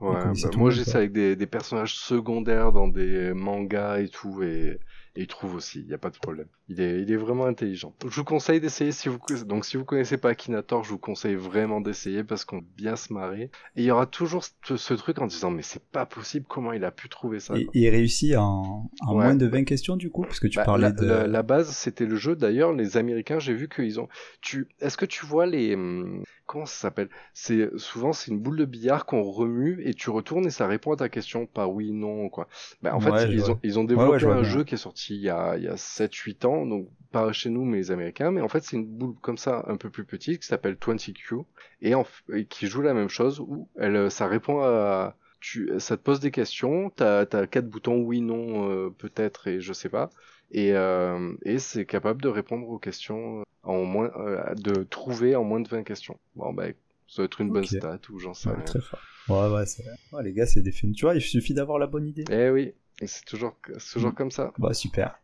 Ouais, 0.00 0.12
bah, 0.12 0.32
moi 0.56 0.70
j'essaie 0.70 0.98
avec 0.98 1.12
des, 1.12 1.36
des 1.36 1.46
personnages 1.46 1.94
secondaires 1.94 2.72
dans 2.72 2.88
des 2.88 3.32
mangas 3.32 4.00
et 4.00 4.08
tout, 4.08 4.42
et 4.42 4.78
et 5.16 5.22
il 5.22 5.26
trouve 5.28 5.54
aussi, 5.54 5.80
il 5.80 5.86
n'y 5.86 5.94
a 5.94 5.98
pas 5.98 6.10
de 6.10 6.18
problème. 6.18 6.48
Il 6.68 6.80
est, 6.80 7.00
il 7.00 7.12
est 7.12 7.16
vraiment 7.16 7.46
intelligent. 7.46 7.94
Je 8.02 8.16
vous 8.16 8.24
conseille 8.24 8.60
d'essayer 8.60 8.90
si 8.90 9.08
vous, 9.08 9.18
donc 9.46 9.64
si 9.64 9.76
vous 9.76 9.84
connaissez 9.84 10.18
pas 10.18 10.30
Akinator, 10.30 10.82
je 10.82 10.90
vous 10.90 10.98
conseille 10.98 11.36
vraiment 11.36 11.80
d'essayer 11.80 12.24
parce 12.24 12.44
qu'on 12.44 12.62
bien 12.76 12.96
se 12.96 13.12
marrer. 13.12 13.50
Et 13.76 13.82
il 13.82 13.84
y 13.84 13.90
aura 13.92 14.06
toujours 14.06 14.44
ce, 14.44 14.94
truc 14.94 15.20
en 15.20 15.26
disant, 15.26 15.50
mais 15.50 15.62
c'est 15.62 15.84
pas 15.84 16.04
possible, 16.04 16.46
comment 16.48 16.72
il 16.72 16.84
a 16.84 16.90
pu 16.90 17.08
trouver 17.08 17.38
ça? 17.38 17.56
Et 17.56 17.68
il 17.74 17.88
réussit 17.88 18.34
en, 18.36 18.90
en 19.06 19.14
moins 19.14 19.36
de 19.36 19.46
20 19.46 19.64
questions 19.64 19.96
du 19.96 20.10
coup, 20.10 20.22
parce 20.22 20.40
que 20.40 20.48
tu 20.48 20.56
bah, 20.56 20.64
parlais 20.64 20.92
de... 20.92 21.06
La, 21.06 21.42
base, 21.42 21.70
c'était 21.70 22.06
le 22.06 22.16
jeu. 22.16 22.34
D'ailleurs, 22.34 22.72
les 22.72 22.96
Américains, 22.96 23.38
j'ai 23.38 23.54
vu 23.54 23.68
qu'ils 23.68 24.00
ont, 24.00 24.08
tu, 24.40 24.68
est-ce 24.80 24.96
que 24.96 25.06
tu 25.06 25.26
vois 25.26 25.46
les, 25.46 25.74
hum, 25.74 26.24
comment 26.46 26.66
ça 26.66 26.76
s'appelle? 26.76 27.08
C'est 27.32 27.70
souvent 27.78 28.12
c'est 28.12 28.30
une 28.30 28.40
boule 28.40 28.56
de 28.56 28.64
billard 28.64 29.06
qu'on 29.06 29.22
remue 29.22 29.82
et 29.84 29.94
tu 29.94 30.10
retournes 30.10 30.46
et 30.46 30.50
ça 30.50 30.66
répond 30.66 30.92
à 30.92 30.96
ta 30.96 31.08
question 31.08 31.46
par 31.46 31.72
oui 31.72 31.92
non 31.92 32.28
quoi. 32.28 32.48
Bah, 32.82 32.94
en 32.94 33.00
fait 33.00 33.28
ils 33.30 33.50
ont, 33.50 33.58
ils 33.62 33.78
ont 33.78 33.84
développé 33.84 34.26
un 34.26 34.42
jeu 34.42 34.64
qui 34.64 34.74
est 34.74 34.78
sorti 34.78 35.14
il 35.14 35.22
y 35.22 35.30
a 35.30 35.56
il 35.56 35.64
y 35.64 35.68
a 35.68 35.76
7 35.76 36.14
8 36.14 36.44
ans 36.44 36.66
donc 36.66 36.88
pas 37.12 37.32
chez 37.32 37.50
nous 37.50 37.64
mais 37.64 37.78
les 37.78 37.90
américains 37.90 38.30
mais 38.30 38.40
en 38.40 38.48
fait 38.48 38.62
c'est 38.62 38.76
une 38.76 38.86
boule 38.86 39.14
comme 39.20 39.38
ça 39.38 39.64
un 39.68 39.76
peu 39.76 39.90
plus 39.90 40.04
petite 40.04 40.40
qui 40.40 40.46
s'appelle 40.46 40.74
20Q 40.74 41.44
et, 41.82 41.94
en, 41.94 42.04
et 42.32 42.46
qui 42.46 42.66
joue 42.66 42.82
la 42.82 42.94
même 42.94 43.08
chose 43.08 43.40
où 43.40 43.68
elle 43.76 44.10
ça 44.10 44.26
répond 44.26 44.60
à 44.62 45.16
tu, 45.44 45.70
ça 45.78 45.98
te 45.98 46.02
pose 46.02 46.20
des 46.20 46.30
questions, 46.30 46.88
t'as 46.88 47.26
as 47.30 47.46
quatre 47.46 47.68
boutons 47.68 47.98
oui, 47.98 48.22
non, 48.22 48.70
euh, 48.70 48.88
peut-être 48.96 49.46
et 49.46 49.60
je 49.60 49.74
sais 49.74 49.90
pas, 49.90 50.08
et, 50.50 50.72
euh, 50.72 51.34
et 51.42 51.58
c'est 51.58 51.86
capable 51.86 52.22
de 52.22 52.28
répondre 52.28 52.68
aux 52.68 52.78
questions 52.78 53.42
en 53.62 53.84
moins, 53.84 54.10
euh, 54.16 54.54
de 54.54 54.82
trouver 54.84 55.36
en 55.36 55.44
moins 55.44 55.60
de 55.60 55.68
20 55.68 55.82
questions. 55.84 56.18
Bon, 56.36 56.52
bah, 56.52 56.66
ça 57.08 57.16
doit 57.16 57.24
être 57.26 57.40
une 57.40 57.50
bonne 57.50 57.64
stat 57.64 58.00
ou 58.10 58.18
j'en 58.18 58.34
sais 58.34 58.50
rien. 58.50 58.60
Très 58.60 58.80
fort. 58.80 59.00
Ouais, 59.28 59.48
ouais, 59.48 59.64
ouais, 60.12 60.22
les 60.22 60.32
gars, 60.32 60.46
c'est 60.46 60.62
des 60.62 60.72
films. 60.72 60.92
Tu 60.94 61.04
vois, 61.04 61.14
il 61.14 61.20
suffit 61.20 61.54
d'avoir 61.54 61.78
la 61.78 61.86
bonne 61.86 62.06
idée. 62.06 62.24
Eh 62.30 62.50
oui, 62.50 62.74
c'est 63.04 63.24
toujours, 63.24 63.56
toujours 63.92 64.10
mm. 64.10 64.14
comme 64.14 64.30
ça. 64.30 64.52
Bah, 64.58 64.74
super. 64.74 65.18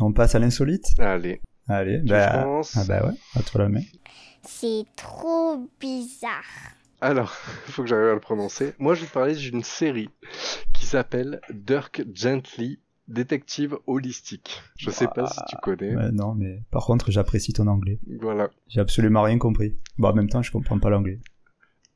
On 0.00 0.12
passe 0.12 0.34
à 0.34 0.38
l'insolite? 0.38 0.94
Allez. 0.98 1.40
Allez, 1.68 1.98
bah, 1.98 2.62
ah 2.76 2.84
bah 2.88 3.06
ouais, 3.06 3.14
à 3.34 3.42
toi 3.42 3.62
la 3.62 3.68
main. 3.68 3.82
C'est 4.42 4.86
trop 4.96 5.68
bizarre. 5.78 6.72
Alors, 7.00 7.36
il 7.66 7.72
faut 7.72 7.82
que 7.82 7.88
j'arrive 7.88 8.08
à 8.08 8.14
le 8.14 8.20
prononcer. 8.20 8.72
Moi, 8.78 8.94
je 8.94 9.02
vais 9.02 9.06
te 9.06 9.12
parler 9.12 9.34
d'une 9.34 9.62
série 9.62 10.08
qui 10.72 10.86
s'appelle 10.86 11.40
Dirk 11.50 12.02
Gently 12.14 12.80
détective 13.08 13.76
holistique. 13.86 14.62
Je 14.76 14.90
sais 14.90 15.08
pas 15.08 15.26
si 15.26 15.40
tu 15.48 15.56
connais. 15.62 15.94
non, 16.12 16.34
mais 16.34 16.62
par 16.70 16.84
contre, 16.86 17.10
j'apprécie 17.10 17.52
ton 17.52 17.66
anglais. 17.66 17.98
Voilà. 18.20 18.50
J'ai 18.68 18.80
absolument 18.80 19.22
rien 19.22 19.38
compris. 19.38 19.76
Bon, 19.98 20.08
en 20.08 20.14
même 20.14 20.28
temps, 20.28 20.42
je 20.42 20.52
comprends 20.52 20.78
pas 20.78 20.90
l'anglais. 20.90 21.18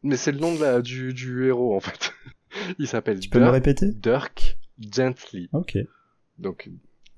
Mais 0.03 0.17
c'est 0.17 0.33
le 0.33 0.41
nom 0.41 0.55
de 0.55 0.61
la, 0.61 0.83
du, 0.83 1.15
du 1.15 1.47
héros, 1.47 1.77
en 1.77 1.81
fait. 1.81 2.13
Il 2.79 2.89
s'appelle 2.89 3.21
Tu 3.21 3.29
peux 3.29 3.41
me 3.41 3.49
répéter? 3.49 3.93
Dirk 3.93 4.59
Gently. 4.79 5.49
Ok. 5.53 5.79
Donc, 6.39 6.69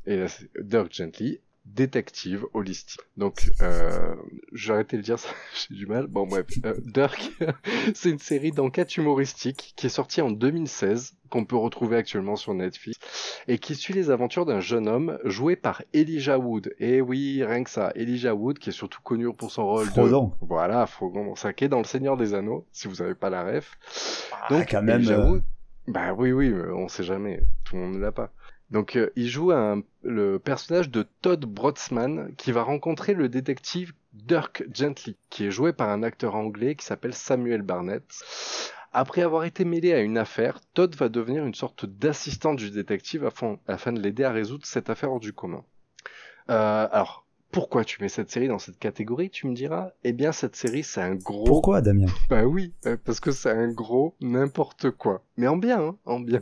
et 0.07 0.17
là, 0.17 0.27
Dirk 0.61 0.93
Gently 0.93 1.41
détective 1.65 2.47
holistique. 2.53 3.01
Donc, 3.17 3.51
euh, 3.63 4.15
j'ai 4.53 4.73
arrêté 4.73 4.97
de 4.97 5.03
dire 5.03 5.19
ça, 5.19 5.31
j'ai 5.69 5.75
du 5.75 5.87
mal. 5.87 6.07
Bon, 6.07 6.27
bref, 6.27 6.47
euh, 6.65 6.75
Dirk, 6.85 7.33
c'est 7.95 8.11
une 8.11 8.19
série 8.19 8.53
d'enquête 8.53 8.97
humoristique 8.97 9.73
qui 9.77 9.87
est 9.87 9.91
sortie 9.91 10.21
en 10.21 10.31
2016, 10.31 11.15
qu'on 11.31 11.45
peut 11.45 11.57
retrouver 11.57 11.97
actuellement 11.97 12.37
sur 12.37 12.55
Netflix, 12.55 12.99
et 13.49 13.59
qui 13.59 13.75
suit 13.75 13.95
les 13.95 14.11
aventures 14.11 14.47
d'un 14.47 14.61
jeune 14.61 14.89
homme 14.89 15.19
joué 15.25 15.57
par 15.57 15.83
Elijah 15.93 16.39
Wood. 16.39 16.75
Et 16.79 17.01
oui, 17.01 17.43
rien 17.45 17.65
que 17.65 17.71
ça, 17.71 17.93
Elijah 17.95 18.35
Wood, 18.35 18.59
qui 18.59 18.71
est 18.71 18.73
surtout 18.73 19.01
connu 19.03 19.33
pour 19.33 19.51
son 19.51 19.67
rôle 19.67 19.87
Frodon. 19.87 20.29
de... 20.29 20.47
Voilà, 20.47 20.87
Frodon, 20.87 21.35
ça 21.35 21.53
qui 21.53 21.65
est 21.65 21.69
dans 21.69 21.79
Le 21.79 21.85
Seigneur 21.85 22.17
des 22.17 22.35
Anneaux, 22.35 22.67
si 22.73 22.89
vous 22.89 22.97
n'avez 22.97 23.15
pas 23.15 23.31
la 23.31 23.45
ref. 23.45 23.79
Ah, 24.33 24.47
Donc, 24.51 24.69
quand 24.71 24.83
même... 24.83 25.01
Elijah 25.01 25.21
euh, 25.21 25.31
Wood, 25.31 25.43
bah 25.87 26.15
oui, 26.15 26.33
oui, 26.33 26.53
on 26.73 26.89
sait 26.89 27.05
jamais, 27.05 27.43
tout 27.65 27.77
le 27.77 27.83
monde 27.83 27.95
ne 27.97 28.01
l'a 28.01 28.13
pas. 28.13 28.31
Donc 28.75 28.97
euh, 28.97 29.11
il 29.15 29.29
joue 29.29 29.53
un, 29.53 29.83
le 30.03 30.39
personnage 30.41 30.91
de 30.91 31.07
Todd 31.23 31.47
Brodsman 31.47 32.35
qui 32.37 32.51
va 32.51 32.65
rencontrer 32.65 33.15
le 33.15 33.29
détective 33.29 33.93
Dirk 34.13 34.65
Gently, 34.75 35.17
qui 35.31 35.47
est 35.47 35.53
joué 35.53 35.73
par 35.73 35.89
un 35.89 36.03
acteur 36.03 36.35
anglais 36.35 36.75
qui 36.75 36.85
s'appelle 36.85 37.15
Samuel 37.15 37.63
Barnett. 37.63 38.03
Après 38.93 39.23
avoir 39.23 39.45
été 39.45 39.65
mêlé 39.65 39.93
à 39.93 40.01
une 40.01 40.19
affaire, 40.19 40.59
Todd 40.75 40.95
va 40.97 41.09
devenir 41.09 41.47
une 41.47 41.55
sorte 41.55 41.87
d'assistant 41.87 42.55
du 42.55 42.73
détective 42.73 43.25
afin, 43.25 43.59
afin 43.69 43.93
de 43.93 44.01
l'aider 44.01 44.25
à 44.25 44.33
résoudre 44.33 44.67
cette 44.67 44.91
affaire 44.91 45.13
hors 45.13 45.21
du 45.21 45.33
commun. 45.33 45.65
Euh, 46.51 46.89
alors, 46.91 47.25
pourquoi 47.53 47.85
tu 47.85 48.03
mets 48.03 48.09
cette 48.09 48.33
série 48.33 48.49
dans 48.49 48.59
cette 48.59 48.81
catégorie, 48.81 49.31
tu 49.31 49.47
me 49.47 49.55
diras? 49.55 49.91
Eh 50.03 50.13
bien, 50.13 50.33
cette 50.33 50.57
série, 50.57 50.83
c'est 50.83 51.01
un 51.01 51.15
gros... 51.15 51.45
Pourquoi, 51.45 51.81
Damien? 51.81 52.07
Bah 52.29 52.45
oui, 52.45 52.73
euh, 52.87 52.97
parce 53.05 53.21
que 53.21 53.31
c'est 53.31 53.51
un 53.51 53.69
gros 53.69 54.17
n'importe 54.21 54.91
quoi. 54.91 55.23
Mais 55.37 55.47
en 55.47 55.57
bien, 55.57 55.81
hein, 55.81 55.97
en 56.05 56.19
bien. 56.19 56.41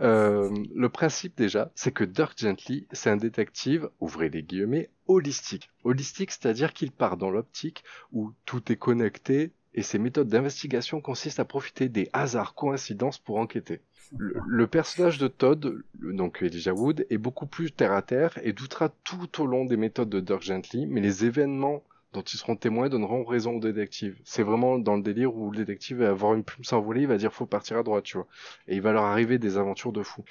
Euh, 0.00 0.50
le 0.74 0.88
principe 0.88 1.36
déjà, 1.36 1.70
c'est 1.74 1.92
que 1.92 2.04
Dirk 2.04 2.38
Gently, 2.38 2.86
c'est 2.92 3.10
un 3.10 3.16
détective, 3.16 3.90
ouvrez 4.00 4.28
les 4.28 4.42
guillemets, 4.42 4.90
holistique. 5.06 5.70
Holistique, 5.84 6.30
c'est-à-dire 6.30 6.72
qu'il 6.72 6.92
part 6.92 7.16
dans 7.16 7.30
l'optique 7.30 7.84
où 8.12 8.32
tout 8.44 8.70
est 8.70 8.76
connecté 8.76 9.52
et 9.74 9.82
ses 9.82 9.98
méthodes 9.98 10.28
d'investigation 10.28 11.00
consistent 11.00 11.40
à 11.40 11.44
profiter 11.44 11.88
des 11.88 12.08
hasards 12.12 12.54
coïncidences 12.54 13.18
pour 13.18 13.38
enquêter. 13.38 13.80
Le, 14.16 14.66
personnage 14.66 15.18
de 15.18 15.28
Todd, 15.28 15.82
donc 15.94 16.42
Elijah 16.42 16.72
Wood, 16.72 17.06
est 17.10 17.18
beaucoup 17.18 17.46
plus 17.46 17.72
terre 17.72 17.92
à 17.92 18.02
terre 18.02 18.38
et 18.42 18.52
doutera 18.52 18.88
tout 19.04 19.42
au 19.42 19.46
long 19.46 19.66
des 19.66 19.76
méthodes 19.76 20.08
de 20.08 20.20
Dirk 20.20 20.42
Gently, 20.42 20.86
mais 20.86 21.00
les 21.00 21.26
événements 21.26 21.82
dont 22.12 22.22
ils 22.22 22.38
seront 22.38 22.56
témoins 22.56 22.88
donneront 22.88 23.24
raison 23.24 23.56
au 23.56 23.60
détective. 23.60 24.18
C'est 24.24 24.42
vraiment 24.42 24.78
dans 24.78 24.96
le 24.96 25.02
délire 25.02 25.34
où 25.34 25.50
le 25.50 25.58
détective 25.58 25.98
va 25.98 26.08
avoir 26.08 26.34
une 26.34 26.44
plume 26.44 26.64
s'envoler, 26.64 27.02
il 27.02 27.06
va 27.06 27.18
dire 27.18 27.32
faut 27.32 27.46
partir 27.46 27.78
à 27.78 27.82
droite, 27.82 28.04
tu 28.04 28.16
vois. 28.16 28.26
Et 28.66 28.76
il 28.76 28.82
va 28.82 28.92
leur 28.92 29.04
arriver 29.04 29.38
des 29.38 29.58
aventures 29.58 29.92
de 29.92 30.02
fou. 30.02 30.24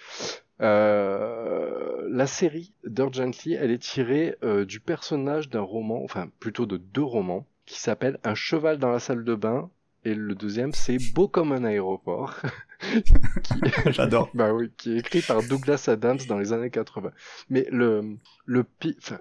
Euh, 0.62 2.08
la 2.10 2.26
série 2.26 2.74
d'Urgently, 2.84 3.54
elle 3.54 3.72
est 3.72 3.82
tirée 3.82 4.36
euh, 4.44 4.66
du 4.66 4.80
personnage 4.80 5.50
d'un 5.50 5.62
roman, 5.62 6.04
enfin 6.04 6.30
plutôt 6.40 6.66
de 6.66 6.78
deux 6.78 7.04
romans, 7.04 7.46
qui 7.66 7.80
s'appelle 7.80 8.18
Un 8.24 8.36
cheval 8.36 8.80
dans 8.80 8.92
la 8.92 9.00
salle 9.00 9.24
de 9.24 9.36
bain. 9.36 9.70
Et 10.04 10.16
le 10.16 10.36
deuxième, 10.36 10.72
c'est 10.72 10.98
Beau 11.14 11.28
comme 11.28 11.52
un 11.52 11.64
aéroport. 11.64 12.40
J'adore. 13.88 14.30
Bah 14.34 14.54
oui, 14.54 14.72
qui 14.78 14.94
est 14.94 15.00
écrit 15.00 15.22
par 15.22 15.44
Douglas 15.44 15.86
Adams 15.88 16.20
dans 16.28 16.38
les 16.38 16.54
années 16.54 16.70
80. 16.70 17.12
Mais 17.50 17.68
le, 17.72 18.18
le, 18.46 18.66
enfin, 18.98 19.20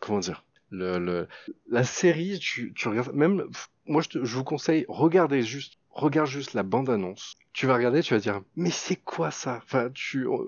comment 0.00 0.20
dire, 0.20 0.44
le, 0.74 0.98
le, 0.98 1.28
la 1.68 1.84
série, 1.84 2.38
tu, 2.38 2.72
tu 2.74 2.88
regardes, 2.88 3.14
même, 3.14 3.48
moi 3.86 4.02
je, 4.02 4.24
je 4.24 4.36
vous 4.36 4.44
conseille, 4.44 4.84
regardez 4.88 5.42
juste, 5.42 5.78
regarde 5.90 6.28
juste 6.28 6.54
la 6.54 6.62
bande-annonce 6.62 7.36
tu 7.54 7.66
vas 7.68 7.74
regarder, 7.74 8.02
tu 8.02 8.12
vas 8.14 8.20
dire, 8.20 8.42
mais 8.56 8.70
c'est 8.70 8.96
quoi 8.96 9.30
ça? 9.30 9.60
Enfin, 9.64 9.88
tu, 9.94 10.26
euh, 10.26 10.38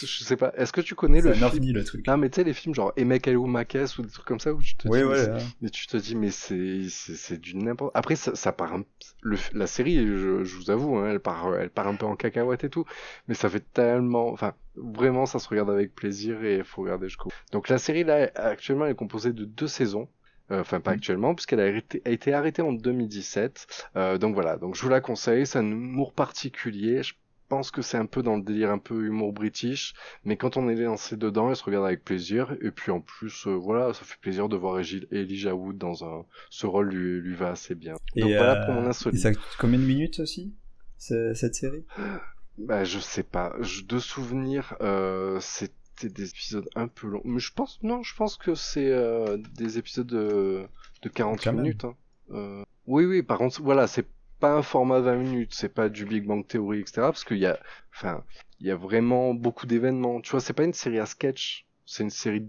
je 0.00 0.24
sais 0.24 0.36
pas. 0.36 0.52
Est-ce 0.56 0.72
que 0.72 0.80
tu 0.80 0.96
connais 0.96 1.20
le 1.20 1.32
film? 1.32 1.72
le 1.72 1.84
truc. 1.84 2.04
Non, 2.04 2.16
mais 2.16 2.28
tu 2.28 2.34
sais 2.34 2.44
les 2.44 2.52
films 2.52 2.74
genre 2.74 2.92
Emek 2.96 3.28
ou 3.28 3.46
Makes 3.46 3.96
ou 3.96 4.02
des 4.02 4.10
trucs 4.10 4.26
comme 4.26 4.40
ça 4.40 4.52
où 4.52 4.60
tu 4.60 4.74
te 4.74 4.88
oui, 4.88 4.98
dis, 4.98 5.04
ouais, 5.04 5.28
mais, 5.62 5.70
tu 5.70 5.86
te 5.86 5.96
dis, 5.96 6.16
mais 6.16 6.32
c'est 6.32 6.82
c'est 6.88 7.40
du 7.40 7.56
n'importe. 7.56 7.92
Après, 7.94 8.16
ça, 8.16 8.34
ça 8.34 8.50
part 8.50 8.72
un... 8.72 8.82
le, 9.22 9.38
la 9.52 9.68
série, 9.68 10.04
je, 10.04 10.42
je 10.42 10.56
vous 10.56 10.70
avoue, 10.70 10.96
hein, 10.96 11.10
elle 11.10 11.20
part 11.20 11.54
elle 11.54 11.70
part 11.70 11.86
un 11.86 11.94
peu 11.94 12.06
en 12.06 12.16
cacahuète 12.16 12.64
et 12.64 12.70
tout, 12.70 12.84
mais 13.28 13.34
ça 13.34 13.48
fait 13.48 13.64
tellement, 13.72 14.28
enfin, 14.28 14.52
vraiment, 14.74 15.26
ça 15.26 15.38
se 15.38 15.48
regarde 15.48 15.70
avec 15.70 15.94
plaisir 15.94 16.42
et 16.42 16.56
il 16.56 16.64
faut 16.64 16.82
regarder 16.82 17.06
jusqu'au. 17.06 17.30
Donc 17.52 17.68
la 17.68 17.78
série 17.78 18.02
là, 18.02 18.30
actuellement, 18.34 18.84
elle 18.86 18.92
est 18.92 18.96
composée 18.96 19.32
de 19.32 19.44
deux 19.44 19.68
saisons. 19.68 20.08
Euh, 20.50 20.60
enfin 20.60 20.80
pas 20.80 20.92
mm. 20.92 20.94
actuellement 20.94 21.34
puisqu'elle 21.34 21.60
a, 21.60 22.10
été 22.10 22.32
arrêtée 22.32 22.62
en 22.62 22.72
2017. 22.72 23.66
Euh, 23.96 24.18
donc 24.18 24.34
voilà, 24.34 24.56
donc 24.56 24.74
je 24.74 24.82
vous 24.82 24.88
la 24.88 25.00
conseille, 25.00 25.46
c'est 25.46 25.58
un 25.58 25.70
humour 25.70 26.12
particulier. 26.12 27.02
Je 27.02 27.14
pense 27.48 27.70
que 27.70 27.82
c'est 27.82 27.96
un 27.96 28.06
peu 28.06 28.22
dans 28.22 28.36
le 28.36 28.42
délire 28.42 28.70
un 28.70 28.78
peu 28.78 29.06
humour 29.06 29.32
british, 29.32 29.94
mais 30.24 30.36
quand 30.36 30.56
on 30.56 30.68
est 30.68 30.74
lancé 30.74 31.16
dedans, 31.16 31.48
elle 31.48 31.56
se 31.56 31.64
regarde 31.64 31.86
avec 31.86 32.04
plaisir. 32.04 32.54
Et 32.60 32.70
puis 32.70 32.90
en 32.90 33.00
plus, 33.00 33.46
euh, 33.46 33.52
voilà, 33.52 33.94
ça 33.94 34.04
fait 34.04 34.18
plaisir 34.20 34.48
de 34.48 34.56
voir 34.56 34.78
Elijah 34.78 35.54
Wood 35.54 35.78
dans 35.78 36.04
un, 36.04 36.24
ce 36.50 36.66
rôle 36.66 36.90
lui, 36.90 37.20
lui 37.20 37.34
va 37.34 37.50
assez 37.50 37.74
bien. 37.74 37.94
donc 38.16 38.30
voilà 38.30 38.66
pour 38.66 38.74
mon 38.74 38.86
insolite. 38.86 39.18
Et 39.18 39.34
ça 39.34 39.40
combien 39.58 39.78
de 39.78 39.84
minutes 39.84 40.20
aussi 40.20 40.54
cette 40.98 41.54
série? 41.54 41.84
Bah, 42.58 42.84
je 42.84 42.98
sais 42.98 43.22
pas. 43.22 43.54
de 43.86 43.98
souvenir, 43.98 44.76
euh, 44.80 45.38
c'est 45.40 45.72
des 46.06 46.30
épisodes 46.30 46.68
un 46.74 46.88
peu 46.88 47.08
longs. 47.08 47.22
Mais 47.24 47.40
je 47.40 47.52
pense, 47.52 47.78
non, 47.82 48.02
je 48.02 48.14
pense 48.14 48.36
que 48.36 48.54
c'est 48.54 48.90
euh, 48.90 49.36
des 49.56 49.78
épisodes 49.78 50.06
de, 50.06 50.66
de 51.02 51.08
40 51.08 51.46
minutes. 51.48 51.84
Hein. 51.84 51.94
Euh, 52.30 52.62
oui, 52.86 53.04
oui, 53.04 53.22
par 53.22 53.38
contre, 53.38 53.62
voilà, 53.62 53.86
c'est 53.86 54.06
pas 54.40 54.52
un 54.52 54.62
format 54.62 55.00
20 55.00 55.16
minutes, 55.16 55.50
c'est 55.52 55.68
pas 55.68 55.88
du 55.88 56.04
Big 56.04 56.24
Bang 56.24 56.46
Theory, 56.46 56.80
etc. 56.80 57.02
Parce 57.02 57.24
qu'il 57.24 57.38
y 57.38 57.46
a, 57.46 57.58
enfin, 57.94 58.22
il 58.60 58.66
y 58.66 58.70
a 58.70 58.76
vraiment 58.76 59.34
beaucoup 59.34 59.66
d'événements. 59.66 60.20
Tu 60.20 60.30
vois, 60.30 60.40
c'est 60.40 60.52
pas 60.52 60.64
une 60.64 60.72
série 60.72 60.98
à 60.98 61.06
sketch. 61.06 61.66
C'est 61.86 62.02
une 62.02 62.10
série 62.10 62.46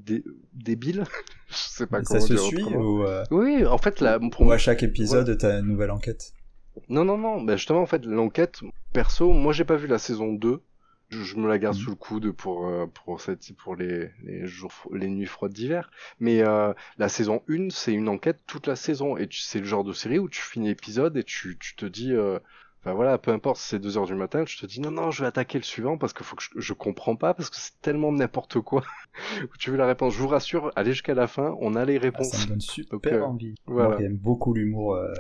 débile. 0.53 1.05
je 1.49 1.55
sais 1.55 1.87
pas 1.87 2.01
comment 2.01 2.19
ça 2.19 2.27
se 2.27 2.35
suit 2.35 2.63
ou 2.63 3.03
euh, 3.03 3.23
Oui, 3.31 3.65
en 3.65 3.77
fait, 3.77 4.01
là, 4.01 4.19
pour 4.31 4.45
moi, 4.45 4.55
à 4.55 4.57
chaque 4.57 4.83
épisode, 4.83 5.37
t'as 5.37 5.59
une 5.59 5.67
nouvelle 5.67 5.91
enquête? 5.91 6.33
Non, 6.89 7.05
non, 7.05 7.17
non. 7.17 7.41
Ben 7.41 7.55
justement, 7.55 7.81
en 7.81 7.85
fait, 7.85 8.05
l'enquête, 8.05 8.59
perso, 8.93 9.31
moi, 9.31 9.53
j'ai 9.53 9.63
pas 9.63 9.77
vu 9.77 9.87
la 9.87 9.97
saison 9.97 10.33
2 10.33 10.61
je, 11.09 11.35
me 11.35 11.47
la 11.47 11.57
garde 11.57 11.75
mhm. 11.75 11.81
sous 11.81 11.89
le 11.89 11.95
coude 11.95 12.31
pour 12.31 12.67
euh, 12.67 12.85
pour 12.87 13.19
cette 13.21 13.51
pour 13.57 13.75
les 13.75 14.11
les 14.23 14.45
jours 14.47 14.71
les 14.93 15.07
nuits 15.07 15.25
froides 15.25 15.53
d'hiver 15.53 15.89
mais 16.19 16.41
euh, 16.41 16.73
la 16.97 17.09
saison 17.09 17.41
1 17.49 17.69
c'est 17.69 17.93
une 17.93 18.09
enquête 18.09 18.39
toute 18.47 18.67
la 18.67 18.75
saison 18.75 19.17
et 19.17 19.27
c'est 19.31 19.59
le 19.59 19.65
genre 19.65 19.83
de 19.83 19.93
série 19.93 20.19
où 20.19 20.29
tu 20.29 20.41
finis 20.41 20.67
l'épisode 20.67 21.17
et 21.17 21.23
tu 21.23 21.57
tu 21.59 21.75
te 21.75 21.85
dis 21.85 22.13
euh, 22.13 22.39
Enfin 22.81 22.93
voilà, 22.93 23.17
peu 23.17 23.31
importe 23.31 23.57
si 23.57 23.67
c'est 23.67 23.79
2 23.79 23.97
heures 23.97 24.05
du 24.05 24.15
matin, 24.15 24.45
je 24.47 24.57
te 24.57 24.65
dis 24.65 24.79
non 24.79 24.91
non, 24.91 25.11
je 25.11 25.21
vais 25.21 25.27
attaquer 25.27 25.57
le 25.57 25.65
suivant 25.65 25.97
parce 25.97 26.13
que 26.13 26.23
faut 26.23 26.37
que 26.37 26.43
je, 26.55 26.73
comprends 26.73 27.17
pas 27.17 27.33
parce 27.33 27.49
que 27.49 27.57
c'est 27.57 27.77
tellement 27.81 28.13
n'importe 28.13 28.61
quoi. 28.61 28.83
tu 29.59 29.69
veux 29.69 29.75
la 29.75 29.85
réponse, 29.85 30.13
je 30.13 30.19
vous 30.19 30.29
rassure, 30.29 30.71
allez 30.77 30.93
jusqu'à 30.93 31.13
la 31.13 31.27
fin, 31.27 31.57
on 31.59 31.75
a 31.75 31.83
les 31.83 31.97
ah, 31.97 32.01
réponses. 32.03 32.29
ça 32.29 32.45
me 32.45 32.51
donne 32.51 32.61
super 32.61 33.27
envie. 33.27 33.55
Voilà. 33.65 33.99
Moi, 33.99 34.07
beaucoup 34.11 34.53
l'humour 34.53 34.95
euh, 34.95 35.11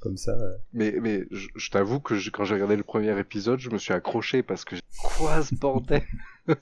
comme 0.00 0.16
ça. 0.16 0.32
Euh. 0.32 0.56
Mais, 0.72 0.94
mais 1.00 1.24
je, 1.30 1.70
t'avoue 1.70 2.00
que 2.00 2.14
quand 2.30 2.44
j'ai 2.44 2.54
regardé 2.54 2.76
le 2.76 2.82
premier 2.82 3.18
épisode, 3.18 3.60
je 3.60 3.70
me 3.70 3.78
suis 3.78 3.92
accroché 3.92 4.42
parce 4.42 4.64
que 4.64 4.76
quoi 5.02 5.42
ce 5.42 5.54
bordel 5.54 6.02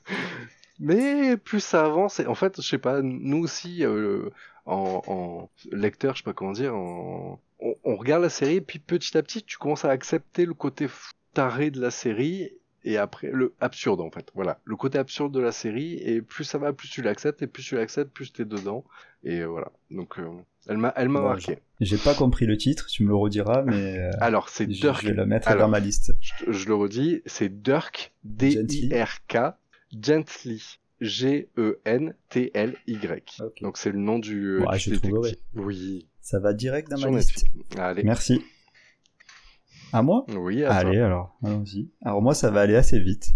Mais 0.80 1.36
plus 1.36 1.60
ça 1.60 1.84
avance, 1.84 2.20
en 2.20 2.34
fait, 2.36 2.60
je 2.60 2.66
sais 2.66 2.78
pas, 2.78 3.02
nous 3.02 3.38
aussi, 3.38 3.84
euh, 3.84 4.30
en, 4.64 5.02
en, 5.06 5.50
lecteur, 5.72 6.14
je 6.14 6.20
sais 6.20 6.24
pas 6.24 6.32
comment 6.32 6.52
dire, 6.52 6.76
en, 6.76 7.40
on, 7.58 7.74
on, 7.82 7.96
regarde 7.96 8.22
la 8.22 8.28
série, 8.28 8.56
et 8.56 8.60
puis 8.60 8.78
petit 8.78 9.18
à 9.18 9.22
petit, 9.24 9.42
tu 9.42 9.58
commences 9.58 9.84
à 9.84 9.90
accepter 9.90 10.46
le 10.46 10.54
côté 10.54 10.86
taré 11.34 11.72
de 11.72 11.80
la 11.80 11.90
série, 11.90 12.52
et 12.84 12.96
après 12.96 13.30
le 13.30 13.54
absurde 13.60 14.00
en 14.00 14.10
fait. 14.10 14.30
Voilà. 14.34 14.60
Le 14.64 14.76
côté 14.76 14.98
absurde 14.98 15.32
de 15.32 15.40
la 15.40 15.52
série 15.52 15.94
et 15.94 16.22
plus 16.22 16.44
ça 16.44 16.58
va 16.58 16.72
plus 16.72 16.88
tu 16.88 17.02
l'acceptes 17.02 17.42
et 17.42 17.46
plus 17.46 17.62
tu 17.62 17.74
l'acceptes 17.74 18.12
plus 18.12 18.32
t'es 18.32 18.44
dedans. 18.44 18.84
Et 19.24 19.44
voilà. 19.44 19.70
Donc 19.90 20.18
euh, 20.18 20.28
elle 20.68 20.78
m'a 20.78 20.92
elle 20.96 21.08
m'a 21.08 21.20
marqué. 21.20 21.58
j'ai 21.80 21.98
pas 21.98 22.14
compris 22.14 22.46
le 22.46 22.56
titre 22.56 22.86
tu 22.86 23.02
me 23.02 23.08
le 23.08 23.16
rediras 23.16 23.62
mais 23.62 23.98
euh, 23.98 24.10
alors 24.20 24.48
c'est 24.48 24.66
Dirk 24.66 25.02
je 25.02 25.08
vais 25.08 25.14
le 25.14 25.26
mettre 25.26 25.56
dans 25.56 25.68
ma 25.68 25.80
liste. 25.80 26.12
je, 26.20 26.66
le 26.66 26.74
redis 26.74 27.22
c'est 27.26 27.62
Dirk 27.62 28.12
D 28.24 28.50
I 28.68 28.94
R 28.94 29.26
K 29.26 29.54
Gently. 29.92 30.78
G 31.00 31.48
E 31.56 31.78
N 31.84 32.12
T 32.28 32.50
L 32.54 32.74
Y. 32.88 33.40
Donc 33.60 33.78
c'est 33.78 33.92
le 33.92 33.98
nom 33.98 34.18
du, 34.18 34.58
ouais, 34.58 34.78
je 34.80 34.90
oui. 35.54 36.08
Ça 36.20 36.40
va 36.40 36.52
direct 36.52 36.90
dans 36.90 36.98
ma 36.98 37.16
liste. 37.16 37.44
Allez. 37.76 38.02
merci 38.02 38.42
à 39.92 40.02
moi 40.02 40.24
Oui, 40.36 40.64
à 40.64 40.72
Allez, 40.72 40.98
alors, 40.98 41.38
allons-y. 41.44 41.90
Alors 42.02 42.22
moi, 42.22 42.34
ça 42.34 42.50
va 42.50 42.60
aller 42.60 42.76
assez 42.76 42.98
vite. 42.98 43.30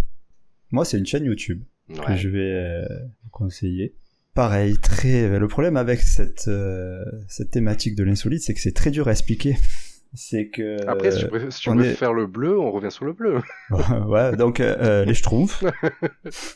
Moi, 0.71 0.85
c'est 0.85 0.99
une 0.99 1.07
chaîne 1.07 1.25
YouTube 1.25 1.63
que 1.89 2.17
je 2.17 2.29
vais 2.29 2.39
euh, 2.39 2.87
vous 3.25 3.31
conseiller. 3.31 3.97
Pareil, 4.35 4.79
très. 4.79 5.39
Le 5.39 5.49
problème 5.49 5.77
avec 5.77 6.01
cette 6.01 6.49
euh, 6.49 7.05
cette 7.29 7.51
thématique 7.51 7.95
de 7.95 8.05
l'insolite, 8.05 8.43
c'est 8.43 8.55
que 8.55 8.61
c'est 8.61 8.73
très 8.73 8.91
dur 8.91 9.09
à 9.09 9.11
expliquer. 9.11 9.57
c'est 10.15 10.49
que. 10.49 10.87
Après, 10.89 11.11
si 11.11 11.21
tu, 11.21 11.29
préfères, 11.29 11.53
si 11.53 11.61
tu 11.61 11.75
préfères 11.75 12.15
le 12.15 12.27
bleu, 12.27 12.59
on 12.59 12.71
revient 12.71 12.91
sur 12.91 13.05
le 13.05 13.13
bleu. 13.13 13.41
ouais, 14.07 14.37
donc 14.37 14.61
euh, 14.61 15.05
les 15.05 15.15
schtroumpfs. 15.15 15.65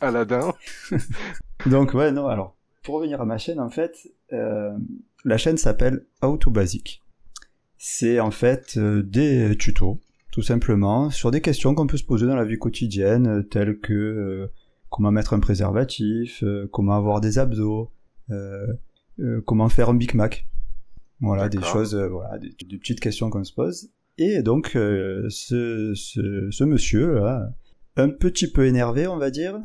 Aladdin. 0.01 0.55
donc, 1.67 1.93
ouais, 1.93 2.13
non, 2.13 2.29
alors, 2.29 2.57
pour 2.83 2.95
revenir 2.95 3.21
à 3.21 3.27
ma 3.27 3.37
chaîne, 3.37 3.61
en 3.61 3.69
fait, 3.69 4.09
euh, 4.33 4.71
la 5.25 5.37
chaîne 5.37 5.59
s'appelle 5.59 6.07
How 6.23 6.39
to 6.39 6.51
Basic. 6.51 7.03
C'est 7.79 8.21
en 8.21 8.31
fait 8.31 8.75
euh, 8.77 9.03
des 9.03 9.57
tutos, 9.57 10.01
tout 10.33 10.43
simplement, 10.43 11.11
sur 11.11 11.31
des 11.31 11.41
questions 11.41 11.75
qu'on 11.75 11.87
peut 11.87 11.97
se 11.97 12.05
poser 12.05 12.27
dans 12.27 12.37
la 12.37 12.45
vie 12.45 12.59
quotidienne, 12.59 13.45
telles 13.49 13.79
que 13.79 14.51
comment 14.91 15.11
mettre 15.11 15.35
un 15.35 15.41
préservatif, 15.41 16.43
comment 16.73 16.97
avoir 16.97 17.21
des 17.21 17.39
abdos, 17.39 17.91
comment 19.45 19.69
faire 19.69 19.91
un 19.91 19.95
Big 19.95 20.15
Mac 20.15 20.47
voilà, 21.21 21.49
des 21.49 21.63
choses, 21.63 21.95
euh, 21.95 22.09
voilà, 22.09 22.39
des, 22.39 22.79
petites 22.79 23.01
questions 23.01 23.31
qu'on 23.31 23.45
se 23.45 23.53
pose. 23.53 23.91
Et 24.19 24.43
donc, 24.43 24.77
euh, 24.77 25.27
ce, 25.31 25.93
ce, 25.95 26.51
ce, 26.51 26.65
monsieur, 26.65 27.21
là, 27.21 27.55
un 27.97 28.09
petit 28.09 28.51
peu 28.51 28.67
énervé, 28.67 29.07
on 29.07 29.17
va 29.17 29.31
dire, 29.31 29.59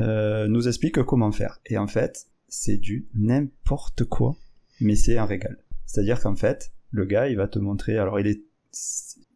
euh, 0.00 0.48
nous 0.48 0.68
explique 0.68 1.02
comment 1.02 1.32
faire. 1.32 1.60
Et 1.66 1.78
en 1.78 1.86
fait, 1.86 2.26
c'est 2.48 2.76
du 2.76 3.08
n'importe 3.14 4.04
quoi, 4.04 4.36
mais 4.80 4.96
c'est 4.96 5.16
un 5.16 5.26
régal. 5.26 5.58
C'est-à-dire 5.86 6.20
qu'en 6.20 6.36
fait, 6.36 6.72
le 6.90 7.04
gars, 7.04 7.28
il 7.28 7.36
va 7.36 7.48
te 7.48 7.58
montrer. 7.58 7.98
Alors, 7.98 8.20
il 8.20 8.26
est, 8.26 8.42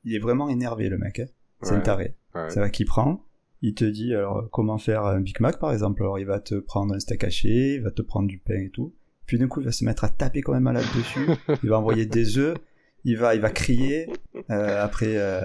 il 0.05 0.14
est 0.14 0.19
vraiment 0.19 0.49
énervé, 0.49 0.88
le 0.88 0.99
mec. 0.99 1.21
Hein. 1.21 1.27
C'est 1.62 1.75
un 1.75 1.81
taré. 1.81 2.14
Ça 2.49 2.61
va 2.61 2.69
qui 2.69 2.85
prend. 2.85 3.25
Il 3.62 3.75
te 3.75 3.85
dit 3.85 4.14
alors 4.14 4.51
comment 4.51 4.77
faire 4.77 5.05
un 5.05 5.21
Big 5.21 5.40
Mac 5.40 5.59
par 5.59 5.73
exemple. 5.73 6.03
Alors 6.03 6.19
il 6.19 6.27
va 6.27 6.38
te 6.38 6.57
prendre 6.57 6.95
un 6.95 7.01
steak 7.01 7.25
haché, 7.25 7.77
il 7.77 7.83
va 7.83 7.90
te 7.90 8.03
prendre 8.03 8.29
du 8.29 8.38
pain 8.38 8.61
et 8.61 8.69
tout. 8.69 8.95
Puis 9.25 9.38
d'un 9.38 9.49
coup, 9.49 9.61
il 9.61 9.64
va 9.64 9.73
se 9.73 9.85
mettre 9.85 10.05
à 10.05 10.11
taper 10.11 10.43
quand 10.43 10.53
même 10.53 10.64
malade 10.64 10.85
dessus. 10.95 11.27
Il 11.62 11.71
va 11.71 11.79
envoyer 11.79 12.05
des 12.05 12.37
œufs. 12.37 12.59
Il 13.07 13.17
va, 13.17 13.35
il 13.35 13.40
va 13.40 13.49
crier. 13.49 14.11
Euh, 14.51 14.85
après, 14.85 15.17
euh, 15.17 15.43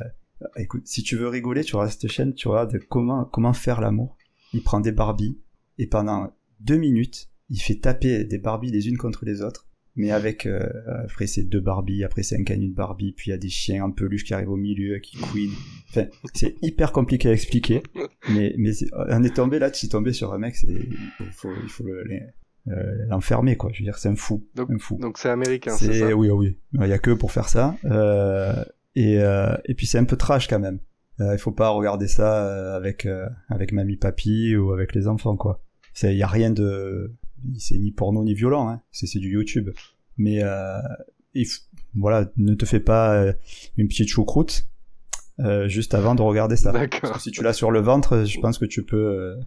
écoute, 0.57 0.85
si 0.85 1.01
tu 1.01 1.15
veux 1.15 1.29
rigoler, 1.29 1.63
tu 1.63 1.73
vois 1.73 1.89
cette 1.89 2.09
chaîne, 2.09 2.33
tu 2.33 2.49
vois 2.49 2.65
de 2.65 2.77
comment, 2.77 3.23
comment 3.23 3.53
faire 3.53 3.79
l'amour. 3.79 4.17
Il 4.51 4.63
prend 4.63 4.81
des 4.81 4.91
Barbies 4.91 5.39
et 5.77 5.87
pendant 5.87 6.33
deux 6.59 6.75
minutes, 6.75 7.29
il 7.49 7.61
fait 7.61 7.75
taper 7.75 8.25
des 8.25 8.37
Barbies 8.37 8.71
les 8.71 8.89
unes 8.89 8.97
contre 8.97 9.23
les 9.23 9.41
autres. 9.41 9.68
Mais 9.99 10.11
avec, 10.11 10.45
euh, 10.45 10.65
après 11.03 11.27
c'est 11.27 11.43
deux 11.43 11.59
Barbies, 11.59 12.05
après 12.05 12.23
c'est 12.23 12.37
un 12.39 12.45
canut 12.45 12.69
de 12.69 12.73
Barbie, 12.73 13.11
puis 13.11 13.29
il 13.29 13.31
y 13.31 13.33
a 13.33 13.37
des 13.37 13.49
chiens 13.49 13.83
en 13.83 13.91
peluche 13.91 14.23
qui 14.23 14.33
arrivent 14.33 14.51
au 14.51 14.55
milieu, 14.55 14.97
qui 14.99 15.17
queen. 15.17 15.51
Enfin, 15.89 16.05
c'est 16.33 16.55
hyper 16.61 16.93
compliqué 16.93 17.27
à 17.27 17.33
expliquer. 17.33 17.83
Mais, 18.29 18.55
mais 18.57 18.71
on 18.93 19.21
est 19.25 19.35
tombé 19.35 19.59
là, 19.59 19.69
tu 19.69 19.87
es 19.87 19.89
tombé 19.89 20.13
sur 20.13 20.31
un 20.31 20.37
mec, 20.37 20.55
c'est, 20.55 20.67
il 20.69 21.25
faut, 21.33 21.51
il 21.61 21.67
faut 21.67 21.83
le, 21.83 22.05
euh, 22.69 23.05
l'enfermer 23.09 23.57
quoi. 23.57 23.71
Je 23.73 23.79
veux 23.79 23.83
dire, 23.83 23.97
c'est 23.97 24.07
un 24.07 24.15
fou. 24.15 24.47
Donc, 24.55 24.71
un 24.71 24.77
fou. 24.79 24.97
Donc 25.01 25.17
c'est 25.17 25.29
américain, 25.29 25.75
c'est 25.77 25.91
ça? 25.91 26.15
Oui, 26.15 26.29
oui. 26.29 26.57
Il 26.79 26.87
y 26.87 26.93
a 26.93 26.99
que 26.99 27.11
pour 27.11 27.33
faire 27.33 27.49
ça. 27.49 27.75
Euh, 27.83 28.63
et, 28.95 29.19
euh, 29.19 29.53
et 29.65 29.75
puis 29.75 29.85
c'est 29.85 29.97
un 29.97 30.05
peu 30.05 30.15
trash 30.15 30.47
quand 30.47 30.59
même. 30.59 30.79
Euh, 31.19 31.33
il 31.33 31.39
faut 31.39 31.51
pas 31.51 31.67
regarder 31.67 32.07
ça 32.07 32.45
euh, 32.45 32.77
avec 32.77 33.05
euh, 33.05 33.27
avec 33.49 33.73
mamie 33.73 33.97
papy 33.97 34.55
ou 34.55 34.71
avec 34.71 34.95
les 34.95 35.07
enfants 35.09 35.35
quoi. 35.35 35.61
Il 36.03 36.13
y 36.13 36.23
a 36.23 36.27
rien 36.27 36.51
de 36.51 37.13
c'est 37.57 37.77
ni 37.77 37.91
porno 37.91 38.23
ni 38.23 38.33
violent 38.33 38.69
hein. 38.69 38.81
c'est 38.91 39.19
du 39.19 39.31
YouTube. 39.31 39.69
Mais 40.17 40.41
il 41.33 41.47
voilà, 41.95 42.29
ne 42.37 42.53
te 42.55 42.65
fais 42.65 42.79
pas 42.79 43.33
une 43.77 43.87
petite 43.87 44.09
choucroute 44.09 44.65
juste 45.65 45.93
avant 45.93 46.15
de 46.15 46.21
regarder 46.21 46.55
ça. 46.55 46.73
Parce 46.73 47.13
que 47.13 47.19
si 47.19 47.31
tu 47.31 47.43
l'as 47.43 47.53
sur 47.53 47.71
le 47.71 47.79
ventre, 47.79 48.25
je 48.25 48.39
pense 48.39 48.57
que 48.57 48.65
tu 48.65 48.83
peux 48.83 49.37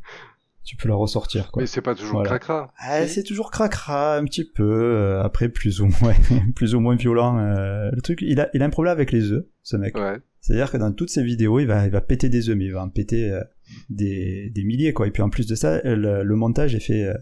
tu 0.64 0.76
peux 0.76 0.88
la 0.88 0.94
ressortir 0.94 1.50
quoi. 1.50 1.62
Mais 1.62 1.66
c'est 1.66 1.82
pas 1.82 1.94
toujours 1.94 2.22
cracra. 2.22 2.72
Ah, 2.78 3.06
c'est 3.06 3.24
toujours 3.24 3.50
cracra 3.50 4.16
un 4.16 4.24
petit 4.24 4.44
peu 4.44 4.62
euh, 4.62 5.22
après 5.22 5.48
plus 5.48 5.80
ou 5.80 5.86
moins 6.00 6.14
plus 6.54 6.74
ou 6.74 6.80
moins 6.80 6.94
violent 6.94 7.38
euh, 7.38 7.90
le 7.92 8.00
truc 8.00 8.20
il 8.22 8.40
a 8.40 8.48
il 8.54 8.62
a 8.62 8.66
un 8.66 8.70
problème 8.70 8.92
avec 8.92 9.12
les 9.12 9.32
œufs 9.32 9.44
ce 9.62 9.76
mec. 9.76 9.96
Ouais. 9.96 10.18
C'est-à-dire 10.40 10.72
que 10.72 10.76
dans 10.76 10.92
toutes 10.92 11.10
ses 11.10 11.22
vidéos, 11.22 11.60
il 11.60 11.66
va 11.66 11.84
il 11.86 11.90
va 11.90 12.00
péter 12.00 12.28
des 12.28 12.48
œufs 12.48 12.56
mais 12.56 12.66
il 12.66 12.72
va 12.72 12.82
en 12.82 12.88
péter 12.88 13.30
euh, 13.30 13.42
des 13.90 14.50
des 14.50 14.64
milliers 14.64 14.92
quoi 14.92 15.06
et 15.06 15.10
puis 15.10 15.22
en 15.22 15.30
plus 15.30 15.46
de 15.46 15.54
ça 15.54 15.80
le, 15.82 16.22
le 16.22 16.36
montage 16.36 16.74
est 16.74 16.80
fait 16.80 17.12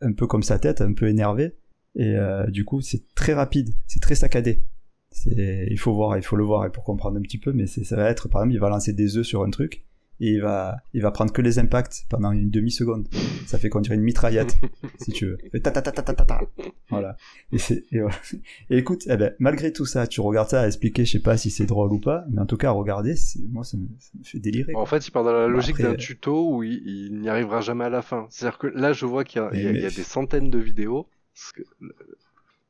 un 0.00 0.12
peu 0.12 0.26
comme 0.26 0.42
sa 0.42 0.58
tête, 0.58 0.80
un 0.80 0.92
peu 0.92 1.08
énervé 1.08 1.56
et 1.96 2.16
du 2.48 2.64
coup, 2.64 2.80
c'est 2.80 3.14
très 3.14 3.34
rapide, 3.34 3.74
c'est 3.86 4.00
très 4.00 4.14
saccadé. 4.14 4.64
Il 5.26 5.78
faut 5.78 5.92
voir, 5.92 6.16
il 6.16 6.22
faut 6.22 6.36
le 6.36 6.44
voir 6.44 6.70
pour 6.72 6.84
comprendre 6.84 7.18
un 7.18 7.22
petit 7.22 7.38
peu 7.38 7.52
mais 7.52 7.66
ça 7.66 7.96
va 7.96 8.10
être 8.10 8.28
par 8.28 8.42
exemple, 8.42 8.54
il 8.54 8.60
va 8.60 8.68
lancer 8.68 8.92
des 8.92 9.16
œufs 9.16 9.26
sur 9.26 9.42
un 9.42 9.50
truc 9.50 9.84
et 10.20 10.32
il 10.32 10.40
va, 10.40 10.76
il 10.92 11.02
va 11.02 11.10
prendre 11.10 11.32
que 11.32 11.42
les 11.42 11.58
impacts 11.58 12.06
pendant 12.08 12.32
une 12.32 12.50
demi-seconde. 12.50 13.08
Ça 13.46 13.58
fait 13.58 13.68
qu'on 13.68 13.80
dirait 13.80 13.96
une 13.96 14.02
mitraillette, 14.02 14.56
si 15.00 15.12
tu 15.12 15.26
veux. 15.26 15.38
ta 15.60 15.70
ta 15.70 15.82
ta 15.82 15.92
ta 15.92 16.02
ta 16.02 16.24
ta. 16.24 16.40
Voilà. 16.88 17.16
Et, 17.52 17.56
et, 17.92 18.00
voilà. 18.00 18.16
et 18.70 18.78
écoute, 18.78 19.04
eh 19.08 19.16
ben, 19.16 19.34
malgré 19.38 19.72
tout 19.72 19.86
ça, 19.86 20.06
tu 20.06 20.20
regardes 20.20 20.50
ça 20.50 20.62
à 20.62 20.66
expliquer, 20.66 21.04
je 21.04 21.12
sais 21.12 21.22
pas 21.22 21.36
si 21.36 21.50
c'est 21.50 21.66
drôle 21.66 21.92
ou 21.92 21.98
pas, 21.98 22.24
mais 22.30 22.40
en 22.40 22.46
tout 22.46 22.56
cas, 22.56 22.70
regarder, 22.70 23.14
moi, 23.50 23.64
ça 23.64 23.76
me, 23.76 23.86
ça 23.98 24.10
me, 24.18 24.24
fait 24.24 24.38
délirer. 24.38 24.74
En 24.74 24.86
fait, 24.86 25.06
il 25.06 25.10
part 25.10 25.24
dans 25.24 25.32
la 25.32 25.48
logique 25.48 25.80
d'un 25.80 25.94
tuto 25.94 26.56
où 26.56 26.62
il, 26.62 26.82
il 26.84 27.20
n'y 27.20 27.28
arrivera 27.28 27.60
jamais 27.60 27.84
à 27.84 27.90
la 27.90 28.02
fin. 28.02 28.26
C'est-à-dire 28.30 28.58
que 28.58 28.66
là, 28.68 28.92
je 28.92 29.06
vois 29.06 29.24
qu'il 29.24 29.40
y, 29.40 29.66
a 29.66 29.90
des 29.90 29.90
centaines 29.90 30.50
de 30.50 30.58
vidéos. 30.58 31.08
Que... 31.54 31.62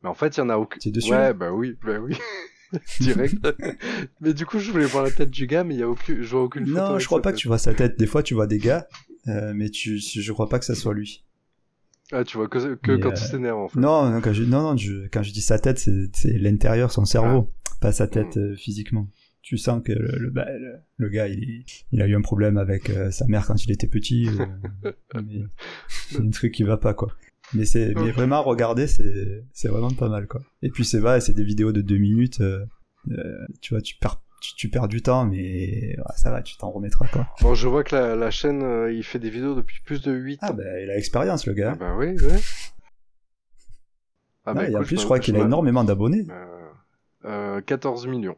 Mais 0.02 0.08
en 0.08 0.14
fait, 0.14 0.36
il 0.36 0.40
y 0.40 0.42
en 0.42 0.50
a 0.50 0.56
aucune. 0.56 0.80
C'est 0.80 0.90
dessus. 0.90 1.12
Ouais, 1.12 1.32
bah 1.34 1.52
oui, 1.52 1.76
bah 1.84 1.98
oui. 1.98 2.16
direct. 3.00 3.36
mais 4.20 4.34
du 4.34 4.46
coup, 4.46 4.58
je 4.58 4.70
voulais 4.70 4.86
voir 4.86 5.04
la 5.04 5.10
tête 5.10 5.30
du 5.30 5.46
gars, 5.46 5.64
mais 5.64 5.74
il 5.74 5.80
y 5.80 5.82
a 5.82 5.88
aucune, 5.88 6.22
je 6.22 6.30
vois 6.30 6.42
aucune 6.42 6.66
photo. 6.66 6.78
Non, 6.78 6.98
je 6.98 7.06
crois 7.06 7.22
pas 7.22 7.32
que 7.32 7.38
tu 7.38 7.48
vois 7.48 7.58
sa 7.58 7.74
tête. 7.74 7.98
Des 7.98 8.06
fois, 8.06 8.22
tu 8.22 8.34
vois 8.34 8.46
des 8.46 8.58
gars, 8.58 8.86
euh, 9.28 9.52
mais 9.54 9.70
tu, 9.70 9.98
je 9.98 10.32
crois 10.32 10.48
pas 10.48 10.58
que 10.58 10.64
ça 10.64 10.74
soit 10.74 10.94
lui. 10.94 11.24
Ah, 12.12 12.22
tu 12.24 12.36
vois 12.36 12.48
que, 12.48 12.74
que 12.74 12.96
quand 12.96 13.10
euh... 13.10 13.14
il 13.14 13.26
s'énerve 13.26 13.58
en 13.58 13.68
fait. 13.68 13.80
Non, 13.80 14.10
non, 14.10 14.20
quand 14.20 14.32
je, 14.32 14.42
non, 14.42 14.62
non, 14.62 14.76
je, 14.76 15.08
quand 15.08 15.22
je 15.22 15.32
dis 15.32 15.40
sa 15.40 15.58
tête, 15.58 15.78
c'est 15.78 16.38
l'intérieur, 16.38 16.92
son 16.92 17.04
cerveau, 17.04 17.50
ah. 17.50 17.76
pas 17.80 17.92
sa 17.92 18.06
tête 18.06 18.36
hmm. 18.36 18.40
euh, 18.40 18.56
physiquement. 18.56 19.08
Tu 19.42 19.58
sens 19.58 19.82
que 19.84 19.92
le, 19.92 20.18
le, 20.18 20.30
bah, 20.30 20.46
le, 20.96 21.08
gars, 21.08 21.28
il, 21.28 21.64
il, 21.92 22.02
a 22.02 22.06
eu 22.06 22.14
un 22.14 22.22
problème 22.22 22.56
avec 22.56 22.88
euh, 22.88 23.10
sa 23.10 23.26
mère 23.26 23.46
quand 23.46 23.62
il 23.64 23.72
était 23.72 23.86
petit. 23.86 24.28
Euh, 24.84 24.92
c'est 25.88 26.20
un 26.20 26.30
truc 26.30 26.52
qui 26.52 26.62
va 26.62 26.76
pas, 26.76 26.94
quoi. 26.94 27.12
Mais 27.54 27.64
c'est, 27.64 27.94
mais 27.94 28.10
vraiment 28.10 28.42
regarder, 28.42 28.86
c'est, 28.86 29.44
c'est 29.52 29.68
vraiment 29.68 29.90
pas 29.90 30.08
mal 30.08 30.26
quoi. 30.26 30.40
Et 30.62 30.70
puis 30.70 30.84
c'est 30.84 30.98
vrai, 30.98 31.20
c'est 31.20 31.34
des 31.34 31.44
vidéos 31.44 31.72
de 31.72 31.80
deux 31.80 31.98
minutes. 31.98 32.40
Euh, 32.40 32.64
euh, 33.10 33.46
tu 33.60 33.74
vois, 33.74 33.80
tu 33.80 33.96
perds, 33.96 34.20
tu, 34.40 34.68
perds 34.68 34.88
du 34.88 35.02
temps, 35.02 35.24
mais 35.24 35.96
ça 36.16 36.30
va, 36.30 36.42
tu 36.42 36.56
t'en 36.56 36.70
remettras 36.70 37.06
quoi. 37.08 37.28
Bon, 37.40 37.54
je 37.54 37.68
vois 37.68 37.84
que 37.84 37.94
la, 37.94 38.16
la 38.16 38.30
chaîne, 38.30 38.62
euh, 38.62 38.92
il 38.92 39.04
fait 39.04 39.18
des 39.18 39.30
vidéos 39.30 39.54
depuis 39.54 39.80
plus 39.84 40.02
de 40.02 40.12
8 40.12 40.38
ah, 40.40 40.46
ans. 40.46 40.48
Ah 40.50 40.52
bah, 40.54 40.80
il 40.82 40.90
a 40.90 40.94
l'expérience 40.94 41.46
le 41.46 41.54
gars. 41.54 41.72
Ah 41.74 41.76
bah 41.76 41.94
oui, 41.96 42.16
oui. 42.20 42.40
Ah, 44.46 44.54
bah, 44.54 44.68
et 44.68 44.76
en 44.76 44.82
plus, 44.82 45.00
je 45.00 45.04
crois 45.04 45.18
qu'il 45.18 45.36
a 45.36 45.40
énormément 45.40 45.84
d'abonnés. 45.84 46.26
Euh, 47.24 47.60
14 47.62 48.06
millions. 48.06 48.36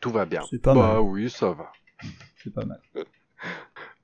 Tout 0.00 0.10
va 0.10 0.26
bien. 0.26 0.42
C'est 0.50 0.60
pas 0.60 0.74
bah, 0.74 0.94
mal. 0.94 1.00
oui, 1.00 1.30
ça 1.30 1.52
va. 1.52 1.72
C'est 2.42 2.52
pas 2.52 2.64
mal. 2.64 2.80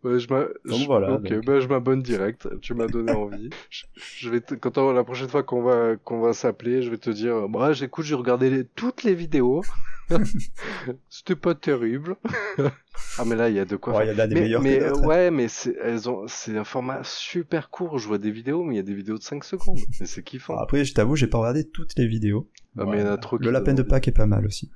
Ouais, 0.04 0.18
je 0.18 0.26
donc 0.26 0.86
voilà. 0.86 1.12
Ok, 1.12 1.44
bah, 1.44 1.60
je 1.60 1.68
m'abonne 1.68 2.02
direct. 2.02 2.48
Tu 2.60 2.74
m'as 2.74 2.86
donné 2.86 3.12
envie. 3.12 3.50
je, 3.94 4.30
vais 4.30 4.40
quand 4.40 4.76
on... 4.78 4.92
la 4.92 5.04
prochaine 5.04 5.28
fois 5.28 5.44
qu'on 5.44 5.62
va 5.62 5.96
qu'on 5.96 6.20
va 6.20 6.32
s'appeler, 6.32 6.82
je 6.82 6.90
vais 6.90 6.98
te 6.98 7.10
dire, 7.10 7.48
bah 7.48 7.72
j'écoute, 7.72 8.04
j'ai 8.04 8.16
regardé 8.16 8.50
les... 8.50 8.64
toutes 8.64 9.04
les 9.04 9.14
vidéos. 9.14 9.62
C'était 11.08 11.36
pas 11.36 11.54
terrible. 11.54 12.16
ah 13.18 13.24
mais 13.26 13.36
là 13.36 13.48
il 13.48 13.56
y 13.56 13.58
a 13.58 13.64
de 13.64 13.76
quoi. 13.76 13.96
Ouais, 13.96 14.06
il 14.06 14.16
y 14.16 14.20
a 14.20 14.26
des 14.26 14.34
meilleurs 14.34 14.62
mais, 14.62 14.90
ouais, 14.90 15.30
mais 15.30 15.48
c'est 15.48 15.76
elles 15.82 16.08
ont 16.08 16.26
c'est 16.26 16.56
un 16.56 16.64
format 16.64 17.02
super 17.04 17.70
court. 17.70 17.98
Je 17.98 18.08
vois 18.08 18.18
des 18.18 18.30
vidéos, 18.30 18.62
mais 18.64 18.74
il 18.74 18.76
y 18.76 18.80
a 18.80 18.84
des 18.84 18.94
vidéos 18.94 19.18
de 19.18 19.22
5 19.22 19.44
secondes. 19.44 19.78
Mais 20.00 20.06
c'est 20.06 20.22
kiffant. 20.22 20.56
Après, 20.58 20.84
je 20.84 20.94
t'avoue, 20.94 21.16
j'ai 21.16 21.26
pas 21.26 21.38
regardé 21.38 21.68
toutes 21.68 21.96
les 21.96 22.06
vidéos. 22.06 22.50
Ah, 22.78 22.84
mais 22.86 22.98
il 22.98 23.00
y 23.00 23.08
en 23.08 23.12
a 23.12 23.18
trop. 23.18 23.38
Le 23.38 23.50
lapin 23.50 23.74
de 23.74 23.82
Pâques 23.82 24.08
est 24.08 24.12
pas 24.12 24.26
mal 24.26 24.46
aussi. 24.46 24.70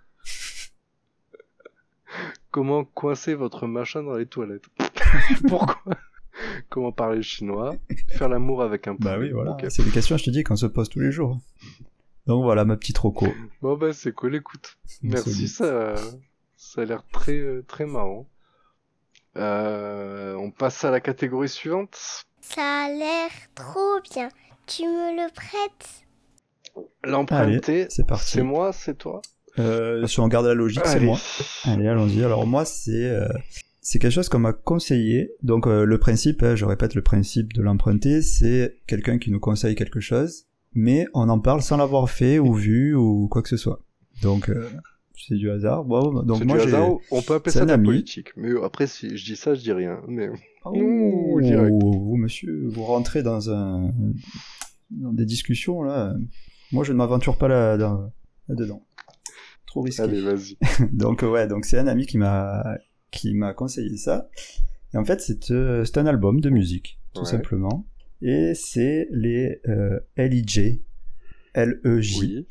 Comment 2.51 2.85
coincer 2.85 3.35
votre 3.35 3.67
machin 3.67 4.03
dans 4.03 4.15
les 4.15 4.27
toilettes? 4.27 4.65
Pourquoi 5.49 5.79
Comment 6.69 6.93
parler 6.93 7.23
chinois 7.23 7.75
Faire 8.11 8.29
l'amour 8.29 8.63
avec 8.63 8.87
un 8.89 8.97
poulet 8.97 9.11
Bah 9.11 9.19
oui, 9.19 9.31
voilà. 9.31 9.57
C'est 9.69 9.83
des 9.85 9.91
questions, 9.91 10.17
je 10.17 10.25
te 10.25 10.31
dis, 10.31 10.45
qu'on 10.45 10.57
se 10.57 10.67
pose 10.67 10.89
tous 10.89 11.01
les 11.01 11.11
jours. 11.13 11.39
Donc 12.27 12.43
voilà, 12.43 12.65
ma 12.65 12.77
petite 12.77 12.99
roco. 12.99 13.29
Bon 13.63 13.77
bah 13.77 13.93
c'est 13.93 14.13
cool, 14.13 14.35
écoute. 14.35 14.77
Merci, 15.03 15.47
ça, 15.49 15.95
ça 16.57 16.81
a 16.83 16.85
l'air 16.85 17.05
très, 17.13 17.63
très 17.69 17.87
marrant. 17.87 18.27
Euh, 19.37 20.35
on 20.35 20.51
passe 20.51 20.85
à 20.85 20.91
la 20.91 21.01
catégorie 21.01 21.49
suivante. 21.49 22.25
Ça 22.41 22.63
a 22.87 22.89
l'air 22.89 23.31
trop 23.55 24.01
bien. 24.13 24.29
Tu 24.67 24.83
me 24.83 25.15
le 25.25 25.33
prêtes? 25.33 26.05
L'emprunter, 27.05 27.87
c'est 27.91 28.07
parti. 28.07 28.33
C'est 28.33 28.43
moi, 28.43 28.73
c'est 28.73 28.97
toi? 28.99 29.23
Euh, 29.59 30.07
Si 30.07 30.21
on 30.21 30.29
garde 30.29 30.47
la 30.47 30.55
logique, 30.55 30.85
c'est 30.87 31.01
moi. 31.01 31.19
Allez, 31.65 31.87
allons-y. 31.89 32.25
Alors 32.25 32.47
moi, 32.47 32.65
c'est 32.65 32.91
euh, 33.11 33.29
c'est 33.89 34.01
quelque 34.01 34.11
chose 34.11 34.29
qu'on 34.29 34.41
m'a 34.41 34.53
conseillé. 34.53 35.31
Donc 35.45 35.69
euh, 35.69 35.85
le 35.85 35.99
principe, 35.99 36.43
hein, 36.43 36.57
je 36.57 36.65
répète 36.65 36.97
le 36.97 37.03
principe 37.03 37.53
de 37.53 37.63
l'emprunter, 37.63 38.21
c'est 38.21 38.79
quelqu'un 38.89 39.19
qui 39.19 39.31
nous 39.31 39.39
conseille 39.39 39.77
quelque 39.77 40.01
chose, 40.01 40.47
mais 40.75 41.07
on 41.15 41.29
en 41.29 41.39
parle 41.39 41.63
sans 41.63 41.77
l'avoir 41.77 42.11
fait 42.11 42.41
ou 42.41 42.53
vu 42.53 42.97
ou 42.97 43.29
quoi 43.29 43.43
que 43.43 43.49
ce 43.49 43.57
soit. 43.57 43.85
Donc 44.23 44.49
euh, 44.49 44.69
c'est 45.17 45.37
du 45.37 45.49
hasard. 45.53 45.85
Bon, 45.85 46.25
donc 46.25 46.45
moi 46.45 46.59
j'ai. 46.59 46.75
On 47.13 47.23
peut 47.23 47.35
appeler 47.35 47.53
ça 47.53 47.65
de 47.65 47.71
la 47.71 47.79
politique. 47.79 48.31
Mais 48.37 48.51
après, 48.61 48.89
si 48.89 49.17
je 49.17 49.25
dis 49.25 49.37
ça, 49.37 49.55
je 49.55 49.61
dis 49.61 49.73
rien. 49.73 50.01
Mais 50.09 50.31
oh, 50.65 50.73
vous, 50.75 52.17
monsieur, 52.17 52.67
vous 52.67 52.83
rentrez 52.83 53.23
dans 53.23 53.51
un 53.51 53.93
dans 54.91 55.13
des 55.13 55.27
discussions 55.27 55.85
là. 55.85 56.17
Moi, 56.73 56.83
je 56.83 56.93
ne 56.93 56.99
m'aventure 56.99 57.39
pas 57.39 57.47
là, 57.47 57.77
là 57.77 58.11
dedans. 58.49 58.85
trop 59.65 59.83
risqué. 59.83 60.03
Allez, 60.03 60.23
vas-y. 60.23 60.59
donc 60.93 61.23
ouais, 61.23 61.47
donc 61.47 61.65
c'est 61.67 61.79
un 61.79 61.87
ami 61.87 62.07
qui 62.07 62.19
m'a 62.19 62.65
qui 63.17 63.35
m'a 63.35 63.53
conseillé 63.55 63.97
ça. 63.97 64.29
Et 64.95 64.99
en 64.99 65.05
fait, 65.05 65.21
c'est 65.21 65.51
euh, 65.51 65.85
un 65.97 66.07
album 66.07 66.41
de 66.41 66.51
musique, 66.51 66.99
tout 67.15 67.21
Ouais. 67.23 67.27
simplement. 67.27 67.87
Et 68.23 68.53
c'est 68.55 69.09
les 69.11 69.61
euh, 69.69 69.99
L.I.J. 70.17 70.83
L-E-J. 71.55 72.19
Oui. 72.21 72.47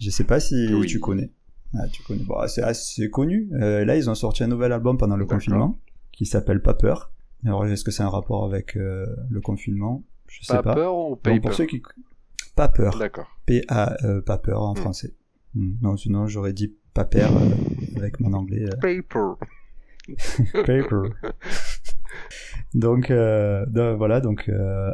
Je 0.00 0.10
sais 0.10 0.24
pas 0.24 0.40
si 0.40 0.72
Oui. 0.74 0.86
tu 0.86 1.00
connais. 1.00 1.30
Ah, 1.74 1.88
tu 1.90 2.02
connais. 2.02 2.22
Bon, 2.24 2.36
c'est 2.48 2.62
assez 2.62 3.08
connu. 3.10 3.48
Euh, 3.54 3.84
là, 3.84 3.96
ils 3.96 4.10
ont 4.10 4.14
sorti 4.14 4.42
un 4.44 4.46
nouvel 4.48 4.72
album 4.72 4.98
pendant 4.98 5.16
le 5.16 5.24
confinement 5.24 5.78
qui 6.12 6.26
s'appelle 6.26 6.60
Pas 6.60 6.74
peur. 6.74 7.12
Alors, 7.44 7.66
est-ce 7.66 7.82
que 7.84 7.90
c'est 7.90 8.02
un 8.02 8.08
rapport 8.10 8.44
avec 8.44 8.76
euh, 8.76 9.06
le 9.30 9.40
confinement? 9.40 10.04
Je 10.28 10.44
sais 10.44 10.52
Pas 10.54 10.62
pas. 10.62 10.74
peur 10.74 10.96
ou 10.96 11.10
Donc, 11.10 11.22
paper 11.22 11.40
pour 11.40 11.54
ceux 11.54 11.66
qui 11.66 11.82
pas 12.54 12.68
peur. 12.68 12.98
D'accord. 12.98 13.28
P-A, 13.46 13.96
pas 14.26 14.36
peur 14.38 14.62
en 14.62 14.72
Hmm. 14.74 14.76
français. 14.76 15.14
Hmm. 15.54 15.72
Non, 15.82 15.96
sinon 15.96 16.26
j'aurais 16.26 16.52
dit 16.52 16.74
euh, 16.98 17.50
avec 17.96 18.20
mon 18.20 18.32
anglais. 18.34 18.64
euh, 18.64 18.76
Paper. 18.80 19.44
paper. 20.52 21.10
donc, 22.74 23.10
euh, 23.10 23.64
donc, 23.66 23.96
voilà, 23.98 24.20
donc 24.20 24.48
euh, 24.48 24.90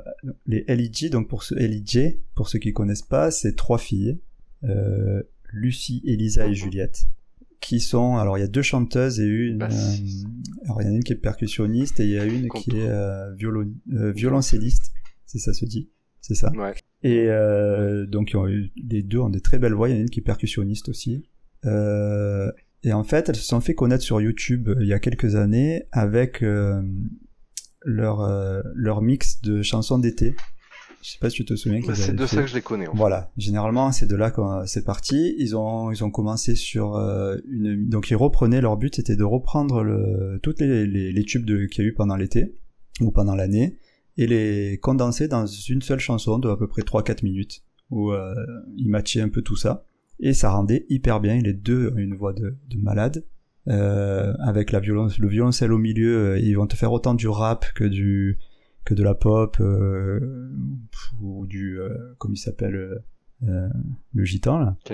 les 0.47 0.65
LIJ, 0.69 1.11
donc 1.11 1.29
pour 1.29 1.43
ceux 1.43 1.57
LIJ, 1.57 2.17
pour 2.35 2.49
ceux 2.49 2.59
qui 2.59 2.73
connaissent 2.73 3.03
pas, 3.03 3.31
c'est 3.31 3.55
trois 3.57 3.79
filles, 3.79 4.19
euh, 4.65 5.23
Lucie, 5.53 6.03
Elisa 6.05 6.47
et 6.47 6.55
Juliette, 6.55 7.05
qui 7.61 7.81
sont, 7.81 8.17
alors 8.17 8.39
il 8.39 8.43
y 8.43 8.45
a 8.45 8.49
deux 8.49 8.63
chanteuses 8.63 9.21
et 9.21 9.27
une, 9.27 9.63
alors 9.63 10.83
il 10.83 10.87
y 10.87 10.89
en 10.89 10.93
a 10.93 10.95
une 10.97 11.05
qui 11.05 11.13
est 11.13 11.17
percussionniste 11.17 12.01
et 12.01 12.05
il 12.05 12.11
y 12.11 12.19
a 12.19 12.25
une 12.25 12.49
qui 12.49 12.77
est 12.79 13.35
violon, 13.37 13.73
violoncelliste, 13.87 14.93
c'est 15.27 15.39
ça 15.39 15.53
se 15.53 15.65
dit, 15.65 15.89
c'est 16.21 16.35
ça. 16.35 16.53
Ouais. 16.53 16.75
Et 17.03 17.27
donc 18.09 18.33
ils 18.33 18.37
ont 18.37 18.49
eu- 18.49 18.71
les 18.77 19.03
deux 19.03 19.19
ont 19.19 19.31
des 19.31 19.41
très 19.41 19.59
belles 19.59 19.73
voix. 19.75 19.89
Il 19.89 19.93
y 19.93 19.95
en 19.95 19.99
a 19.99 20.03
une 20.03 20.11
qui 20.11 20.21
est 20.21 20.23
percussionniste 20.23 20.89
aussi. 20.89 21.25
Euh, 21.65 22.53
et 22.89 22.93
en 22.93 23.05
fait, 23.05 23.29
elles 23.29 23.37
se 23.37 23.45
sont 23.45 23.61
fait 23.61 23.75
connaître 23.75 24.03
sur 24.05 24.21
YouTube 24.21 24.69
euh, 24.69 24.77
il 24.81 24.87
y 24.89 24.93
a 24.93 24.99
quelques 24.99 25.35
années 25.37 25.85
avec 25.93 26.43
euh, 26.43 26.81
leur 27.85 28.21
euh, 28.23 28.63
leur 28.75 29.03
mix 29.03 29.41
de 29.43 29.63
chansons 29.63 29.99
d'été. 29.99 30.35
Je 31.03 31.11
sais 31.13 31.19
pas 31.21 31.31
si 31.31 31.37
tu 31.37 31.45
te 31.45 31.55
souviens 31.55 31.81
Bah, 31.87 31.95
c'est 31.95 32.13
de 32.15 32.27
fait. 32.27 32.37
ça 32.37 32.43
que 32.43 32.49
je 32.49 32.55
les 32.55 32.61
connais. 32.61 32.89
en 32.89 32.93
fait. 32.93 32.99
Voilà, 32.99 33.31
généralement 33.37 33.93
c'est 33.93 34.07
de 34.07 34.17
là 34.17 34.31
que 34.33 34.41
c'est 34.67 34.85
parti. 34.85 35.35
Ils 35.39 35.55
ont 35.57 35.91
ils 35.93 36.03
ont 36.03 36.11
commencé 36.11 36.57
sur 36.57 36.97
euh, 36.97 37.37
une 37.49 37.89
donc 37.89 38.11
ils 38.11 38.17
reprenaient 38.17 38.61
leur 38.61 38.77
but 38.77 38.97
c'était 38.97 39.15
de 39.17 39.25
reprendre 39.25 39.83
le 39.85 40.41
toutes 40.43 40.61
les 40.61 40.87
les, 40.87 41.13
les 41.13 41.25
tubes 41.25 41.47
qu'il 41.69 41.85
y 41.85 41.87
a 41.87 41.89
eu 41.91 41.95
pendant 41.95 42.17
l'été 42.17 42.57
ou 43.01 43.13
pendant 43.13 43.37
l'année 43.37 43.77
et 44.17 44.27
les 44.27 44.79
condenser 44.83 45.29
dans 45.29 45.47
une 45.47 45.83
seule 45.83 46.01
chanson 46.01 46.39
de 46.41 46.49
à 46.49 46.57
peu 46.57 46.67
près 46.67 46.83
3-4 46.83 47.23
minutes 47.23 47.63
où 47.91 48.11
euh, 48.13 48.35
ils 48.77 48.89
matchaient 48.89 49.21
un 49.21 49.29
peu 49.29 49.41
tout 49.43 49.57
ça 49.57 49.85
et 50.21 50.33
ça 50.33 50.51
rendait 50.51 50.87
hyper 50.89 51.21
bien. 51.21 51.41
Les 51.41 51.53
deux 51.53 51.93
ont 51.95 51.99
une 51.99 52.15
voix 52.15 52.33
de, 52.33 52.57
de 52.69 52.79
malade. 52.79 53.25
Euh, 53.69 54.33
avec 54.39 54.73
la 54.73 54.81
violon, 54.81 55.09
le 55.19 55.29
violoncelle 55.29 55.73
au 55.73 55.79
milieu, 55.79 56.17
euh, 56.17 56.39
ils 56.39 56.55
vont 56.55 56.67
te 56.67 56.75
faire 56.75 56.93
autant 56.93 57.15
du 57.15 57.29
rap 57.29 57.67
que 57.75 57.85
du 57.85 58.39
que 58.85 58.95
de 58.95 59.03
la 59.03 59.15
pop 59.15 59.59
euh, 59.61 60.51
ou 61.21 61.47
du 61.47 61.79
euh, 61.79 62.15
comme 62.17 62.33
il 62.33 62.39
s'appelle 62.39 63.03
le 63.43 64.25
gitan 64.25 64.59
là 64.59 64.77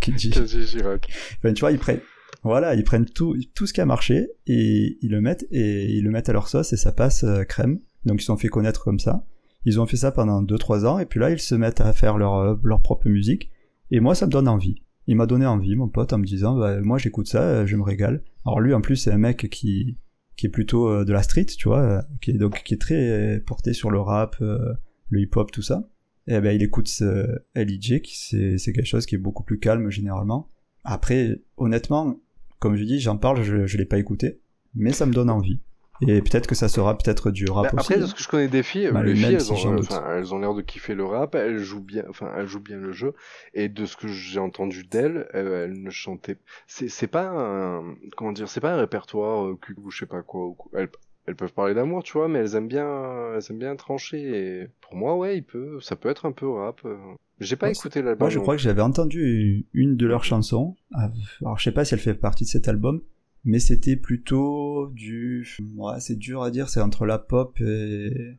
Kenji. 0.00 0.30
Kenji 0.30 0.66
Girac. 0.66 1.08
Enfin, 1.38 1.52
tu 1.52 1.60
vois, 1.60 1.72
ils 1.72 1.78
prennent, 1.78 2.00
voilà, 2.42 2.74
ils 2.74 2.84
prennent 2.84 3.04
tout, 3.04 3.36
tout 3.54 3.66
ce 3.66 3.74
qui 3.74 3.82
a 3.82 3.86
marché 3.86 4.30
et 4.46 4.98
ils 5.02 5.10
le 5.10 5.20
mettent 5.20 5.46
et 5.50 5.92
ils 5.92 6.02
le 6.02 6.10
mettent 6.10 6.30
à 6.30 6.32
leur 6.32 6.48
sauce 6.48 6.72
et 6.72 6.76
ça 6.76 6.90
passe 6.90 7.24
crème. 7.48 7.80
Donc 8.06 8.16
ils 8.16 8.22
se 8.22 8.26
sont 8.26 8.38
fait 8.38 8.48
connaître 8.48 8.82
comme 8.82 8.98
ça. 8.98 9.24
Ils 9.64 9.80
ont 9.80 9.86
fait 9.86 9.96
ça 9.96 10.10
pendant 10.12 10.42
2-3 10.42 10.86
ans 10.86 10.98
et 10.98 11.06
puis 11.06 11.20
là 11.20 11.30
ils 11.30 11.38
se 11.38 11.54
mettent 11.54 11.80
à 11.80 11.92
faire 11.92 12.16
leur, 12.16 12.36
euh, 12.36 12.56
leur 12.64 12.80
propre 12.80 13.08
musique. 13.08 13.50
Et 13.90 14.00
moi 14.00 14.14
ça 14.14 14.26
me 14.26 14.30
donne 14.30 14.48
envie. 14.48 14.82
Il 15.06 15.16
m'a 15.16 15.26
donné 15.26 15.46
envie, 15.46 15.74
mon 15.76 15.88
pote, 15.88 16.12
en 16.12 16.18
me 16.18 16.24
disant, 16.24 16.56
bah, 16.56 16.80
moi 16.80 16.98
j'écoute 16.98 17.26
ça, 17.26 17.42
euh, 17.42 17.66
je 17.66 17.76
me 17.76 17.82
régale. 17.82 18.22
Alors 18.46 18.60
lui 18.60 18.74
en 18.74 18.80
plus 18.80 18.96
c'est 18.96 19.12
un 19.12 19.18
mec 19.18 19.48
qui 19.50 19.98
qui 20.36 20.46
est 20.46 20.50
plutôt 20.50 20.88
euh, 20.88 21.04
de 21.04 21.12
la 21.12 21.22
street, 21.22 21.46
tu 21.46 21.68
vois, 21.68 22.02
qui 22.20 22.30
est 22.30 22.38
donc 22.38 22.62
qui 22.62 22.74
est 22.74 22.80
très 22.80 23.42
porté 23.46 23.72
sur 23.72 23.90
le 23.90 24.00
rap, 24.00 24.36
le 24.40 25.20
hip-hop, 25.20 25.50
tout 25.50 25.62
ça. 25.62 25.88
Et 26.26 26.40
ben 26.40 26.54
il 26.54 26.62
écoute 26.62 26.88
ce 26.88 27.26
LIJ, 27.54 28.00
qui 28.02 28.16
c'est 28.16 28.56
c'est 28.58 28.72
quelque 28.72 28.86
chose 28.86 29.06
qui 29.06 29.16
est 29.16 29.18
beaucoup 29.18 29.42
plus 29.42 29.58
calme 29.58 29.90
généralement. 29.90 30.50
Après, 30.84 31.42
honnêtement, 31.58 32.20
comme 32.58 32.76
je 32.76 32.84
dis, 32.84 33.00
j'en 33.00 33.18
parle, 33.18 33.42
je, 33.42 33.66
je 33.66 33.76
l'ai 33.76 33.84
pas 33.84 33.98
écouté, 33.98 34.40
mais 34.74 34.92
ça 34.92 35.04
me 35.04 35.12
donne 35.12 35.28
envie. 35.28 35.60
Et 36.06 36.22
peut-être 36.22 36.46
que 36.46 36.54
ça 36.54 36.68
sera 36.68 36.96
peut-être 36.96 37.30
du 37.30 37.44
rap 37.50 37.64
Bah, 37.64 37.70
aussi. 37.80 37.92
après, 37.92 38.02
de 38.02 38.06
ce 38.06 38.14
que 38.14 38.22
je 38.22 38.28
connais 38.28 38.48
des 38.48 38.62
filles, 38.62 38.90
Bah, 38.92 39.02
les 39.02 39.10
le 39.10 39.16
filles, 39.16 39.34
elles 39.34 39.40
si 39.40 39.52
ont, 39.66 39.76
elles 39.76 40.40
l'air 40.40 40.54
de 40.54 40.62
kiffer 40.62 40.94
le 40.94 41.04
rap, 41.04 41.34
elles 41.34 41.58
jouent 41.58 41.82
bien, 41.84 42.04
enfin, 42.08 42.30
elles 42.36 42.46
jouent 42.46 42.60
bien 42.62 42.78
le 42.78 42.92
jeu. 42.92 43.14
Et 43.54 43.68
de 43.68 43.84
ce 43.84 43.96
que 43.96 44.08
j'ai 44.08 44.40
entendu 44.40 44.84
d'elles, 44.84 45.26
elles, 45.32 45.46
elles 45.48 45.82
ne 45.82 45.90
chantaient. 45.90 46.38
C'est, 46.66 47.06
pas 47.06 47.28
un, 47.28 47.94
comment 48.16 48.32
dire, 48.32 48.48
c'est 48.48 48.60
pas 48.60 48.72
un 48.74 48.78
répertoire 48.78 49.46
euh, 49.46 49.56
cul 49.60 49.74
ou 49.82 49.90
je 49.90 49.98
sais 49.98 50.06
pas 50.06 50.22
quoi. 50.22 50.46
ou. 50.46 50.56
Elles, 50.74 50.88
elles 51.26 51.36
peuvent 51.36 51.52
parler 51.52 51.74
d'amour, 51.74 52.02
tu 52.02 52.14
vois, 52.14 52.28
mais 52.28 52.38
elles 52.40 52.56
aiment 52.56 52.66
bien, 52.68 53.34
elles 53.36 53.42
aiment 53.50 53.58
bien 53.58 53.76
trancher. 53.76 54.18
Et 54.62 54.68
pour 54.80 54.96
moi, 54.96 55.16
ouais, 55.16 55.36
il 55.36 55.42
peut, 55.44 55.78
ça 55.80 55.96
peut 55.96 56.08
être 56.08 56.24
un 56.26 56.32
peu 56.32 56.48
rap. 56.48 56.80
euh. 56.86 56.96
J'ai 57.40 57.56
pas 57.56 57.70
écouté 57.70 58.02
l'album. 58.02 58.20
Moi, 58.26 58.30
je 58.30 58.38
crois 58.38 58.56
que 58.56 58.62
j'avais 58.62 58.82
entendu 58.82 59.66
une 59.72 59.96
de 59.96 60.06
leurs 60.06 60.24
chansons. 60.24 60.76
Alors, 60.92 61.58
je 61.58 61.64
sais 61.64 61.72
pas 61.72 61.84
si 61.84 61.94
elle 61.94 62.00
fait 62.00 62.14
partie 62.14 62.44
de 62.44 62.48
cet 62.50 62.68
album, 62.68 63.00
mais 63.44 63.58
c'était 63.58 63.96
plutôt 63.96 64.88
du. 64.94 65.46
Ouais, 65.76 66.00
c'est 66.00 66.16
dur 66.16 66.42
à 66.42 66.50
dire. 66.50 66.68
C'est 66.68 66.80
entre 66.80 67.06
la 67.06 67.18
pop 67.18 67.58
et. 67.60 68.36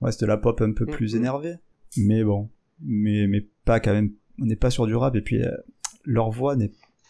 Ouais, 0.00 0.12
c'était 0.12 0.26
la 0.26 0.36
pop 0.38 0.60
un 0.62 0.72
peu 0.72 0.86
plus 0.86 1.14
Mhm. 1.14 1.20
énervée. 1.20 1.54
Mais 1.96 2.24
bon, 2.24 2.48
mais 2.82 3.26
mais 3.26 3.46
pas 3.64 3.80
quand 3.80 3.92
même. 3.92 4.12
On 4.40 4.46
n'est 4.46 4.56
pas 4.56 4.70
sur 4.70 4.86
du 4.86 4.94
rap 4.94 5.14
et 5.16 5.20
puis 5.22 5.42
euh, 5.42 5.50
leur 6.04 6.30
voix. 6.30 6.56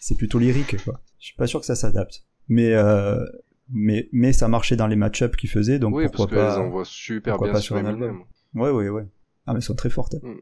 C'est 0.01 0.17
plutôt 0.17 0.39
lyrique 0.39 0.83
quoi. 0.85 1.01
Je 1.19 1.27
suis 1.27 1.37
pas 1.37 1.47
sûr 1.47 1.61
que 1.61 1.67
ça 1.67 1.75
s'adapte. 1.75 2.25
Mais 2.49 2.73
euh, 2.75 3.25
mais 3.69 4.09
mais 4.13 4.33
ça 4.33 4.49
marchait 4.49 4.75
dans 4.77 4.87
les 4.89 4.97
match-up 4.97 5.37
qu'ils 5.37 5.51
faisaient, 5.51 5.79
donc 5.79 5.95
oui, 5.95 6.07
pourquoi 6.13 6.37
parce 6.39 6.57
pas. 6.57 6.61
envoient 6.63 6.85
super 6.85 7.35
pourquoi 7.35 7.49
bien 7.49 7.55
pas 7.55 7.61
sur 7.61 7.77
un 7.77 7.85
album. 7.85 8.23
Ouais, 8.55 8.71
ouais, 8.71 8.89
ouais. 8.89 9.07
Ah, 9.47 9.53
mais 9.53 9.59
elles 9.59 9.63
sont 9.63 9.75
très 9.77 9.91
fortes. 9.91 10.15
Mm. 10.23 10.35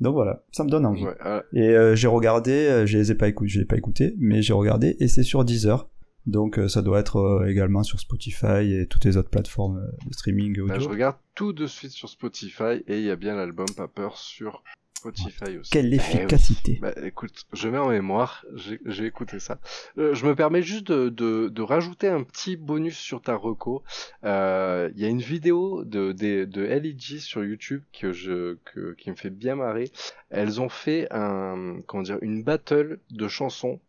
Donc 0.00 0.14
voilà, 0.14 0.44
ça 0.50 0.64
me 0.64 0.70
donne 0.70 0.86
envie. 0.86 1.04
Ouais, 1.04 1.14
ah, 1.20 1.44
Et 1.52 1.68
euh, 1.68 1.94
j'ai 1.94 2.08
regardé, 2.08 2.82
je 2.86 2.98
les 2.98 3.12
ai 3.12 3.14
pas 3.14 3.28
écoutés, 3.28 3.48
je 3.50 3.58
l'ai 3.60 3.64
pas 3.64 3.76
écouté, 3.76 4.16
mais 4.18 4.42
j'ai 4.42 4.52
regardé 4.52 4.96
et 4.98 5.06
c'est 5.06 5.22
sur 5.22 5.44
Deezer. 5.44 5.88
Donc 6.26 6.58
euh, 6.58 6.68
ça 6.68 6.80
doit 6.82 7.00
être 7.00 7.16
euh, 7.16 7.46
également 7.48 7.82
sur 7.82 8.00
Spotify 8.00 8.72
et 8.74 8.86
toutes 8.86 9.04
les 9.04 9.16
autres 9.16 9.30
plateformes 9.30 9.78
euh, 9.78 10.08
de 10.08 10.14
streaming 10.14 10.54
bah, 10.66 10.74
je 10.74 10.78
audio. 10.80 10.88
regarde 10.90 11.16
tout 11.34 11.52
de 11.52 11.66
suite 11.66 11.90
sur 11.92 12.08
Spotify 12.08 12.82
et 12.86 12.98
il 12.98 13.04
y 13.04 13.10
a 13.10 13.16
bien 13.16 13.34
l'album 13.36 13.66
Pas 13.76 13.88
peur 13.88 14.16
sur 14.16 14.62
Spotify 14.96 15.58
aussi. 15.58 15.70
Quelle 15.70 15.92
Eh 15.92 15.96
efficacité 15.96 16.78
Bah 16.80 16.94
écoute, 17.04 17.44
je 17.52 17.68
mets 17.68 17.76
en 17.76 17.90
mémoire, 17.90 18.46
j'ai 18.86 19.04
écouté 19.04 19.38
ça. 19.38 19.58
Euh, 19.98 20.14
je 20.14 20.24
me 20.24 20.34
permets 20.34 20.62
juste 20.62 20.86
de, 20.86 21.10
de, 21.10 21.48
de 21.50 21.62
rajouter 21.62 22.08
un 22.08 22.22
petit 22.22 22.56
bonus 22.56 22.96
sur 22.96 23.20
ta 23.20 23.34
reco. 23.36 23.82
Euh, 24.24 24.90
Il 24.96 25.02
y 25.02 25.04
a 25.04 25.08
une 25.08 25.20
vidéo 25.20 25.84
de, 25.84 26.12
de, 26.12 26.46
de 26.46 26.62
LEG 26.62 27.18
sur 27.18 27.44
YouTube 27.44 27.82
que 27.92 28.14
je, 28.14 28.56
que, 28.64 28.94
qui 28.94 29.10
me 29.10 29.14
fait 29.16 29.28
bien 29.28 29.56
marrer. 29.56 29.90
Elles 30.30 30.58
ont 30.62 30.70
fait 30.70 31.06
un, 31.10 31.80
comment 31.86 32.02
dire, 32.02 32.16
une 32.22 32.42
battle 32.42 32.98
de 33.10 33.28
chansons 33.28 33.80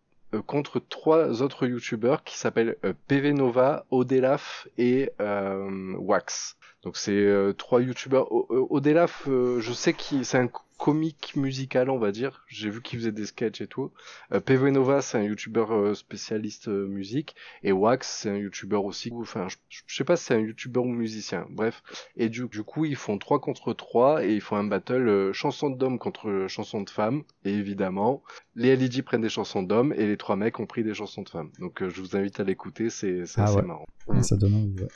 contre 0.41 0.80
trois 0.80 1.41
autres 1.41 1.67
youtubeurs 1.67 2.24
qui 2.24 2.38
s'appellent 2.38 2.78
euh, 2.86 2.93
PV 3.08 3.34
Nova, 3.34 3.86
Odelaf 3.91 4.67
et 4.78 5.12
euh, 5.19 5.93
Wax. 5.98 6.58
Donc 6.86 6.95
c'est 6.98 7.12
euh, 7.12 7.52
trois 7.52 7.82
youtubeurs. 7.82 8.32
O- 8.32 8.67
Odelaf, 8.69 9.28
euh, 9.28 9.60
je 9.60 9.74
sais 9.74 9.93
qu'il 9.93 10.24
c'est 10.24 10.38
un 10.38 10.50
comique 10.78 11.36
musical, 11.36 11.89
on 11.89 11.98
va 11.98 12.12
dire. 12.12 12.43
J'ai 12.48 12.69
vu 12.69 12.82
qu'il 12.82 13.00
faisait 13.00 13.12
des 13.13 13.26
sketchs 13.26 13.62
et 13.62 13.67
tout. 13.67 13.91
Euh, 14.34 14.39
PV 14.41 14.71
Nova, 14.71 15.02
c'est 15.02 15.17
un 15.17 15.24
youtubeur 15.24 15.71
euh, 15.74 15.93
spécialiste 15.95 16.67
euh, 16.67 16.86
musique. 16.86 17.36
Et 17.63 17.71
Wax, 17.71 18.08
c'est 18.08 18.30
un 18.30 18.36
youtubeur 18.36 18.84
aussi. 18.86 19.10
Enfin, 19.13 19.48
je, 19.50 19.56
je 19.88 19.95
sais 19.95 20.04
pas 20.04 20.15
si 20.17 20.26
c'est 20.26 20.36
un 20.36 20.39
youtubeur 20.39 20.84
ou 20.84 20.89
musicien. 20.89 21.48
Bref. 21.50 21.82
Et 22.17 22.30
du, 22.30 22.48
du 22.50 22.62
coup, 22.63 22.86
ils 22.86 22.98
font 22.98 23.17
3 23.17 23.39
contre 23.39 23.74
3 23.74 24.26
et 24.26 24.34
ils 24.34 24.41
font 24.41 24.58
un 24.58 24.65
battle 24.65 25.08
euh, 25.08 25.34
chanson 25.34 25.69
d'homme 25.69 25.98
contre 25.98 26.30
euh, 26.30 26.48
chanson 26.50 26.82
de 26.82 26.89
femme. 26.89 27.24
Et 27.45 27.54
évidemment, 27.54 28.21
les 28.56 28.76
LED 28.76 29.02
prennent 29.04 29.21
des 29.21 29.30
chansons 29.30 29.63
d'hommes 29.63 29.93
et 29.98 30.06
les 30.06 30.17
trois 30.17 30.36
mecs 30.36 30.60
ont 30.60 30.65
pris 30.67 30.83
des 30.83 30.94
chansons 30.94 31.23
de 31.23 31.29
femmes. 31.29 31.52
Donc 31.60 31.81
euh, 31.81 31.90
je 31.90 32.02
vous 32.02 32.15
invite 32.17 32.40
à 32.42 32.44
l'écouter, 32.44 32.90
c'est 32.92 33.25
c'est 33.25 33.42
Ah 33.42 33.46
assez 33.46 33.56
ouais. 33.56 33.62
marrant. 33.63 33.86
Ça 34.21 34.36
donne 34.36 34.54
envie, 34.56 34.81
ouais. 34.81 34.88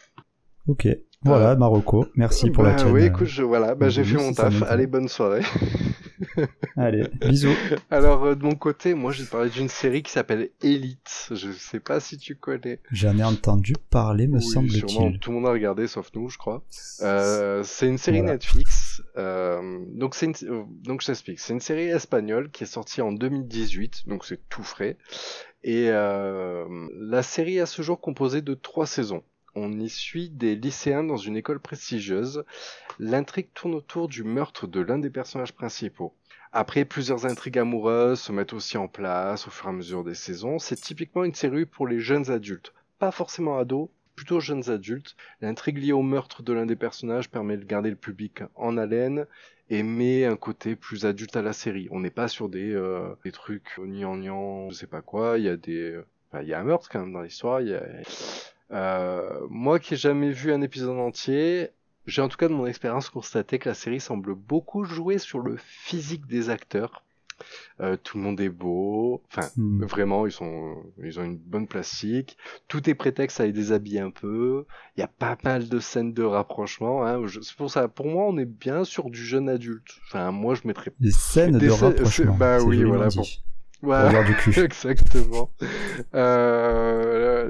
Ok, 0.67 0.87
voilà, 1.23 1.55
Marocco. 1.55 2.05
Merci 2.15 2.49
pour 2.49 2.63
Bah 2.63 2.71
la 2.71 2.77
chaîne. 2.77 2.91
Oui, 2.91 3.03
écoute, 3.03 3.27
je, 3.27 3.43
voilà, 3.43 3.75
bah, 3.75 3.87
euh, 3.87 3.89
j'ai 3.89 4.03
fait 4.03 4.17
mon 4.17 4.33
taf. 4.33 4.61
Allez, 4.63 4.87
bonne 4.87 5.07
soirée. 5.07 5.41
Allez, 6.77 7.03
bisous. 7.21 7.53
Alors 7.89 8.23
euh, 8.25 8.35
de 8.35 8.43
mon 8.43 8.55
côté, 8.55 8.93
moi 8.93 9.11
j'ai 9.11 9.25
parlé 9.25 9.49
d'une 9.49 9.69
série 9.69 10.03
qui 10.03 10.11
s'appelle 10.11 10.49
Elite. 10.61 11.29
Je 11.31 11.51
sais 11.51 11.79
pas 11.79 11.99
si 11.99 12.17
tu 12.17 12.35
connais. 12.35 12.79
J'en 12.91 13.17
ai 13.17 13.23
entendu 13.23 13.73
parler, 13.89 14.27
me 14.27 14.37
Oui, 14.37 14.43
semble-t-il. 14.43 15.19
tout 15.19 15.31
le 15.31 15.37
monde 15.37 15.47
a 15.47 15.51
regardé 15.51 15.87
sauf 15.87 16.09
nous, 16.15 16.29
je 16.29 16.37
crois. 16.37 16.63
Euh, 17.01 17.63
c'est 17.63 17.87
une 17.87 17.97
série 17.97 18.19
Voilà. 18.19 18.33
Netflix. 18.33 19.01
Euh, 19.17 19.79
donc 19.93 20.15
c'est 20.15 20.25
une, 20.27 20.35
euh, 20.49 20.63
donc 20.83 21.01
je 21.01 21.07
t'explique. 21.07 21.39
C'est 21.39 21.53
une 21.53 21.59
série 21.61 21.87
espagnole 21.87 22.49
qui 22.51 22.63
est 22.63 22.67
sortie 22.67 23.01
en 23.01 23.11
2018, 23.11 24.07
donc 24.07 24.25
c'est 24.25 24.39
tout 24.49 24.63
frais. 24.63 24.97
Et 25.63 25.87
euh, 25.89 26.65
la 26.97 27.23
série 27.23 27.57
est 27.57 27.61
à 27.61 27.65
ce 27.65 27.81
jour 27.81 27.99
composée 27.99 28.41
de 28.41 28.53
trois 28.53 28.85
saisons. 28.87 29.23
On 29.55 29.79
y 29.79 29.89
suit 29.89 30.29
des 30.29 30.55
lycéens 30.55 31.03
dans 31.03 31.17
une 31.17 31.37
école 31.37 31.59
prestigieuse. 31.59 32.43
L'intrigue 32.99 33.49
tourne 33.53 33.75
autour 33.75 34.07
du 34.07 34.23
meurtre 34.23 34.67
de 34.67 34.79
l'un 34.79 34.99
des 34.99 35.09
personnages 35.09 35.53
principaux. 35.53 36.13
Après, 36.51 36.83
plusieurs 36.83 37.25
intrigues 37.25 37.59
amoureuses 37.59 38.19
se 38.19 38.31
mettent 38.31 38.53
aussi 38.53 38.77
en 38.77 38.87
place 38.87 39.47
au 39.47 39.51
fur 39.51 39.67
et 39.67 39.69
à 39.69 39.73
mesure 39.73 40.03
des 40.03 40.15
saisons. 40.15 40.57
C'est 40.57 40.81
typiquement 40.81 41.23
une 41.23 41.35
série 41.35 41.65
pour 41.65 41.87
les 41.87 41.99
jeunes 41.99 42.31
adultes. 42.31 42.73
Pas 42.97 43.11
forcément 43.11 43.59
ados, 43.59 43.89
plutôt 44.15 44.39
jeunes 44.39 44.69
adultes. 44.69 45.15
L'intrigue 45.41 45.77
liée 45.77 45.91
au 45.91 46.01
meurtre 46.01 46.41
de 46.41 46.51
l'un 46.51 46.65
des 46.65 46.75
personnages 46.75 47.29
permet 47.29 47.57
de 47.57 47.65
garder 47.65 47.91
le 47.91 47.95
public 47.95 48.41
en 48.55 48.77
haleine 48.77 49.27
et 49.69 49.83
met 49.83 50.25
un 50.25 50.35
côté 50.35 50.75
plus 50.75 51.05
adulte 51.05 51.35
à 51.35 51.43
la 51.43 51.53
série. 51.53 51.87
On 51.91 51.99
n'est 51.99 52.09
pas 52.09 52.27
sur 52.27 52.49
des, 52.49 52.73
euh, 52.73 53.15
des 53.23 53.31
trucs 53.31 53.79
gnangnan, 53.79 54.71
je 54.71 54.75
sais 54.75 54.87
pas 54.87 55.01
quoi. 55.01 55.37
Il 55.37 55.45
y 55.45 55.49
a 55.49 55.55
des, 55.55 55.99
il 56.33 56.47
y 56.47 56.53
a 56.53 56.59
un 56.59 56.63
meurtre 56.63 56.89
quand 56.89 56.99
même 56.99 57.13
dans 57.13 57.21
l'histoire. 57.21 57.61
Y 57.61 57.75
a... 57.75 57.83
euh, 58.71 59.39
moi 59.49 59.79
qui 59.79 59.93
ai 59.95 59.97
jamais 59.97 60.31
vu 60.31 60.51
un 60.53 60.61
épisode 60.61 60.97
entier, 60.97 61.69
j'ai 62.05 62.21
en 62.21 62.27
tout 62.29 62.37
cas 62.37 62.47
de 62.47 62.53
mon 62.53 62.65
expérience 62.65 63.09
constaté 63.09 63.59
que 63.59 63.69
la 63.69 63.75
série 63.75 63.99
semble 63.99 64.33
beaucoup 64.35 64.83
jouer 64.83 65.17
sur 65.17 65.39
le 65.39 65.57
physique 65.57 66.25
des 66.27 66.49
acteurs. 66.49 67.03
Euh, 67.79 67.95
tout 67.95 68.17
le 68.17 68.23
monde 68.25 68.41
est 68.41 68.49
beau, 68.49 69.23
enfin 69.31 69.47
Hmm. 69.55 69.85
vraiment 69.85 70.25
ils 70.25 70.31
sont 70.33 70.75
ils 71.01 71.21
ont 71.21 71.23
une 71.23 71.37
bonne 71.37 71.67
plastique. 71.67 72.37
Tout 72.67 72.89
est 72.89 72.95
prétexte 72.95 73.39
à 73.39 73.45
les 73.45 73.53
déshabiller 73.53 74.01
un 74.01 74.11
peu. 74.11 74.65
Il 74.97 74.99
y 74.99 75.03
a 75.03 75.07
pas 75.07 75.37
mal 75.45 75.69
de 75.69 75.79
scènes 75.79 76.11
de 76.13 76.23
rapprochement. 76.23 77.05
Hein. 77.07 77.21
C'est 77.41 77.55
pour 77.55 77.71
ça, 77.71 77.87
pour 77.87 78.07
moi, 78.07 78.25
on 78.27 78.37
est 78.37 78.43
bien 78.45 78.83
sur 78.83 79.09
du 79.09 79.23
jeune 79.23 79.47
adulte. 79.47 79.87
Enfin 80.07 80.31
moi 80.31 80.53
je 80.53 80.67
mettrais. 80.67 80.91
Des 80.99 81.11
scènes 81.11 81.57
Des 81.57 81.67
de 81.67 81.71
scènes- 81.71 81.87
rapprochement. 81.93 82.35
bah 82.35 82.61
oui, 82.61 82.83
voilà. 82.83 83.07
Pour 83.07 83.25
Ouais. 83.81 84.23
du 84.25 84.35
cul. 84.35 84.59
Exactement. 84.63 85.51
Euh, 86.13 87.49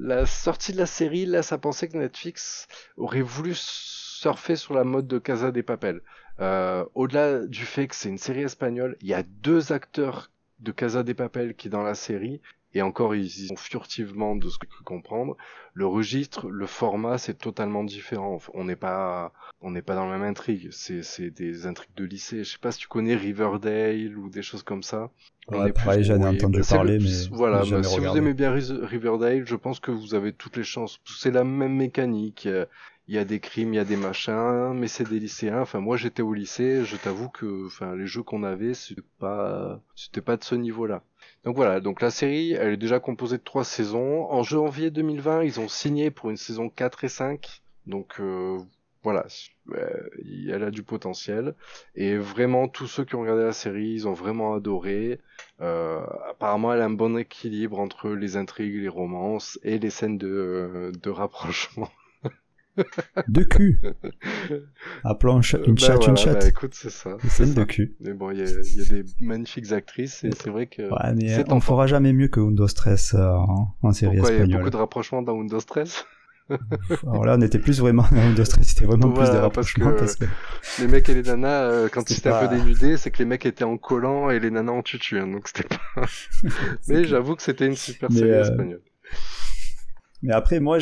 la 0.00 0.26
sortie 0.26 0.72
de 0.72 0.78
la 0.78 0.86
série 0.86 1.26
laisse 1.26 1.52
à 1.52 1.58
penser 1.58 1.88
que 1.88 1.96
Netflix 1.96 2.66
aurait 2.96 3.22
voulu 3.22 3.52
surfer 3.54 4.56
sur 4.56 4.74
la 4.74 4.84
mode 4.84 5.06
de 5.06 5.18
Casa 5.18 5.50
des 5.50 5.62
Papel. 5.62 6.00
Euh, 6.40 6.84
Au-delà 6.94 7.46
du 7.46 7.64
fait 7.64 7.86
que 7.86 7.94
c'est 7.94 8.08
une 8.08 8.18
série 8.18 8.42
espagnole, 8.42 8.96
il 9.00 9.08
y 9.08 9.14
a 9.14 9.22
deux 9.22 9.72
acteurs 9.72 10.30
de 10.58 10.72
Casa 10.72 11.02
des 11.02 11.14
Papel 11.14 11.54
qui 11.54 11.68
dans 11.68 11.82
la 11.82 11.94
série, 11.94 12.40
et 12.74 12.82
encore 12.82 13.14
ils 13.14 13.24
y 13.26 13.46
sont 13.48 13.56
furtivement 13.56 14.36
de 14.36 14.48
ce 14.48 14.58
que 14.58 14.66
j'ai 14.66 14.74
cru 14.74 14.84
comprendre. 14.84 15.36
Le 15.74 15.86
registre, 15.86 16.48
le 16.48 16.66
format, 16.66 17.18
c'est 17.18 17.34
totalement 17.38 17.84
différent. 17.84 18.38
On 18.54 18.64
n'est 18.64 18.76
pas, 18.76 19.32
on 19.60 19.70
n'est 19.70 19.82
pas 19.82 19.94
dans 19.94 20.06
la 20.08 20.18
même 20.18 20.28
intrigue. 20.28 20.68
C'est, 20.72 21.02
c'est 21.02 21.30
des 21.30 21.66
intrigues 21.66 21.94
de 21.96 22.04
lycée. 22.04 22.44
Je 22.44 22.50
sais 22.52 22.58
pas 22.58 22.72
si 22.72 22.80
tu 22.80 22.88
connais 22.88 23.14
Riverdale 23.14 24.16
ou 24.16 24.28
des 24.30 24.42
choses 24.42 24.62
comme 24.62 24.82
ça. 24.82 25.10
On 25.48 25.62
Ouais, 25.64 25.72
pareil, 25.72 26.04
j'en 26.04 26.20
ai 26.20 26.26
entendu 26.26 26.60
parler, 26.62 26.98
le- 26.98 27.04
mais 27.04 27.36
voilà. 27.36 27.64
bah, 27.64 27.82
si 27.82 27.98
vous 28.00 28.16
aimez 28.16 28.34
bien 28.34 28.52
Riverdale, 28.52 29.46
je 29.46 29.56
pense 29.56 29.80
que 29.80 29.90
vous 29.90 30.14
avez 30.14 30.32
toutes 30.32 30.56
les 30.56 30.64
chances. 30.64 31.00
C'est 31.06 31.30
la 31.32 31.44
même 31.44 31.74
mécanique. 31.74 32.48
Il 33.08 33.14
y 33.14 33.18
a 33.18 33.24
des 33.24 33.40
crimes, 33.40 33.72
il 33.74 33.76
y 33.76 33.80
a 33.80 33.84
des 33.84 33.96
machins, 33.96 34.72
mais 34.74 34.86
c'est 34.86 35.08
des 35.08 35.18
lycéens. 35.18 35.60
Enfin, 35.62 35.80
moi, 35.80 35.96
j'étais 35.96 36.22
au 36.22 36.32
lycée. 36.32 36.84
Je 36.84 36.96
t'avoue 36.96 37.28
que, 37.28 37.66
enfin, 37.66 37.96
les 37.96 38.06
jeux 38.06 38.22
qu'on 38.22 38.44
avait, 38.44 38.74
c'était 38.74 39.02
pas, 39.18 39.80
c'était 39.96 40.20
pas 40.20 40.36
de 40.36 40.44
ce 40.44 40.54
niveau-là. 40.54 41.02
Donc 41.44 41.56
voilà. 41.56 41.80
Donc 41.80 42.00
la 42.00 42.10
série, 42.10 42.52
elle 42.52 42.74
est 42.74 42.76
déjà 42.76 43.00
composée 43.00 43.38
de 43.38 43.42
trois 43.42 43.64
saisons. 43.64 44.30
En 44.30 44.42
janvier 44.42 44.90
2020, 44.90 45.42
ils 45.44 45.60
ont 45.60 45.68
signé 45.68 46.10
pour 46.10 46.30
une 46.30 46.36
saison 46.36 46.68
4 46.68 47.04
et 47.04 47.08
5. 47.08 47.62
Donc 47.86 48.20
euh, 48.20 48.58
voilà, 49.02 49.26
euh, 49.72 50.10
elle 50.48 50.62
a 50.64 50.70
du 50.70 50.82
potentiel. 50.82 51.54
Et 51.94 52.16
vraiment, 52.16 52.68
tous 52.68 52.86
ceux 52.86 53.04
qui 53.04 53.14
ont 53.14 53.22
regardé 53.22 53.42
la 53.44 53.52
série, 53.52 53.90
ils 53.90 54.08
ont 54.08 54.12
vraiment 54.12 54.54
adoré. 54.54 55.20
Euh, 55.60 56.00
apparemment, 56.28 56.72
elle 56.74 56.82
a 56.82 56.84
un 56.86 56.90
bon 56.90 57.16
équilibre 57.18 57.78
entre 57.80 58.10
les 58.10 58.36
intrigues, 58.36 58.76
les 58.76 58.88
romances 58.88 59.58
et 59.62 59.78
les 59.78 59.90
scènes 59.90 60.18
de, 60.18 60.92
de 61.02 61.10
rapprochement. 61.10 61.88
De 63.28 63.42
cul. 63.42 63.80
Appelons 65.04 65.42
ch- 65.42 65.60
une 65.66 65.74
Bah 65.74 65.80
chatte 65.80 66.06
une 66.06 66.14
voilà, 66.14 66.16
chatte. 66.16 66.40
bah, 66.42 66.48
écoute, 66.48 66.74
c'est 66.74 66.90
ça. 66.90 67.16
C'est 67.28 67.46
de 67.54 67.60
ça. 67.60 67.64
cul. 67.66 67.96
Mais 68.00 68.12
bon, 68.12 68.30
il 68.30 68.38
y 68.38 68.42
a, 68.42 68.46
il 68.50 68.76
y 68.76 68.80
a 68.82 68.84
des 69.02 69.04
magnifiques 69.20 69.72
actrices 69.72 70.24
et 70.24 70.30
c'est 70.32 70.50
vrai 70.50 70.66
que 70.66 70.82
Ouais, 70.82 71.14
mais 71.14 71.34
on 71.34 71.42
tentant. 71.42 71.60
fera 71.60 71.86
jamais 71.86 72.12
mieux 72.12 72.28
que 72.28 72.40
Windows 72.40 72.66
13 72.66 73.12
euh, 73.14 73.32
en, 73.82 73.92
série 73.92 74.16
Pourquoi 74.16 74.30
il 74.30 74.34
y 74.34 74.38
a 74.38 74.42
espagnole. 74.42 74.58
beaucoup 74.60 74.70
de 74.70 74.76
rapprochements 74.76 75.22
dans 75.22 75.34
Windows 75.34 75.60
13 75.60 76.04
Alors 77.06 77.24
là, 77.24 77.36
on 77.38 77.40
était 77.42 77.60
plus 77.60 77.78
vraiment 77.78 78.04
dans 78.10 78.16
Windows 78.26 78.42
13, 78.42 78.66
c'était 78.66 78.84
vraiment 78.84 79.10
plus 79.12 79.20
des 79.22 79.30
parce 79.30 79.38
rapprochements 79.40 79.92
que- 79.92 79.98
parce 80.00 80.16
que 80.16 80.24
Les 80.80 80.88
mecs 80.88 81.08
et 81.08 81.14
les 81.14 81.22
nanas, 81.22 81.62
euh, 81.62 81.88
quand 81.88 82.10
ils 82.10 82.18
étaient 82.18 82.28
un 82.28 82.48
peu 82.48 82.56
dénudés, 82.56 82.96
c'est 82.96 83.12
que 83.12 83.18
les 83.18 83.24
mecs 83.24 83.46
étaient 83.46 83.62
en 83.62 83.76
collant 83.76 84.30
et 84.30 84.40
les 84.40 84.50
nanas 84.50 84.72
en 84.72 84.82
tutu, 84.82 85.18
hein, 85.20 85.28
donc 85.28 85.46
c'était 85.46 85.68
pas... 85.68 86.06
Mais 86.88 87.04
j'avoue 87.04 87.36
que 87.36 87.42
c'était 87.42 87.66
une 87.66 87.76
super 87.76 88.10
série 88.10 88.30
euh, 88.32 88.42
espagnole. 88.42 88.80
Mais 90.22 90.32
après, 90.32 90.60
moi, 90.60 90.78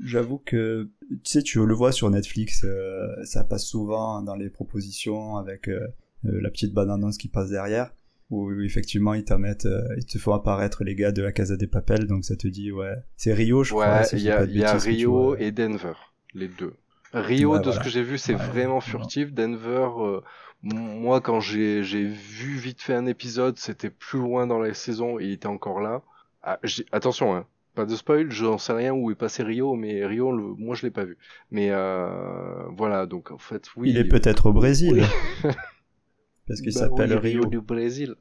j'avoue 0.00 0.38
que, 0.38 0.88
tu 1.08 1.18
sais, 1.24 1.42
tu 1.42 1.64
le 1.64 1.74
vois 1.74 1.92
sur 1.92 2.10
Netflix, 2.10 2.64
euh, 2.64 3.06
ça 3.24 3.44
passe 3.44 3.64
souvent 3.66 4.22
dans 4.22 4.34
les 4.36 4.50
propositions 4.50 5.36
avec 5.36 5.68
euh, 5.68 5.80
euh, 6.26 6.40
la 6.42 6.50
petite 6.50 6.72
bande-annonce 6.74 7.16
qui 7.18 7.28
passe 7.28 7.50
derrière, 7.50 7.92
où 8.30 8.52
effectivement 8.62 9.14
ils, 9.14 9.24
mettent, 9.38 9.68
ils 9.96 10.06
te 10.06 10.18
font 10.18 10.34
apparaître 10.34 10.84
les 10.84 10.94
gars 10.94 11.12
de 11.12 11.22
la 11.22 11.32
Casa 11.32 11.56
des 11.56 11.66
Papel, 11.66 12.06
donc 12.06 12.24
ça 12.24 12.36
te 12.36 12.46
dit, 12.48 12.70
ouais, 12.70 12.94
c'est 13.16 13.32
Rio, 13.32 13.64
je 13.64 13.70
crois. 13.70 14.00
Ouais, 14.00 14.06
il 14.12 14.20
y 14.20 14.30
a, 14.30 14.44
y 14.44 14.62
a 14.64 14.74
Rio 14.76 15.36
et 15.36 15.50
Denver, 15.50 15.94
les 16.34 16.48
deux. 16.48 16.74
Rio, 17.12 17.52
Ouais, 17.52 17.58
de 17.58 17.64
voilà. 17.64 17.78
ce 17.78 17.84
que 17.84 17.90
j'ai 17.90 18.02
vu, 18.02 18.16
c'est 18.18 18.34
Ouais, 18.34 18.42
vraiment 18.46 18.80
furtif. 18.80 19.32
Denver, 19.32 19.88
euh, 19.98 20.20
moi, 20.62 21.20
quand 21.20 21.40
j'ai 21.40 21.82
vu 21.82 22.56
vite 22.56 22.80
fait 22.80 22.94
un 22.94 23.04
épisode, 23.06 23.58
c'était 23.58 23.90
plus 23.90 24.18
loin 24.18 24.46
dans 24.46 24.58
la 24.58 24.72
saison 24.74 25.18
et 25.18 25.24
il 25.24 25.32
était 25.32 25.46
encore 25.46 25.80
là. 25.80 26.02
Ah, 26.42 26.58
attention, 26.90 27.34
hein, 27.36 27.46
pas 27.74 27.84
de 27.86 27.96
spoil, 27.96 28.30
j'en 28.30 28.58
sais 28.58 28.72
rien 28.72 28.92
où 28.92 29.10
est 29.10 29.14
passé 29.14 29.42
Rio, 29.42 29.74
mais 29.74 30.04
Rio, 30.06 30.32
le, 30.32 30.42
moi, 30.42 30.74
je 30.74 30.82
l'ai 30.82 30.90
pas 30.90 31.04
vu. 31.04 31.16
Mais 31.50 31.68
euh, 31.70 32.64
voilà, 32.76 33.06
donc 33.06 33.30
en 33.30 33.38
fait, 33.38 33.68
oui. 33.76 33.90
Il 33.90 33.96
est 33.96 34.04
peut-être 34.08 34.46
au 34.46 34.52
Brésil, 34.52 35.02
Oui. 35.44 35.50
parce 36.46 36.60
qu'il 36.60 36.74
Bah 36.74 36.80
s'appelle 36.80 37.12
oui, 37.14 37.18
Rio, 37.30 37.46
du 37.46 37.60
Brésil. 37.60 38.16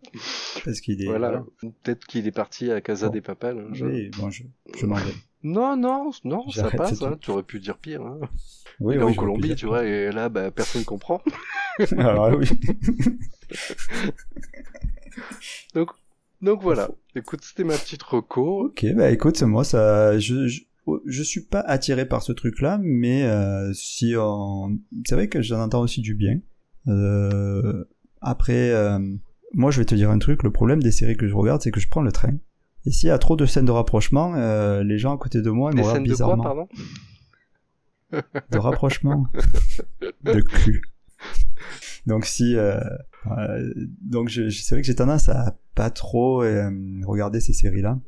parce 0.64 0.80
qu'il 0.80 1.02
est... 1.02 1.08
Voilà. 1.08 1.44
Peut-être 1.84 2.06
qu'il 2.06 2.28
est 2.28 2.32
parti 2.32 2.72
à 2.72 2.80
Casa 2.82 3.08
Bon. 3.08 3.14
des 3.14 3.22
Papel. 3.22 3.60
hein, 3.60 3.70
je- 3.74 3.86
Oui, 3.86 4.10
bon, 4.18 4.30
je, 4.30 4.44
je 4.78 4.86
m'en 4.86 4.96
vais. 4.96 5.14
Non, 5.44 5.76
non, 5.76 6.12
non, 6.24 6.48
ça 6.52 6.70
passe. 6.70 7.02
Hein. 7.02 7.18
Tu 7.20 7.32
aurais 7.32 7.42
pu 7.44 7.60
dire 7.60 7.78
pire. 7.80 8.04
Hein. 8.04 8.20
Oui, 8.80 8.96
oui, 8.98 9.04
en 9.04 9.14
Colombie, 9.14 9.56
tu 9.56 9.66
vois, 9.66 9.84
et 9.86 10.12
là, 10.12 10.30
bah, 10.30 10.52
personne 10.52 10.84
comprend. 10.86 11.22
Alors 11.98 12.30
oui. 12.38 12.48
Donc 15.74 15.90
voilà. 16.42 16.90
Écoute, 17.16 17.42
c'était 17.44 17.64
ma 17.64 17.78
petite 17.78 18.04
reco. 18.04 18.68
Ok, 18.68 18.86
bah 18.96 19.12
écoute, 19.12 19.42
moi 19.44 19.64
ça, 19.64 20.18
je, 20.20 20.48
je, 20.48 20.62
je 21.06 21.24
suis 21.24 21.42
pas 21.42 21.60
attiré 21.60 22.08
par 22.08 22.24
ce 22.24 22.32
truc-là, 22.32 22.80
mais 22.82 23.24
euh, 23.24 23.72
si 23.74 24.16
on, 24.18 24.78
c'est 25.06 25.16
vrai 25.16 25.28
que 25.28 25.42
j'en 25.42 25.60
entends 25.62 25.82
aussi 25.82 26.02
du 26.02 26.16
bien. 26.16 26.40
Euh, 26.88 27.84
après, 28.22 28.72
euh, 28.72 29.00
moi 29.54 29.72
je 29.72 29.80
vais 29.80 29.86
te 29.86 29.96
dire 29.96 30.10
un 30.10 30.20
truc. 30.20 30.44
Le 30.44 30.52
problème 30.52 30.82
des 30.82 30.92
séries 30.92 31.18
que 31.18 31.28
je 31.28 31.36
regarde, 31.36 31.62
c'est 31.62 31.72
que 31.72 31.80
je 31.80 31.90
prends 31.90 32.02
le 32.02 32.12
train. 32.12 32.34
Et 32.86 32.92
s'il 32.92 33.08
y 33.08 33.12
a 33.12 33.20
trop 33.20 33.36
de 33.36 33.46
scènes 33.46 33.66
de 33.66 33.72
rapprochement, 33.72 34.34
euh, 34.36 34.84
les 34.84 34.98
gens 34.98 35.14
à 35.14 35.18
côté 35.18 35.42
de 35.42 35.50
moi 35.52 35.72
ils 35.72 35.78
me 35.78 35.82
regardent 35.84 35.98
scènes 35.98 36.04
de 36.04 36.16
quoi, 36.16 36.36
bizarrement. 36.36 36.44
pardon? 36.44 36.68
De 38.52 38.58
rapprochement, 38.58 39.28
de 40.24 40.42
cul. 40.42 40.82
Donc 42.08 42.26
si, 42.26 42.56
euh, 42.56 42.80
euh, 43.28 43.74
donc 44.02 44.30
je, 44.30 44.50
je- 44.50 44.62
c'est 44.62 44.74
vrai 44.76 44.82
que 44.82 44.88
j'ai 44.88 44.96
tendance 44.96 45.30
à 45.30 45.56
pas 45.76 45.90
trop 45.92 46.42
euh, 46.44 46.70
regarder 47.06 47.40
ces 47.40 47.54
séries-là. 47.54 48.00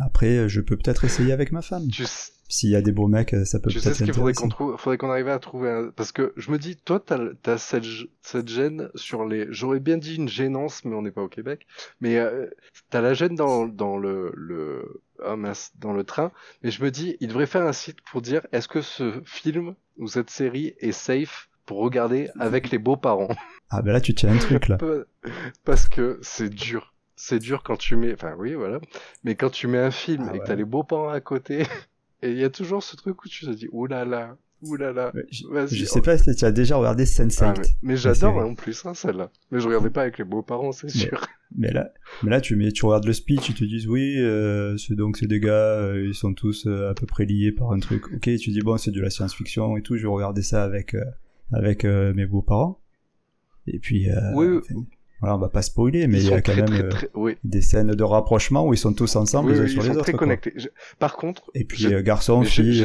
Après, 0.00 0.48
je 0.48 0.60
peux 0.60 0.76
peut-être 0.76 1.04
essayer 1.04 1.32
avec 1.32 1.52
ma 1.52 1.62
femme. 1.62 1.86
Tu, 1.88 2.04
S'il 2.48 2.70
y 2.70 2.76
a 2.76 2.80
des 2.82 2.90
beaux 2.92 3.06
mecs, 3.06 3.36
ça 3.44 3.60
peut 3.60 3.68
tu 3.70 3.78
sais 3.78 3.90
peut-être 3.90 3.96
ce 3.98 4.04
qu'il 4.04 4.14
faudrait 4.14 4.32
qu'on 4.32 4.44
l'intéresser. 4.46 4.48
trouve 4.48 4.76
Faudrait 4.78 4.96
qu'on 4.98 5.10
arrive 5.10 5.28
à 5.28 5.38
trouver 5.38 5.70
un... 5.70 5.90
Parce 5.94 6.10
que 6.10 6.32
je 6.36 6.50
me 6.50 6.58
dis, 6.58 6.76
toi, 6.76 6.98
t'as 7.04 7.18
as 7.46 7.58
cette, 7.58 8.48
gêne 8.48 8.88
sur 8.94 9.26
les... 9.26 9.46
J'aurais 9.50 9.78
bien 9.80 9.98
dit 9.98 10.16
une 10.16 10.28
gênance, 10.28 10.84
mais 10.86 10.94
on 10.96 11.02
n'est 11.02 11.10
pas 11.10 11.22
au 11.22 11.28
Québec. 11.28 11.66
Mais 12.00 12.16
euh, 12.18 12.46
t'as 12.88 13.02
la 13.02 13.12
gêne 13.14 13.34
dans, 13.34 13.66
dans 13.66 13.98
le... 13.98 14.32
le... 14.36 15.02
ah 15.24 15.36
mince, 15.36 15.72
dans 15.78 15.92
le 15.92 16.02
train. 16.04 16.32
Mais 16.62 16.70
je 16.70 16.82
me 16.82 16.90
dis, 16.90 17.16
il 17.20 17.28
devrait 17.28 17.46
faire 17.46 17.66
un 17.66 17.74
site 17.74 18.00
pour 18.10 18.22
dire, 18.22 18.46
est-ce 18.52 18.68
que 18.68 18.80
ce 18.80 19.20
film 19.26 19.74
ou 19.98 20.08
cette 20.08 20.30
série 20.30 20.74
est 20.78 20.92
safe 20.92 21.49
pour 21.70 21.78
regarder 21.78 22.28
avec 22.40 22.72
les 22.72 22.78
beaux-parents 22.78 23.28
Ah 23.68 23.80
ben 23.80 23.92
là, 23.92 24.00
tu 24.00 24.12
tiens 24.12 24.32
un 24.32 24.38
truc 24.38 24.66
là. 24.66 24.76
Pa- 24.76 25.04
Parce 25.64 25.88
que 25.88 26.18
c'est 26.20 26.50
dur. 26.50 26.92
C'est 27.14 27.38
dur 27.38 27.62
quand 27.62 27.76
tu 27.76 27.94
mets, 27.94 28.12
enfin 28.12 28.34
oui, 28.36 28.54
voilà. 28.54 28.80
Mais 29.22 29.36
quand 29.36 29.50
tu 29.50 29.68
mets 29.68 29.78
un 29.78 29.92
film 29.92 30.24
Ah 30.26 30.30
et 30.34 30.38
que 30.38 30.42
ouais. 30.42 30.48
t'as 30.48 30.56
les 30.56 30.64
beaux-parents 30.64 31.10
à 31.10 31.20
côté, 31.20 31.60
et 32.22 32.30
il 32.32 32.38
y 32.38 32.42
a 32.42 32.50
toujours 32.50 32.82
ce 32.82 32.96
truc 32.96 33.24
où 33.24 33.28
tu 33.28 33.46
te 33.46 33.50
dis, 33.52 33.68
oulala, 33.70 34.36
oulala, 34.62 35.12
Ouais, 35.14 35.24
Je, 35.30 35.46
vas-y. 35.46 35.76
je 35.76 35.84
sais 35.84 36.00
pas 36.00 36.18
si 36.18 36.34
tu 36.34 36.44
as 36.44 36.50
déjà 36.50 36.74
regardé 36.76 37.04
Sense8. 37.04 37.40
Ah, 37.44 37.54
mais 37.56 37.64
mais 37.82 37.96
j'adore 37.96 38.40
hein, 38.40 38.46
en 38.46 38.54
plus 38.56 38.84
hein, 38.84 38.94
celle-là. 38.94 39.30
Mais 39.52 39.60
je 39.60 39.68
regardais 39.68 39.90
pas 39.90 40.02
avec 40.02 40.18
les 40.18 40.24
beaux-parents, 40.24 40.72
c'est 40.72 40.88
sûr. 40.90 41.20
Mais 41.56 41.70
là, 41.72 41.92
mais 42.22 42.30
là, 42.30 42.40
tu 42.40 42.54
mets, 42.54 42.70
tu 42.70 42.84
regardes 42.86 43.06
le 43.06 43.12
speech, 43.12 43.48
ils 43.48 43.54
te 43.56 43.64
disent 43.64 43.88
oui, 43.88 44.16
euh, 44.18 44.76
c'est 44.76 44.94
donc 44.94 45.16
c'est 45.16 45.26
des 45.26 45.40
gars, 45.40 45.50
euh, 45.52 46.06
ils 46.06 46.14
sont 46.14 46.32
tous 46.32 46.66
euh, 46.68 46.90
à 46.90 46.94
peu 46.94 47.06
près 47.06 47.24
liés 47.24 47.50
par 47.50 47.72
un 47.72 47.80
truc. 47.80 48.04
Ok, 48.14 48.20
tu 48.38 48.50
dis 48.50 48.60
bon, 48.60 48.76
c'est 48.76 48.92
de 48.92 49.00
la 49.00 49.10
science-fiction 49.10 49.76
et 49.76 49.82
tout. 49.82 49.96
Je 49.96 50.02
vais 50.02 50.08
regarder 50.08 50.42
ça 50.42 50.62
avec 50.62 50.94
avec 51.52 51.84
euh, 51.84 52.12
mes 52.14 52.26
beaux-parents. 52.26 52.80
Et 53.66 53.78
puis, 53.78 54.10
euh, 54.10 54.32
Oui, 54.34 54.58
enfin, 54.58 54.74
Voilà, 55.20 55.36
on 55.36 55.38
va 55.38 55.48
pas 55.48 55.62
spoiler, 55.62 56.06
mais 56.06 56.22
il 56.22 56.28
y 56.28 56.32
a 56.32 56.40
quand 56.40 56.56
même 56.56 56.90
des 57.44 57.60
scènes 57.60 57.92
de 57.92 58.04
rapprochement 58.04 58.66
où 58.66 58.74
ils 58.74 58.78
sont 58.78 58.94
tous 58.94 59.16
ensemble 59.16 59.52
les 59.52 59.60
uns 59.60 59.66
sur 59.66 59.82
les 59.82 59.90
autres. 59.90 60.02
Très 60.02 60.12
connectés. 60.12 60.54
Par 60.98 61.16
contre, 61.16 61.50
et 61.54 61.64
puis 61.64 61.86
garçon, 62.02 62.42
fille, 62.42 62.84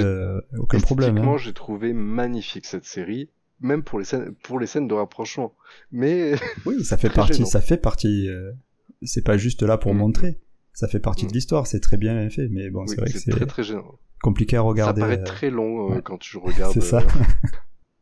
aucun 0.57 0.80
problème. 0.80 1.18
Hein. 1.18 1.38
j'ai 1.38 1.53
trouvé 1.53 1.93
magnifique 1.93 2.66
cette 2.66 2.86
série 2.86 3.30
même 3.61 3.84
pour 3.84 3.99
les 3.99 4.05
scènes, 4.05 4.34
pour 4.43 4.59
les 4.59 4.68
scènes 4.68 4.88
de 4.88 4.93
rapprochement. 4.93 5.53
Mais 5.91 6.36
oui, 6.66 6.84
ça 6.84 6.97
fait 6.97 7.09
partie, 7.09 7.45
ça 7.45 7.61
fait 7.61 7.78
partie. 7.78 8.30
Euh, 8.30 8.51
c'est 9.01 9.24
pas 9.24 9.38
juste 9.38 9.63
là 9.63 9.78
pour 9.78 9.93
mm. 9.93 9.97
montrer. 9.97 10.39
Ça 10.74 10.88
fait 10.88 10.99
partie 10.99 11.26
de 11.26 11.32
mm. 11.32 11.36
l'histoire. 11.36 11.68
C'est 11.68 11.80
très 11.80 11.97
bien 11.97 12.30
fait, 12.30 12.47
mais 12.49 12.70
bon, 12.70 12.86
c'est 12.88 12.97
vrai 12.97 13.11
que 13.11 13.18
c'est 13.18 13.32
très, 13.32 13.45
très 13.45 13.63
compliqué 14.22 14.57
à 14.57 14.61
regarder. 14.61 15.01
Ça 15.01 15.07
paraît 15.07 15.20
euh, 15.20 15.24
très 15.24 15.49
long 15.49 15.93
euh, 15.93 16.01
quand 16.01 16.18
tu 16.18 16.38
regardes. 16.38 16.74
C'est 16.74 16.82
ça. 16.82 17.01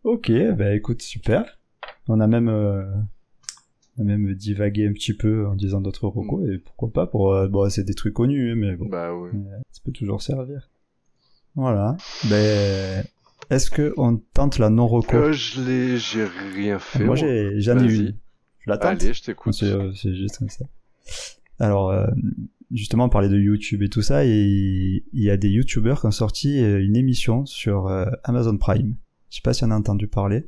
ok, 0.03 0.31
bah 0.57 0.75
écoute, 0.75 1.01
super. 1.01 1.59
On 2.07 2.19
a 2.19 2.27
même, 2.27 2.49
on 2.49 4.01
a 4.01 4.03
même 4.03 4.33
divagué 4.33 4.87
un 4.87 4.93
petit 4.93 5.13
peu 5.13 5.47
en 5.47 5.55
disant 5.55 5.81
d'autres 5.81 6.07
recos 6.07 6.43
mm. 6.43 6.51
et 6.51 6.57
pourquoi 6.57 6.91
pas 6.91 7.07
pour. 7.07 7.47
bon, 7.49 7.69
c'est 7.69 7.83
des 7.83 7.93
trucs 7.93 8.13
connus, 8.13 8.51
hein, 8.51 8.55
mais 8.55 8.75
bon. 8.75 8.87
Bah 8.87 9.13
oui. 9.15 9.31
ça 9.71 9.81
peut 9.83 9.91
toujours 9.91 10.21
servir. 10.21 10.69
Voilà. 11.55 11.97
Ben, 12.29 13.05
est-ce 13.49 13.69
que 13.69 13.93
on 13.97 14.17
tente 14.17 14.57
la 14.57 14.69
non 14.69 14.87
reco 14.87 15.15
euh, 15.15 15.31
Je 15.33 15.61
l'ai, 15.61 15.97
j'ai 15.97 16.25
rien 16.25 16.79
fait. 16.79 17.03
Moi, 17.03 17.15
j'ai, 17.15 17.59
j'en 17.61 17.77
ai 17.77 17.85
eu. 17.85 18.15
Je 18.59 18.69
l'attends. 18.69 18.89
Allez, 18.89 19.13
je 19.13 19.23
t'écoute. 19.23 19.53
C'est, 19.53 19.71
c'est 19.95 20.15
juste 20.15 20.39
comme 20.39 20.49
ça. 20.49 20.65
Alors, 21.59 21.91
euh, 21.91 22.07
justement, 22.71 23.05
on 23.05 23.09
parlait 23.09 23.29
de 23.29 23.37
YouTube 23.37 23.83
et 23.83 23.89
tout 23.89 24.01
ça, 24.01 24.25
et 24.25 25.03
il 25.13 25.23
y 25.23 25.29
a 25.29 25.37
des 25.37 25.49
YouTubers 25.49 25.99
qui 25.99 26.07
ont 26.07 26.11
sorti 26.11 26.59
euh, 26.59 26.83
une 26.83 26.95
émission 26.95 27.45
sur 27.45 27.87
euh, 27.87 28.05
Amazon 28.23 28.57
Prime. 28.57 28.95
Je 29.33 29.37
sais 29.37 29.41
pas 29.41 29.53
si 29.53 29.63
on 29.63 29.71
a 29.71 29.75
entendu 29.75 30.07
parler. 30.07 30.47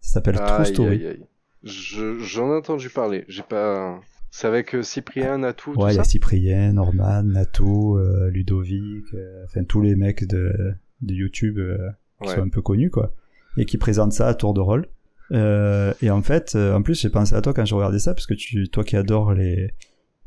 Ça 0.00 0.12
s'appelle 0.12 0.36
True 0.36 0.66
Story. 0.66 0.96
Aïe, 0.96 1.06
aïe. 1.06 1.26
Je, 1.62 2.18
j'en 2.18 2.52
ai 2.52 2.56
entendu 2.58 2.90
parler. 2.90 3.24
J'ai 3.28 3.42
pas. 3.42 3.98
C'est 4.30 4.46
avec 4.46 4.76
Cyprien, 4.82 5.38
Natou, 5.38 5.72
Ouais, 5.74 5.94
il 5.94 5.96
y 5.96 5.98
a 5.98 6.04
Cyprien, 6.04 6.74
Norman, 6.74 7.22
Natou, 7.22 7.98
Ludovic, 8.28 9.06
enfin 9.44 9.64
tous 9.64 9.80
les 9.80 9.94
mecs 9.94 10.26
de, 10.26 10.74
de 11.00 11.14
YouTube 11.14 11.58
qui 12.20 12.28
sont 12.28 12.42
un 12.42 12.48
peu 12.50 12.60
connus, 12.60 12.90
quoi, 12.90 13.14
et 13.56 13.64
qui 13.64 13.78
présentent 13.78 14.12
ça 14.12 14.28
à 14.28 14.34
tour 14.34 14.52
de 14.52 14.60
rôle. 14.60 14.86
Euh, 15.32 15.94
et 16.02 16.10
en 16.10 16.20
fait, 16.20 16.52
euh, 16.54 16.74
en 16.74 16.82
plus, 16.82 17.00
j'ai 17.00 17.08
pensé 17.08 17.34
à 17.34 17.40
toi 17.40 17.54
quand 17.54 17.64
je 17.64 17.74
regardais 17.74 17.98
ça, 17.98 18.12
parce 18.12 18.26
que 18.26 18.34
tu, 18.34 18.68
toi 18.68 18.84
qui 18.84 18.96
adores 18.96 19.32
les, 19.32 19.72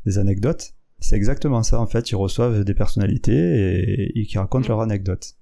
les 0.04 0.18
anecdotes, 0.18 0.74
c'est 0.98 1.16
exactement 1.16 1.62
ça. 1.62 1.80
En 1.80 1.86
fait, 1.86 2.10
ils 2.10 2.16
reçoivent 2.16 2.64
des 2.64 2.74
personnalités 2.74 4.18
et, 4.18 4.26
qui 4.26 4.38
racontent 4.38 4.68
leurs 4.68 4.80
anecdotes. 4.80 5.36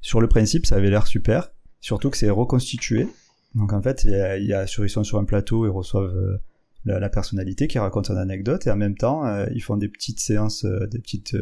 Sur 0.00 0.20
le 0.20 0.28
principe, 0.28 0.66
ça 0.66 0.76
avait 0.76 0.90
l'air 0.90 1.06
super, 1.06 1.52
surtout 1.82 2.08
que 2.08 2.16
c'est 2.16 2.30
reconstitué. 2.30 3.06
Donc 3.54 3.74
en 3.74 3.82
fait, 3.82 4.04
il 4.04 4.12
y 4.12 4.14
a, 4.14 4.38
y 4.38 4.54
a 4.54 4.66
sur, 4.66 4.86
ils 4.86 4.90
sont 4.90 5.04
sur 5.04 5.18
un 5.18 5.24
plateau, 5.24 5.66
ils 5.66 5.70
reçoivent 5.70 6.16
euh, 6.16 6.38
la, 6.86 6.98
la, 6.98 7.10
personnalité 7.10 7.68
qui 7.68 7.78
raconte 7.78 8.06
son 8.06 8.16
anecdote 8.16 8.66
et 8.66 8.70
en 8.70 8.76
même 8.76 8.96
temps, 8.96 9.26
euh, 9.26 9.44
ils 9.54 9.60
font 9.60 9.76
des 9.76 9.88
petites 9.88 10.20
séances, 10.20 10.64
des 10.64 10.98
petites 10.98 11.36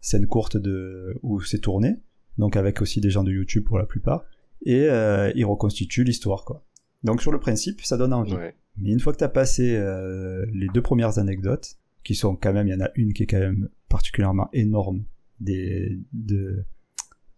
scènes 0.00 0.26
courtes 0.26 0.56
de 0.56 1.16
où 1.22 1.40
c'est 1.40 1.60
tourné 1.60 2.00
donc 2.38 2.56
avec 2.56 2.82
aussi 2.82 3.00
des 3.00 3.10
gens 3.10 3.24
de 3.24 3.32
YouTube 3.32 3.64
pour 3.64 3.78
la 3.78 3.86
plupart, 3.86 4.24
et 4.64 4.88
euh, 4.88 5.32
ils 5.34 5.44
reconstituent 5.44 6.04
l'histoire, 6.04 6.44
quoi. 6.44 6.64
Donc 7.02 7.20
sur 7.20 7.32
le 7.32 7.38
principe, 7.38 7.82
ça 7.82 7.96
donne 7.96 8.12
envie. 8.12 8.34
Mais 8.76 8.90
une 8.90 8.98
fois 8.98 9.12
que 9.12 9.18
tu 9.18 9.24
as 9.24 9.28
passé 9.28 9.76
euh, 9.76 10.44
les 10.52 10.68
deux 10.68 10.82
premières 10.82 11.18
anecdotes, 11.18 11.76
qui 12.02 12.14
sont 12.14 12.34
quand 12.34 12.52
même, 12.52 12.66
il 12.66 12.72
y 12.72 12.74
en 12.74 12.80
a 12.80 12.90
une 12.96 13.12
qui 13.12 13.22
est 13.22 13.26
quand 13.26 13.38
même 13.38 13.68
particulièrement 13.88 14.48
énorme, 14.52 15.04
des, 15.40 15.98
de, 16.12 16.64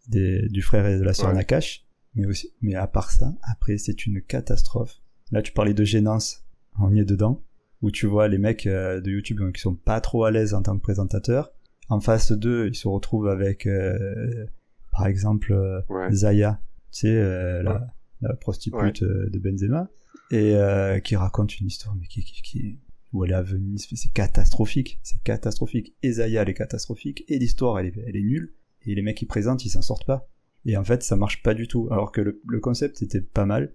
des, 0.09 0.49
du 0.49 0.63
frère 0.63 0.87
et 0.87 0.99
de 0.99 1.03
la 1.03 1.15
sœur 1.15 1.33
Nakash, 1.33 1.86
mais 2.17 2.27
aussi, 2.27 2.53
mais 2.61 2.75
à 2.75 2.87
part 2.87 3.11
ça, 3.11 3.35
après 3.43 3.79
c'est 3.79 4.07
une 4.07 4.21
catastrophe. 4.21 5.01
Là 5.31 5.43
tu 5.43 5.53
parlais 5.53 5.75
de 5.75 5.85
gênance, 5.85 6.45
on 6.81 6.93
y 6.93 7.01
est 7.01 7.05
dedans, 7.05 7.43
où 7.83 7.91
tu 7.91 8.07
vois 8.07 8.27
les 8.29 8.39
mecs 8.39 8.67
euh, 8.67 9.01
de 9.01 9.11
YouTube 9.11 9.41
qui 9.53 9.61
sont 9.61 9.75
pas 9.75 10.01
trop 10.01 10.25
à 10.25 10.31
l'aise 10.31 10.55
en 10.55 10.62
tant 10.62 10.77
que 10.77 10.83
présentateurs. 10.83 11.53
En 11.89 12.01
face 12.01 12.33
d'eux, 12.33 12.69
ils 12.69 12.75
se 12.75 12.89
retrouvent 12.89 13.29
avec 13.29 13.67
euh, 13.67 14.47
par 14.91 15.07
exemple 15.07 15.53
euh, 15.53 15.81
Zaya, 16.11 16.61
tu 16.91 17.01
sais, 17.01 17.17
euh, 17.17 17.62
la, 17.62 18.35
prostitute 18.41 19.05
de 19.05 19.39
Benzema, 19.39 19.89
et 20.31 20.57
qui 21.03 21.17
raconte 21.17 21.59
une 21.61 21.67
histoire, 21.67 21.95
mais 21.95 22.07
qui, 22.07 22.25
qui, 22.25 22.43
qui 22.43 22.79
où 23.12 23.25
elle 23.25 23.31
est 23.31 23.35
à 23.35 23.43
Venise, 23.43 23.87
c'est 23.95 24.12
catastrophique, 24.12 24.99
c'est 25.03 25.23
catastrophique. 25.23 25.95
Et 26.03 26.12
Zaya, 26.12 26.43
elle 26.43 26.49
est 26.49 26.55
catastrophique, 26.55 27.25
et 27.29 27.39
l'histoire, 27.39 27.79
elle 27.79 27.87
est, 27.87 27.95
elle 28.07 28.17
est 28.17 28.23
nulle, 28.23 28.55
et 28.85 28.95
les 28.95 29.03
mecs 29.03 29.17
qui 29.17 29.27
présentent, 29.27 29.64
ils 29.64 29.71
s'en 29.71 29.83
sortent 29.83 30.07
pas. 30.07 30.29
Et 30.67 30.77
en 30.77 30.85
fait, 30.85 31.03
ça 31.03 31.17
marche 31.17 31.43
pas 31.43 31.55
du 31.55 31.69
tout. 31.69 31.89
Alors 31.91 32.12
que 32.12 32.21
le, 32.21 32.41
le 32.47 32.61
concept 32.61 33.01
était 33.03 33.21
pas 33.21 33.47
mal, 33.47 33.75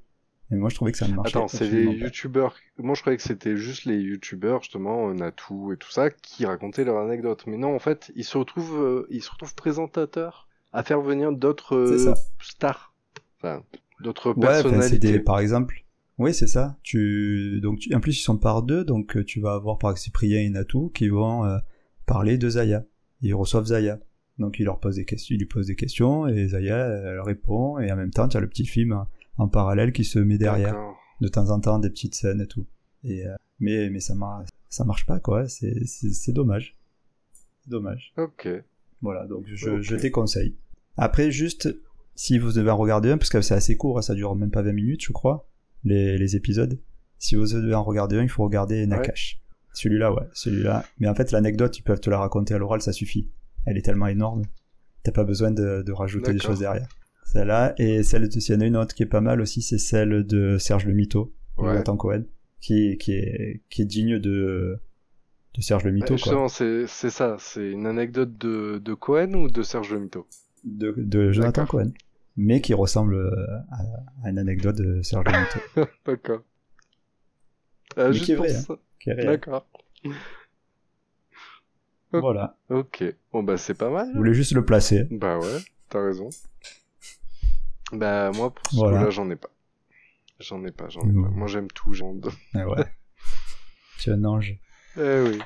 mais 0.49 0.57
moi 0.57 0.69
je 0.69 0.75
trouvais 0.75 0.91
que 0.91 0.97
ça 0.97 1.07
ne 1.07 1.15
marchait 1.15 1.37
Attends, 1.37 1.47
c'est 1.47 1.69
les 1.69 1.85
youtubeurs. 1.85 2.55
Moi 2.77 2.93
je 2.93 3.01
croyais 3.01 3.17
que 3.17 3.23
c'était 3.23 3.57
juste 3.57 3.85
les 3.85 3.97
youtubeurs, 3.97 4.61
justement, 4.61 5.13
Natou 5.13 5.71
et 5.73 5.77
tout 5.77 5.91
ça, 5.91 6.09
qui 6.11 6.45
racontaient 6.45 6.83
leurs 6.83 6.97
anecdotes. 6.97 7.47
Mais 7.47 7.57
non, 7.57 7.73
en 7.73 7.79
fait, 7.79 8.11
ils 8.15 8.25
se 8.25 8.37
retrouvent, 8.37 9.07
ils 9.09 9.23
se 9.23 9.31
retrouvent 9.31 9.55
présentateurs 9.55 10.47
à 10.73 10.83
faire 10.83 11.01
venir 11.01 11.31
d'autres 11.31 11.75
euh, 11.75 12.13
stars, 12.41 12.93
enfin, 13.37 13.63
d'autres 13.99 14.33
personnalités. 14.33 15.19
par 15.19 15.39
exemple, 15.39 15.83
oui, 16.17 16.33
c'est 16.33 16.47
ça. 16.47 16.77
Tu 16.83 17.59
donc 17.61 17.79
en 17.93 17.99
plus 17.99 18.19
ils 18.19 18.23
sont 18.23 18.37
par 18.37 18.63
deux, 18.63 18.83
donc 18.83 19.17
euh, 19.17 19.23
tu 19.23 19.41
vas 19.41 19.53
avoir 19.53 19.77
par 19.77 19.91
exemple 19.91 20.03
Cyprien 20.03 20.39
et 20.39 20.49
Natou 20.49 20.89
qui 20.89 21.09
vont 21.09 21.45
euh, 21.45 21.57
parler 22.05 22.37
de 22.37 22.49
Zaya. 22.49 22.83
Ils 23.21 23.33
reçoivent 23.33 23.65
Zaya. 23.65 23.99
Donc 24.37 24.59
il 24.59 24.65
leur 24.65 24.79
pose 24.79 24.95
des 24.95 25.05
questions, 25.05 25.35
il 25.35 25.39
lui 25.39 25.45
pose 25.45 25.67
des 25.67 25.75
questions 25.75 26.27
et 26.27 26.47
Zaya 26.47 26.77
elle 26.77 27.19
répond 27.21 27.79
et 27.79 27.91
en 27.91 27.95
même 27.95 28.11
temps 28.11 28.27
tu 28.27 28.37
as 28.37 28.39
le 28.39 28.47
petit 28.47 28.65
film 28.65 29.05
en 29.37 29.47
parallèle 29.47 29.91
qui 29.91 30.03
se 30.03 30.19
met 30.19 30.37
derrière. 30.37 30.75
De 31.19 31.27
temps 31.27 31.51
en 31.51 31.59
temps 31.59 31.77
des 31.77 31.89
petites 31.89 32.15
scènes 32.15 32.41
et 32.41 32.47
tout. 32.47 32.65
Et 33.03 33.25
mais 33.59 33.89
mais 33.91 33.99
ça 33.99 34.15
marche 34.15 34.49
ça 34.69 34.85
marche 34.85 35.05
pas 35.05 35.19
quoi, 35.19 35.47
c'est 35.47 35.85
c'est 35.85 36.31
dommage. 36.31 36.77
Dommage. 37.67 38.13
OK. 38.17 38.47
Voilà, 39.01 39.25
donc 39.27 39.45
je, 39.47 39.81
je 39.81 39.95
déconseille. 39.95 40.55
Après, 40.97 41.31
juste, 41.31 41.75
si 42.15 42.37
vous 42.37 42.51
devez 42.53 42.69
en 42.69 42.77
regarder 42.77 43.11
un, 43.11 43.17
parce 43.17 43.29
que 43.29 43.41
c'est 43.41 43.53
assez 43.53 43.77
court, 43.77 43.97
hein, 43.97 44.01
ça 44.01 44.13
dure 44.13 44.35
même 44.35 44.51
pas 44.51 44.61
20 44.61 44.73
minutes, 44.73 45.03
je 45.03 45.11
crois, 45.11 45.47
les, 45.83 46.17
les 46.17 46.35
épisodes. 46.35 46.79
Si 47.17 47.35
vous 47.35 47.47
devez 47.47 47.73
en 47.73 47.83
regarder 47.83 48.17
un, 48.17 48.23
il 48.23 48.29
faut 48.29 48.43
regarder 48.43 48.85
Nakash. 48.85 49.41
Celui-là, 49.73 50.13
ouais, 50.13 50.27
celui-là. 50.33 50.85
Mais 50.99 51.07
en 51.07 51.15
fait, 51.15 51.31
l'anecdote, 51.31 51.77
ils 51.77 51.83
peuvent 51.83 51.99
te 51.99 52.09
la 52.09 52.19
raconter 52.19 52.53
à 52.53 52.57
l'oral, 52.57 52.81
ça 52.81 52.93
suffit. 52.93 53.29
Elle 53.65 53.77
est 53.77 53.81
tellement 53.81 54.07
énorme. 54.07 54.43
T'as 55.03 55.11
pas 55.11 55.23
besoin 55.23 55.51
de, 55.51 55.81
de 55.81 55.91
rajouter 55.91 56.33
des 56.33 56.39
choses 56.39 56.59
derrière. 56.59 56.87
Celle-là, 57.25 57.73
et 57.77 58.03
celle 58.03 58.27
de, 58.27 58.39
s'il 58.39 58.55
y 58.55 58.57
en 58.57 58.61
a 58.61 58.65
une 58.65 58.75
autre 58.75 58.93
qui 58.93 59.03
est 59.03 59.07
pas 59.07 59.21
mal 59.21 59.39
aussi, 59.39 59.61
c'est 59.61 59.77
celle 59.77 60.25
de 60.25 60.57
Serge 60.57 60.85
Le 60.85 60.93
Mito, 60.93 61.33
ouais. 61.57 61.81
Cohen, 61.97 62.23
qui, 62.59 62.97
qui 62.97 63.13
est, 63.13 63.61
qui 63.69 63.83
est 63.83 63.85
digne 63.85 64.19
de, 64.19 64.77
de 65.53 65.61
Serge 65.61 65.85
Le 65.85 65.91
Mito, 65.91 66.17
Justement, 66.17 66.49
c'est, 66.49 66.87
ça. 66.87 67.37
C'est 67.39 67.71
une 67.71 67.87
anecdote 67.87 68.37
de, 68.37 68.81
de 68.83 68.93
Cohen 68.93 69.33
ou 69.33 69.49
de 69.49 69.61
Serge 69.61 69.93
Le 69.93 70.01
Mito? 70.01 70.27
De, 70.65 70.93
de 70.97 71.31
Jonathan 71.31 71.65
Cohen. 71.65 71.91
Mais 72.35 72.59
qui 72.59 72.73
ressemble 72.73 73.15
euh, 73.15 73.31
à, 74.23 74.29
une 74.29 74.37
anecdote 74.37 74.75
de 74.75 75.01
Serge 75.01 75.25
Mito. 75.27 75.87
D'accord. 76.05 76.41
Euh, 77.97 78.11
qui 78.11 78.33
est 78.33 78.35
vrai, 78.35 78.53
hein, 78.55 78.77
D'accord. 79.23 79.67
Voilà. 82.13 82.57
Ok. 82.69 83.03
Bon, 83.31 83.43
bah, 83.43 83.57
c'est 83.57 83.73
pas 83.73 83.89
mal. 83.89 84.09
Je 84.11 84.17
voulais 84.17 84.33
juste 84.33 84.53
le 84.53 84.65
placer. 84.65 85.07
Bah 85.11 85.37
ouais, 85.39 85.57
t'as 85.89 86.03
raison. 86.03 86.29
Bah, 87.93 88.31
moi, 88.31 88.53
pour 88.53 88.65
ce 88.67 88.91
là 88.91 89.09
j'en 89.09 89.29
ai 89.29 89.35
pas. 89.35 89.49
J'en 90.39 90.63
ai 90.65 90.71
pas, 90.71 90.89
j'en 90.89 91.01
ai 91.01 91.13
pas. 91.13 91.29
Moi, 91.29 91.47
j'aime 91.47 91.67
tout, 91.69 91.93
j'en 91.93 92.15
Ah 92.55 92.67
ouais. 92.67 92.85
tu 93.99 94.09
es 94.09 94.13
un 94.13 94.25
ange. 94.25 94.57
Eh 94.97 95.21
oui. 95.21 95.39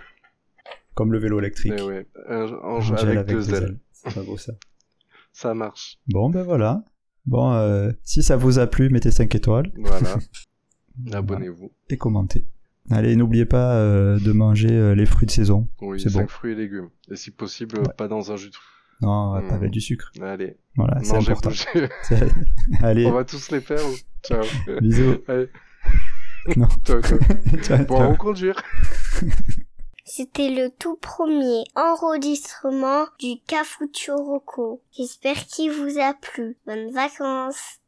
Comme 0.93 1.11
le 1.11 1.19
vélo 1.19 1.39
électrique. 1.39 1.73
Eh 1.77 1.81
ouais. 1.81 2.07
Un 2.27 2.47
ange 2.63 2.91
avec, 2.93 3.25
deux, 3.25 3.53
ailes. 3.53 3.79
C'est 3.91 4.13
pas 4.13 4.23
beau 4.23 4.37
ça. 4.37 4.53
ça 5.33 5.53
marche. 5.53 5.99
Bon, 6.07 6.29
ben 6.29 6.43
voilà. 6.43 6.83
Bon, 7.25 7.51
euh, 7.53 7.91
si 8.03 8.23
ça 8.23 8.37
vous 8.37 8.59
a 8.59 8.67
plu, 8.67 8.89
mettez 8.89 9.11
5 9.11 9.33
étoiles. 9.35 9.71
Voilà. 9.75 10.17
Abonnez-vous. 11.11 11.71
Et 11.89 11.97
commentez. 11.97 12.45
Allez, 12.91 13.15
n'oubliez 13.15 13.45
pas 13.45 13.75
euh, 13.75 14.19
de 14.19 14.31
manger 14.31 14.71
euh, 14.71 14.93
les 14.93 15.05
fruits 15.05 15.25
de 15.25 15.31
saison. 15.31 15.67
Oui, 15.81 15.99
c'est 15.99 16.13
bon. 16.13 16.27
fruits 16.27 16.51
et 16.51 16.55
légumes. 16.55 16.89
Et 17.09 17.15
si 17.15 17.31
possible, 17.31 17.81
pas 17.97 18.07
dans 18.07 18.31
un 18.31 18.35
jus 18.35 18.49
de 18.49 18.55
fruits. 18.55 18.75
Non, 19.01 19.33
pas 19.33 19.41
hmm. 19.41 19.53
avec 19.53 19.71
du 19.71 19.81
sucre. 19.81 20.11
Allez. 20.21 20.55
Voilà, 20.75 21.03
c'est 21.03 21.15
important. 21.15 21.49
Allez. 22.81 23.05
On 23.07 23.11
va 23.11 23.25
tous 23.25 23.51
les 23.51 23.59
faire. 23.59 23.83
Ou... 23.85 23.95
Ciao. 24.23 24.43
Bisous. 24.81 25.17
Allez. 25.27 25.49
Non. 26.55 26.67
ciao, 26.85 27.01
ciao. 27.01 27.17
ciao, 27.63 27.85
bon, 27.85 28.15
conduire. 28.17 28.61
C'était 30.03 30.51
le 30.51 30.69
tout 30.69 30.95
premier 30.95 31.63
enregistrement 31.75 33.05
du 33.19 33.41
Cafouture 33.47 34.17
Rocco. 34.17 34.79
J'espère 34.95 35.43
qu'il 35.47 35.71
vous 35.71 35.97
a 35.99 36.13
plu. 36.13 36.55
Bonnes 36.67 36.91
vacances. 36.91 37.79